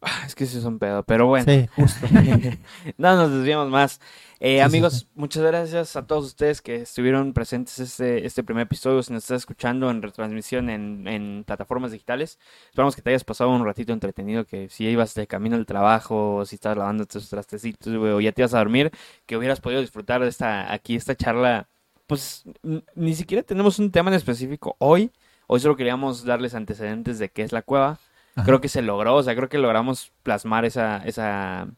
ah, 0.00 0.22
es 0.26 0.34
que 0.34 0.46
sí 0.46 0.56
es 0.56 0.64
un 0.64 0.78
pedo, 0.78 1.02
pero 1.02 1.26
bueno. 1.26 1.44
Sí, 1.52 1.68
justo. 1.76 2.06
no 2.96 3.16
nos 3.16 3.30
desviamos 3.30 3.68
más. 3.68 4.00
Eh, 4.42 4.54
sí, 4.56 4.60
amigos, 4.60 5.00
sí. 5.00 5.08
muchas 5.14 5.42
gracias 5.42 5.96
a 5.96 6.06
todos 6.06 6.24
ustedes 6.24 6.62
que 6.62 6.76
estuvieron 6.76 7.34
presentes 7.34 7.78
este, 7.78 8.24
este 8.24 8.42
primer 8.42 8.62
episodio. 8.62 9.02
Si 9.02 9.12
nos 9.12 9.24
estás 9.24 9.42
escuchando 9.42 9.90
en 9.90 10.00
retransmisión 10.00 10.70
en, 10.70 11.06
en 11.06 11.44
plataformas 11.44 11.92
digitales, 11.92 12.38
esperamos 12.70 12.96
que 12.96 13.02
te 13.02 13.10
hayas 13.10 13.24
pasado 13.24 13.50
un 13.50 13.66
ratito 13.66 13.92
entretenido. 13.92 14.46
Que 14.46 14.70
si 14.70 14.86
ibas 14.86 15.12
de 15.14 15.26
camino 15.26 15.56
al 15.56 15.66
trabajo, 15.66 16.36
o 16.36 16.46
si 16.46 16.54
estabas 16.54 16.78
lavando 16.78 17.04
tus 17.04 17.28
trastecitos, 17.28 17.92
o 17.92 18.20
ya 18.22 18.32
te 18.32 18.40
ibas 18.40 18.54
a 18.54 18.58
dormir, 18.58 18.90
que 19.26 19.36
hubieras 19.36 19.60
podido 19.60 19.82
disfrutar 19.82 20.22
de 20.22 20.28
esta 20.28 20.72
aquí, 20.72 20.96
esta 20.96 21.14
charla. 21.14 21.68
Pues 22.10 22.42
ni 22.96 23.14
siquiera 23.14 23.44
tenemos 23.44 23.78
un 23.78 23.92
tema 23.92 24.10
en 24.10 24.14
específico 24.16 24.74
hoy. 24.78 25.12
Hoy 25.46 25.60
solo 25.60 25.76
queríamos 25.76 26.24
darles 26.24 26.56
antecedentes 26.56 27.20
de 27.20 27.28
qué 27.28 27.42
es 27.42 27.52
la 27.52 27.62
cueva. 27.62 28.00
Ajá. 28.34 28.44
Creo 28.44 28.60
que 28.60 28.68
se 28.68 28.82
logró, 28.82 29.14
o 29.14 29.22
sea, 29.22 29.36
creo 29.36 29.48
que 29.48 29.58
logramos 29.58 30.10
plasmar 30.24 30.64
esa, 30.64 30.96
esa 31.06 31.68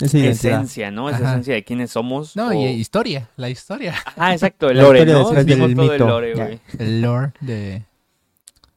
esencia, 0.00 0.90
¿no? 0.90 1.10
Esa 1.10 1.18
Ajá. 1.18 1.30
esencia 1.32 1.52
de 1.52 1.64
quiénes 1.64 1.90
somos. 1.90 2.34
No, 2.34 2.48
o- 2.48 2.52
y 2.54 2.64
historia, 2.64 3.28
la 3.36 3.50
historia. 3.50 3.94
Ah, 4.16 4.32
exacto, 4.32 4.68
el 4.70 4.78
lore, 4.78 5.04
¿no? 5.04 5.30
del 5.32 5.50
el 5.50 5.98
lore, 5.98 6.34
güey. 6.34 6.60
El 6.78 7.02
lore 7.02 7.32
de... 7.42 7.84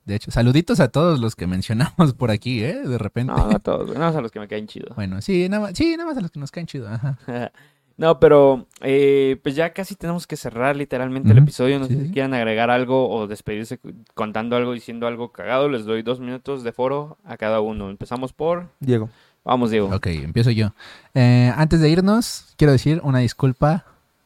De 0.03 0.15
hecho, 0.15 0.29
saluditos 0.31 0.81
a 0.81 0.89
todos 0.89 1.21
los 1.21 1.37
que 1.37 1.47
mencionamos 1.47 2.13
por 2.17 2.31
aquí, 2.31 2.63
¿eh? 2.65 2.81
De 2.85 2.97
repente. 2.97 3.31
No, 3.31 3.47
no 3.49 3.55
a 3.55 3.59
todos, 3.59 3.87
güey. 3.87 3.97
No, 3.97 4.07
a 4.07 4.21
los 4.21 4.31
que 4.31 4.39
me 4.41 4.47
caen 4.49 4.67
chido. 4.67 4.93
Bueno, 4.95 5.21
sí 5.21 5.47
nada, 5.47 5.63
más, 5.63 5.77
sí, 5.77 5.95
nada 5.95 6.09
más 6.09 6.17
a 6.17 6.21
los 6.21 6.31
que 6.31 6.39
nos 6.39 6.51
caen 6.51 6.67
chido. 6.67 6.89
Ajá. 6.89 7.17
No, 7.97 8.19
pero 8.19 8.67
eh, 8.81 9.39
pues 9.41 9.55
ya 9.55 9.73
casi 9.73 9.95
tenemos 9.95 10.27
que 10.27 10.37
cerrar 10.37 10.75
literalmente 10.75 11.31
el 11.31 11.39
episodio. 11.39 11.79
No 11.79 11.87
Sí, 11.87 11.93
sé 11.95 11.99
sí. 12.01 12.05
si 12.07 12.13
quieran 12.13 12.33
agregar 12.35 12.69
algo 12.69 13.09
o 13.09 13.25
despedirse 13.27 13.79
contando 14.13 14.55
algo, 14.55 14.73
diciendo 14.73 15.07
algo 15.07 15.31
cagado. 15.31 15.67
Les 15.67 15.85
doy 15.85 16.03
dos 16.03 16.19
minutos 16.19 16.63
de 16.63 16.71
foro 16.71 17.17
a 17.25 17.37
cada 17.37 17.59
uno. 17.59 17.89
Empezamos 17.89 18.33
por... 18.33 18.69
Diego. 18.79 19.09
Vamos, 19.43 19.71
Diego. 19.71 19.89
Ok, 19.95 20.07
empiezo 20.07 20.51
yo. 20.51 20.73
Eh, 21.15 21.51
antes 21.55 21.79
de 21.79 21.89
irnos, 21.89 22.53
quiero 22.57 22.71
decir 22.71 23.01
una 23.03 23.19
disculpa, 23.19 23.85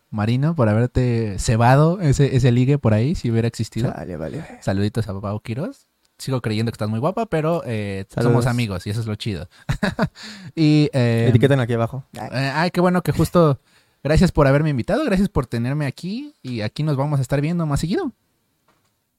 Marino, 0.10 0.54
por 0.56 0.68
haberte 0.68 1.40
cebado 1.40 2.02
ese, 2.02 2.36
ese 2.36 2.52
ligue 2.52 2.78
por 2.78 2.94
ahí, 2.94 3.16
si 3.16 3.32
hubiera 3.32 3.48
existido. 3.48 3.94
Vale, 3.96 4.18
vale. 4.18 4.44
Saluditos 4.60 5.08
a 5.08 5.22
Pau 5.22 5.40
Quiroz. 5.40 5.88
Sigo 6.22 6.40
creyendo 6.40 6.72
que 6.72 6.76
estás 6.76 6.88
muy 6.88 7.00
guapa, 7.00 7.26
pero 7.26 7.64
eh, 7.66 8.06
somos 8.16 8.46
amigos 8.46 8.86
y 8.86 8.92
eso 8.92 9.00
es 9.02 9.08
lo 9.08 9.16
chido. 9.16 9.50
y 10.56 10.88
eh, 10.94 11.26
Etiqueten 11.30 11.60
aquí 11.60 11.74
abajo. 11.74 12.04
eh, 12.14 12.52
ay, 12.54 12.70
qué 12.70 12.80
bueno 12.80 13.02
que 13.02 13.12
justo. 13.12 13.60
Gracias 14.04 14.32
por 14.32 14.46
haberme 14.46 14.70
invitado, 14.70 15.04
gracias 15.04 15.30
por 15.30 15.48
tenerme 15.48 15.88
aquí 15.88 16.36
y 16.44 16.62
aquí 16.62 16.84
nos 16.84 16.96
vamos 16.96 17.18
a 17.18 17.24
estar 17.24 17.42
viendo 17.42 17.66
más 17.66 17.80
seguido. 17.80 18.12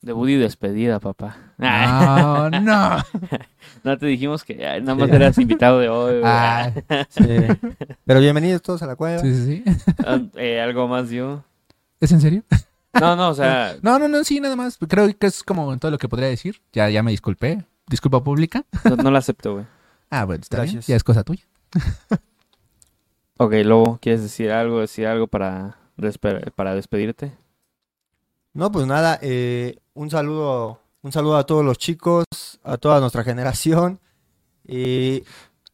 Debut 0.01 0.29
y 0.29 0.37
despedida, 0.37 1.01
papá. 1.01 1.37
No, 1.59 2.51
no. 2.61 2.97
no 3.85 3.99
te 3.99 4.07
dijimos 4.07 4.45
que 4.45 4.65
ay, 4.65 4.81
nada 4.81 4.95
más 4.95 5.09
Sí. 5.11 5.17
eras 5.17 5.39
invitado 5.39 5.81
de 5.81 5.89
hoy. 5.89 6.21
Ah, 6.25 6.71
Sí. 7.09 7.25
Pero 8.05 8.21
bienvenidos 8.21 8.63
todos 8.63 8.81
a 8.83 8.87
la 8.87 8.95
cueva. 8.95 9.19
sí, 9.19 9.35
sí, 9.35 9.65
sí. 9.67 9.95
Ah, 10.07 10.21
eh, 10.37 10.61
algo 10.61 10.87
más, 10.87 11.11
yo. 11.11 11.43
¿Es 12.01 12.13
en 12.13 12.21
serio? 12.21 12.45
No, 13.01 13.17
no, 13.17 13.31
o 13.31 13.35
sea, 13.35 13.77
No, 13.83 13.99
no, 13.99 14.09
no, 14.09 14.23
sí, 14.25 14.41
nada 14.41 14.57
más. 14.57 14.79
Creo 14.89 15.09
que 15.19 15.27
es 15.27 15.43
como 15.43 15.77
todo 15.79 15.91
lo 15.91 15.99
que 15.99 16.09
podría 16.09 16.29
decir. 16.29 16.61
Ya, 16.73 16.89
ya 16.91 17.03
me 17.03 17.11
disculpé. 17.11 17.65
Disculpa 17.89 18.23
pública. 18.23 18.65
no, 18.85 18.97
no 18.97 19.11
lo 19.11 19.19
acepto, 19.19 19.55
güey. 19.55 19.67
Ah, 20.11 20.25
bueno, 20.25 20.43
está 20.43 20.59
bien. 20.63 20.75
Gracias. 20.75 20.87
Ya 20.89 20.97
es 20.97 21.05
cosa 21.05 21.25
tuya. 21.25 21.45
Ok, 23.39 23.55
Lobo, 23.65 23.99
¿quieres 24.01 24.23
decir 24.23 24.51
algo? 24.53 24.81
¿Decir 24.81 25.07
algo 25.07 25.27
para, 25.27 25.77
despe- 25.97 26.53
para 26.53 26.75
despedirte? 26.75 27.33
No, 28.53 28.71
pues 28.71 28.87
nada, 28.87 29.19
eh, 29.23 29.79
un 29.95 30.11
saludo, 30.11 30.81
un 31.03 31.11
saludo 31.13 31.37
a 31.39 31.47
todos 31.47 31.65
los 31.65 31.79
chicos, 31.79 32.25
a 32.63 32.77
toda 32.77 33.01
nuestra 33.01 33.25
generación. 33.25 33.99
Y, 34.67 35.25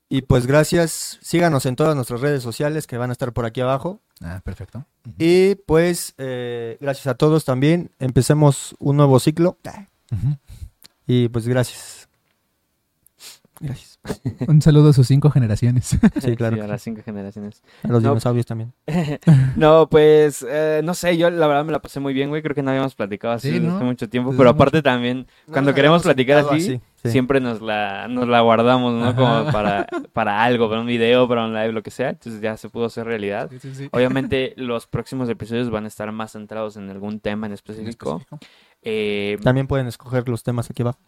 y 0.09 0.23
pues 0.23 0.47
gracias, 0.47 1.19
síganos 1.21 1.67
en 1.67 1.77
todas 1.77 1.95
nuestras 1.97 2.21
redes 2.21 2.43
sociales 2.43 2.87
que 2.87 2.97
van 2.97 3.11
a 3.11 3.13
estar 3.13 3.33
por 3.33 3.45
aquí 3.45 3.61
abajo. 3.61 4.01
Ah, 4.23 4.41
perfecto. 4.45 4.85
Y 5.19 5.55
pues 5.67 6.15
eh, 6.19 6.77
gracias 6.81 7.07
a 7.07 7.15
todos 7.15 7.45
también. 7.45 7.91
Empecemos 7.99 8.75
un 8.79 8.97
nuevo 8.97 9.19
ciclo. 9.21 9.59
Ujú. 10.13 10.37
Y 11.07 11.29
pues 11.29 11.47
gracias. 11.47 12.09
Gracias. 13.61 13.99
Un 14.47 14.63
saludo 14.63 14.91
a 14.91 14.93
sus 14.93 15.07
cinco 15.09 15.31
generaciones. 15.31 15.99
Sí, 16.21 16.37
claro. 16.37 16.63
a 16.63 16.67
las 16.69 16.81
cinco 16.83 17.03
generaciones. 17.05 17.63
A 17.83 17.89
los 17.89 18.03
No. 18.03 18.11
dinosaurios 18.11 18.47
también. 18.47 18.73
No, 19.57 19.89
pues, 19.89 20.47
eh, 20.49 20.81
no 20.85 20.95
sé, 20.95 21.17
yo 21.17 21.29
la 21.31 21.47
verdad 21.49 21.65
me 21.65 21.73
la 21.73 21.81
pasé 21.81 21.99
muy 21.99 22.15
bien, 22.15 22.29
güey. 22.29 22.41
Creo 22.43 22.55
que 22.55 22.63
no 22.63 22.71
habíamos 22.71 22.95
platicado 22.95 23.35
así 23.35 23.51
Sí, 23.51 23.57
hace 23.57 23.85
mucho 23.85 24.09
tiempo. 24.09 24.33
Pero 24.37 24.51
aparte 24.51 24.81
también, 24.83 25.27
cuando 25.51 25.75
queremos 25.75 26.03
platicar 26.03 26.37
sentado 26.39 26.57
así, 26.57 26.81
sí. 27.03 27.11
siempre 27.11 27.41
nos 27.41 27.61
la, 27.61 28.09
nos 28.09 28.29
la 28.29 28.41
guardamos, 28.41 28.95
¿no? 28.95 29.07
Ajá. 29.09 29.17
Como 29.17 29.53
para, 29.53 29.87
para 30.13 30.43
algo, 30.45 30.69
para 30.69 30.81
un 30.81 30.87
video, 30.87 31.27
para 31.29 31.45
un 31.47 31.55
live, 31.55 31.73
lo 31.73 31.83
que 31.83 31.91
sea. 31.91 32.11
Entonces 32.11 32.41
ya 32.41 32.57
se 32.57 32.69
pudo 32.69 32.87
hacer 32.87 33.07
realidad. 33.07 33.51
Obviamente 33.93 34.55
los 34.57 34.87
próximos 34.87 35.29
episodios 35.29 35.71
van 35.71 35.85
a 35.85 35.89
estar 35.89 36.11
más 36.13 36.33
centrados 36.33 36.77
en 36.77 36.89
algún 36.91 37.21
tema 37.21 37.47
en 37.47 37.53
específico. 37.53 38.23
Eh, 38.83 39.39
También 39.43 39.67
pueden 39.67 39.87
escoger 39.87 40.29
los 40.29 40.43
temas 40.43 40.71
aquí 40.71 40.83
abajo. 40.83 40.99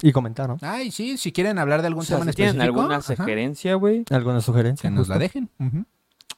Y 0.00 0.12
comentar, 0.12 0.48
¿no? 0.48 0.58
Ay, 0.62 0.92
sí, 0.92 1.16
si 1.18 1.32
quieren 1.32 1.58
hablar 1.58 1.80
de 1.80 1.88
algún 1.88 2.02
o 2.02 2.04
sea, 2.04 2.18
tema 2.18 2.26
en 2.26 2.32
si 2.32 2.36
tienen 2.36 2.54
específico. 2.54 2.80
alguna 2.82 2.96
ajá, 2.98 3.16
sugerencia, 3.16 3.74
güey. 3.74 4.04
Alguna 4.10 4.40
sugerencia. 4.40 4.88
que 4.88 4.94
nos 4.94 5.08
la 5.08 5.18
dejen. 5.18 5.50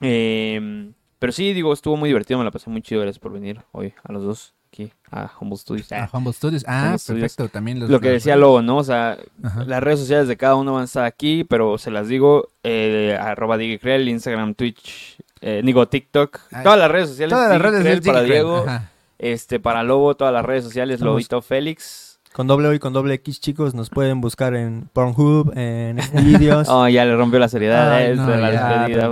Eh, 0.00 0.92
pero 1.18 1.32
sí, 1.32 1.52
digo, 1.52 1.72
estuvo 1.72 1.96
muy 1.96 2.08
divertido, 2.08 2.38
me 2.38 2.44
la 2.44 2.50
pasé 2.50 2.70
muy 2.70 2.80
chido. 2.80 3.02
Gracias 3.02 3.18
por 3.18 3.32
venir 3.32 3.60
hoy 3.72 3.92
a 4.02 4.12
los 4.12 4.22
dos. 4.24 4.54
Aquí 4.72 4.92
a 5.10 5.30
Humble 5.40 5.58
Studios. 5.58 5.90
A 5.92 6.04
Ah, 6.04 6.10
Humble 6.12 6.32
Studios. 6.32 6.64
Ah, 6.66 6.82
Humble 6.84 6.98
Studios. 6.98 7.22
perfecto. 7.34 7.48
También 7.52 7.80
los, 7.80 7.90
lo 7.90 8.00
que 8.00 8.06
los- 8.08 8.14
decía 8.14 8.36
Lobo, 8.36 8.62
¿no? 8.62 8.76
O 8.78 8.84
sea, 8.84 9.18
Ajá. 9.42 9.64
las 9.64 9.82
redes 9.82 10.00
sociales 10.00 10.28
de 10.28 10.36
cada 10.36 10.54
uno 10.54 10.72
van 10.74 10.82
a 10.82 10.84
estar 10.84 11.04
aquí, 11.04 11.44
pero 11.44 11.76
se 11.78 11.90
las 11.90 12.08
digo, 12.08 12.50
eh, 12.62 13.18
arroba 13.20 13.56
Digikrell, 13.56 14.08
Instagram, 14.08 14.54
Twitch, 14.54 15.16
eh, 15.40 15.62
digo 15.64 15.88
TikTok, 15.88 16.38
Ay, 16.52 16.62
todas 16.62 16.78
las 16.78 16.90
redes 16.90 17.08
sociales. 17.10 17.32
Todas 17.34 17.50
las 17.50 17.60
redes 17.60 17.84
del 17.84 18.02
para 18.02 18.22
Diego, 18.22 18.58
ajá. 18.66 18.90
este, 19.18 19.58
para 19.60 19.82
Lobo, 19.82 20.14
todas 20.14 20.32
las 20.32 20.44
redes 20.44 20.64
sociales, 20.64 20.94
Estamos- 20.94 21.14
Lobito 21.14 21.42
Félix. 21.42 22.08
Con 22.32 22.46
doble 22.46 22.68
O 22.68 22.72
y 22.72 22.78
con 22.78 22.92
doble 22.92 23.14
X, 23.14 23.40
chicos, 23.40 23.74
nos 23.74 23.90
pueden 23.90 24.20
buscar 24.20 24.54
en 24.54 24.88
Pornhub, 24.92 25.52
en 25.56 26.00
Xvideos. 26.00 26.68
Oh, 26.70 26.86
ya 26.88 27.04
le 27.04 27.16
rompió 27.16 27.40
la 27.40 27.48
seriedad 27.48 27.92
Ay, 27.92 28.12
a 28.12 28.14
no, 28.14 28.28
la 28.36 28.52
ya, 28.52 28.68
despedida, 28.86 29.10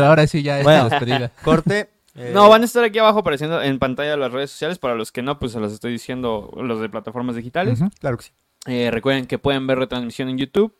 puta 0.00 0.08
ahora 0.08 0.26
sí 0.26 0.42
ya 0.42 0.58
es 0.58 0.64
Bueno. 0.64 0.88
despedida. 0.88 1.30
Corte. 1.44 1.90
Eh, 2.14 2.30
No, 2.34 2.48
van 2.48 2.62
a 2.62 2.64
estar 2.64 2.82
aquí 2.84 2.98
abajo 2.98 3.20
apareciendo 3.20 3.62
en 3.62 3.78
pantalla 3.78 4.16
las 4.16 4.32
redes 4.32 4.50
sociales. 4.50 4.78
Para 4.78 4.94
los 4.94 5.12
que 5.12 5.22
no, 5.22 5.38
pues 5.38 5.52
se 5.52 5.60
los 5.60 5.72
estoy 5.72 5.92
diciendo 5.92 6.50
los 6.56 6.80
de 6.80 6.88
plataformas 6.88 7.36
digitales. 7.36 7.80
Claro 8.00 8.16
que 8.18 8.24
sí. 8.24 8.30
Eh, 8.66 8.90
recuerden 8.90 9.26
que 9.26 9.38
pueden 9.38 9.66
ver 9.66 9.78
retransmisión 9.78 10.28
en 10.28 10.38
YouTube. 10.38 10.74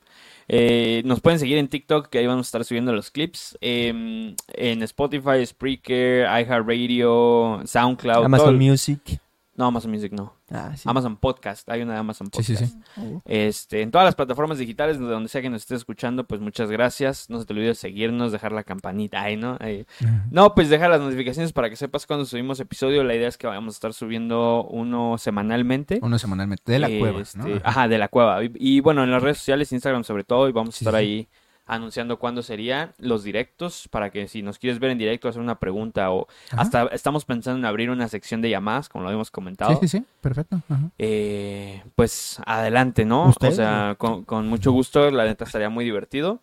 Eh, 0.53 1.03
nos 1.05 1.21
pueden 1.21 1.39
seguir 1.39 1.59
en 1.59 1.69
TikTok, 1.69 2.09
que 2.09 2.19
ahí 2.19 2.27
vamos 2.27 2.47
a 2.47 2.49
estar 2.49 2.65
subiendo 2.65 2.93
los 2.93 3.11
clips. 3.11 3.57
Eh, 3.61 4.35
en 4.49 4.83
Spotify, 4.83 5.47
Spreaker, 5.47 6.27
iHeartRadio, 6.75 7.61
SoundCloud. 7.65 8.25
Amazon 8.25 8.47
todo- 8.47 8.59
Music. 8.59 9.21
No, 9.55 9.67
Amazon 9.67 9.91
Music 9.93 10.13
no. 10.13 10.35
Ah, 10.51 10.73
sí. 10.77 10.83
Amazon 10.89 11.17
Podcast. 11.17 11.69
Hay 11.71 11.83
una 11.83 11.93
de 11.95 11.99
Amazon 12.01 12.27
Sí, 12.27 12.33
Podcast. 12.55 12.65
sí, 12.75 12.81
sí. 12.97 13.03
Este, 13.25 13.83
en 13.83 13.91
todas 13.91 14.05
las 14.05 14.15
plataformas 14.15 14.59
digitales, 14.59 14.99
de 14.99 15.05
donde 15.07 15.29
sea 15.29 15.43
que 15.43 15.51
nos 15.51 15.63
estés 15.63 15.79
escuchando, 15.79 16.25
pues 16.25 16.41
muchas 16.41 16.71
gracias. 16.71 17.31
No 17.31 17.39
se 17.39 17.47
te 17.47 17.53
olvide 17.53 17.75
seguirnos, 17.75 18.33
dejar 18.33 18.53
la 18.53 18.65
campanita 18.65 19.23
ahí, 19.23 19.37
¿no? 19.37 19.57
Ahí. 19.61 19.87
No, 20.31 20.55
pues 20.55 20.69
deja 20.69 20.89
las 20.89 21.01
notificaciones 21.01 21.53
para 21.53 21.71
que 21.71 21.77
sepas 21.77 22.07
cuando 22.07 22.25
subimos 22.27 22.59
episodio. 22.61 23.05
La 23.05 23.15
idea 23.15 23.29
es 23.29 23.39
que 23.39 23.47
vamos 23.47 23.75
a 23.75 23.77
estar 23.77 23.93
subiendo 23.95 24.65
uno 24.65 25.17
semanalmente. 25.19 25.99
Uno 26.03 26.19
semanalmente. 26.19 26.73
De 26.73 26.79
la 26.79 26.89
cueva, 26.89 27.13
¿no? 27.37 27.47
Este, 27.47 27.61
Ajá. 27.65 27.89
De 27.89 27.99
la 27.99 28.09
cueva. 28.09 28.43
Y, 28.45 28.51
y, 28.57 28.81
bueno, 28.81 29.05
en 29.05 29.11
las 29.11 29.23
redes 29.23 29.39
sociales, 29.39 29.73
Instagram 29.73 30.05
sobre 30.05 30.25
todo, 30.25 30.49
y 30.49 30.53
vamos 30.53 30.75
a 30.75 30.79
Sí, 30.79 30.85
estar 30.85 30.95
sí. 30.95 31.07
ahí 31.07 31.29
anunciando 31.75 32.19
cuándo 32.19 32.43
serían 32.43 32.93
los 32.99 33.23
directos, 33.25 33.89
para 33.91 34.11
que 34.11 34.29
si 34.29 34.43
nos 34.43 34.59
quieres 34.59 34.79
ver 34.81 34.91
en 34.91 34.99
directo, 34.99 35.29
hacer 35.29 35.41
una 35.41 35.59
pregunta 35.59 36.11
o 36.11 36.27
Ajá. 36.51 36.63
hasta 36.63 36.83
estamos 36.89 37.25
pensando 37.25 37.59
en 37.59 37.65
abrir 37.65 37.91
una 37.91 38.09
sección 38.09 38.41
de 38.43 38.51
llamadas, 38.51 38.89
como 38.89 39.03
lo 39.03 39.09
habíamos 39.09 39.31
comentado. 39.31 39.73
Sí, 39.81 39.89
sí, 39.89 39.99
sí. 39.99 40.05
Perfecto. 40.21 40.61
Ajá. 40.69 40.91
Eh, 40.99 41.83
pues 41.95 42.41
adelante, 42.47 43.05
¿no? 43.05 43.29
¿Usted? 43.29 43.49
O 43.49 43.53
sea, 43.53 43.95
con, 43.99 44.25
con 44.25 44.47
mucho 44.49 44.73
gusto, 44.73 45.11
la 45.11 45.25
neta 45.25 45.45
estaría 45.45 45.71
muy 45.71 45.85
divertido. 45.85 46.41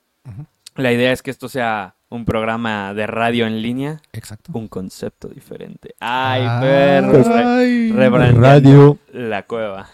La 0.76 0.92
idea 0.92 1.12
es 1.12 1.22
que 1.24 1.32
esto 1.32 1.50
sea 1.50 1.96
un 2.10 2.24
programa 2.24 2.94
de 2.94 3.08
radio 3.08 3.48
en 3.48 3.62
línea, 3.62 4.02
Exacto. 4.14 4.52
un 4.54 4.68
concepto 4.68 5.28
diferente. 5.28 5.96
Ay, 6.00 6.44
perro, 6.62 7.24
re- 7.24 7.92
rebrandeando 7.94 8.42
Radio, 8.42 8.98
la 9.12 9.44
cueva. 9.44 9.90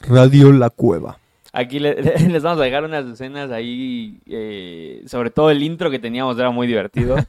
Radio 0.00 0.52
La 0.52 0.70
Cueva. 0.70 1.18
Aquí 1.52 1.78
le- 1.80 1.94
les 2.28 2.42
vamos 2.42 2.60
a 2.60 2.64
dejar 2.64 2.84
unas 2.84 3.06
escenas 3.06 3.50
ahí, 3.50 4.20
eh, 4.26 5.02
sobre 5.06 5.30
todo 5.30 5.50
el 5.50 5.62
intro 5.62 5.90
que 5.90 5.98
teníamos 5.98 6.38
era 6.38 6.50
muy 6.50 6.66
divertido. 6.66 7.16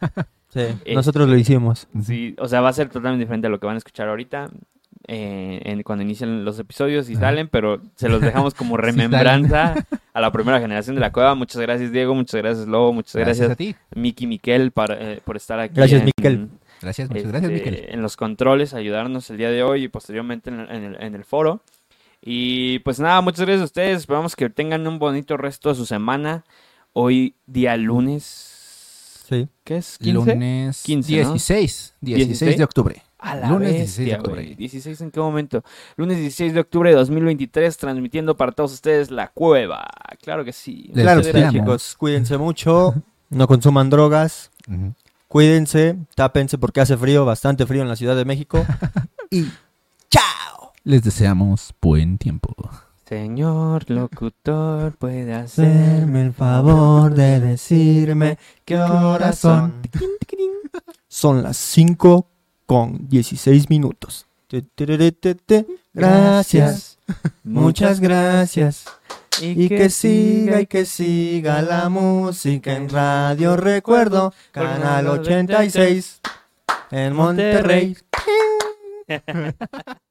Sí, 0.52 0.62
Eh, 0.84 0.96
nosotros 0.96 1.30
lo 1.30 1.38
hicimos. 1.38 1.88
Sí, 2.04 2.34
o 2.40 2.48
sea, 2.48 2.60
va 2.62 2.70
a 2.70 2.74
ser 2.74 2.90
totalmente 2.90 3.24
diferente 3.24 3.46
a 3.46 3.52
lo 3.52 3.60
que 3.60 3.68
van 3.68 3.76
a 3.76 3.78
escuchar 3.78 4.08
ahorita. 4.10 4.50
eh, 5.08 5.62
en, 5.64 5.84
cuando 5.84 6.04
inician 6.04 6.44
los 6.44 6.58
episodios 6.58 7.08
y 7.12 7.16
salen, 7.16 7.48
pero 7.50 7.82
se 7.96 8.10
los 8.10 8.20
dejamos 8.20 8.56
como 8.56 8.76
Sí 8.78 8.82
remembranza 8.82 9.76
a 10.12 10.20
la 10.22 10.32
primera 10.32 10.60
generación 10.60 10.96
de 10.96 11.02
la 11.02 11.12
cueva. 11.12 11.36
Muchas 11.36 11.62
gracias, 11.62 11.92
Diego. 11.92 12.16
Muchas 12.16 12.42
gracias, 12.42 12.68
Lobo. 12.68 12.94
Muchas 12.94 13.16
gracias, 13.16 13.52
a 13.52 13.56
ti. 13.56 13.76
Miki 13.96 14.26
Miquel, 14.26 14.72
para, 14.72 14.96
eh, 15.00 15.22
por 15.24 15.38
estar 15.38 15.60
aquí. 15.60 15.76
Gracias, 15.76 16.00
en- 16.02 16.06
Miquel. 16.08 16.48
Gracias, 16.82 17.10
muchas 17.12 17.28
gracias, 17.28 17.52
este, 17.52 17.70
Miquel. 17.72 17.86
En 17.94 18.02
los 18.02 18.18
controles, 18.18 18.74
ayudarnos 18.74 19.30
el 19.30 19.38
día 19.38 19.52
de 19.52 19.62
hoy 19.62 19.84
y 19.84 19.88
posteriormente 19.88 20.50
en 20.50 20.62
el, 20.62 20.70
en 20.72 20.84
el- 20.84 20.96
en 21.04 21.14
el 21.14 21.26
foro. 21.26 21.62
Y 22.22 22.80
pues 22.80 23.00
nada, 23.00 23.22
muchas 23.22 23.42
gracias 23.42 23.62
a 23.62 23.66
ustedes. 23.66 23.98
Esperamos 24.00 24.36
que 24.36 24.50
tengan 24.50 24.86
un 24.88 25.00
bonito 25.00 25.38
resto 25.38 25.70
de 25.70 25.76
su 25.76 25.86
semana. 25.86 26.44
Hoy, 26.94 27.36
día 27.46 27.78
lunes. 27.78 29.26
Sí. 29.30 29.48
¿Qué 29.64 29.78
es? 29.78 30.00
¿15? 30.00 30.14
Lunes 30.14 30.84
15, 30.84 31.12
¿no? 31.12 31.32
16. 31.32 31.94
16 32.02 32.28
16 32.28 32.58
de 32.58 32.64
octubre. 32.64 33.04
A 33.20 33.36
la 33.36 33.50
Lunes 33.50 33.74
bestia, 33.74 34.06
16 34.06 34.08
de 34.08 34.16
octubre. 34.16 34.44
güey. 34.44 34.56
16 34.56 35.02
en 35.02 35.12
qué 35.12 35.20
momento? 35.20 35.64
Lunes 35.98 36.18
16 36.18 36.54
de 36.54 36.60
octubre 36.62 36.90
de 36.90 36.96
2023, 36.96 37.78
transmitiendo 37.78 38.38
para 38.38 38.54
todos 38.54 38.74
ustedes 38.74 39.12
La 39.12 39.28
Cueva. 39.28 39.86
Claro 40.22 40.46
que 40.46 40.54
sí. 40.54 40.90
Les 40.94 41.04
Claro 41.04 41.52
chicos. 41.52 41.96
Cuídense 41.98 42.38
mucho. 42.38 42.96
No 43.30 43.48
consuman 43.48 43.90
drogas. 43.90 44.52
Cuídense. 45.28 45.98
Tápense 46.16 46.58
porque 46.58 46.82
hace 46.82 46.98
frío, 46.98 47.26
bastante 47.26 47.66
frío 47.66 47.82
en 47.82 47.90
la 47.90 47.96
Ciudad 47.96 48.16
de 48.16 48.26
México. 48.26 48.66
y 49.30 49.46
chao. 50.10 50.59
Les 50.84 51.04
deseamos 51.04 51.74
buen 51.82 52.18
tiempo. 52.18 52.56
Señor 53.06 53.90
locutor, 53.90 54.96
puede 54.96 55.34
hacer 55.34 55.66
Hacerme 55.66 56.22
el 56.28 56.34
favor 56.34 57.14
de 57.14 57.40
decirme 57.40 58.38
qué 58.64 58.78
horas 58.78 59.40
son. 59.40 59.82
Son 61.08 61.44
las 61.44 61.58
5 61.58 62.28
con 62.66 63.10
16 63.10 63.70
minutos. 63.70 64.26
Gracias, 65.94 66.98
muchas 67.44 68.00
gracias. 68.00 68.86
Y 69.42 69.68
que 69.68 69.90
siga 69.90 70.62
y 70.62 70.68
que 70.68 70.86
siga 70.86 71.62
la 71.62 71.90
música 71.90 72.74
en 72.74 72.90
Radio 72.90 73.58
Recuerdo, 73.58 74.34
Canal 74.52 75.08
86, 75.08 76.22
en 76.92 77.14
Monterrey. 77.14 77.98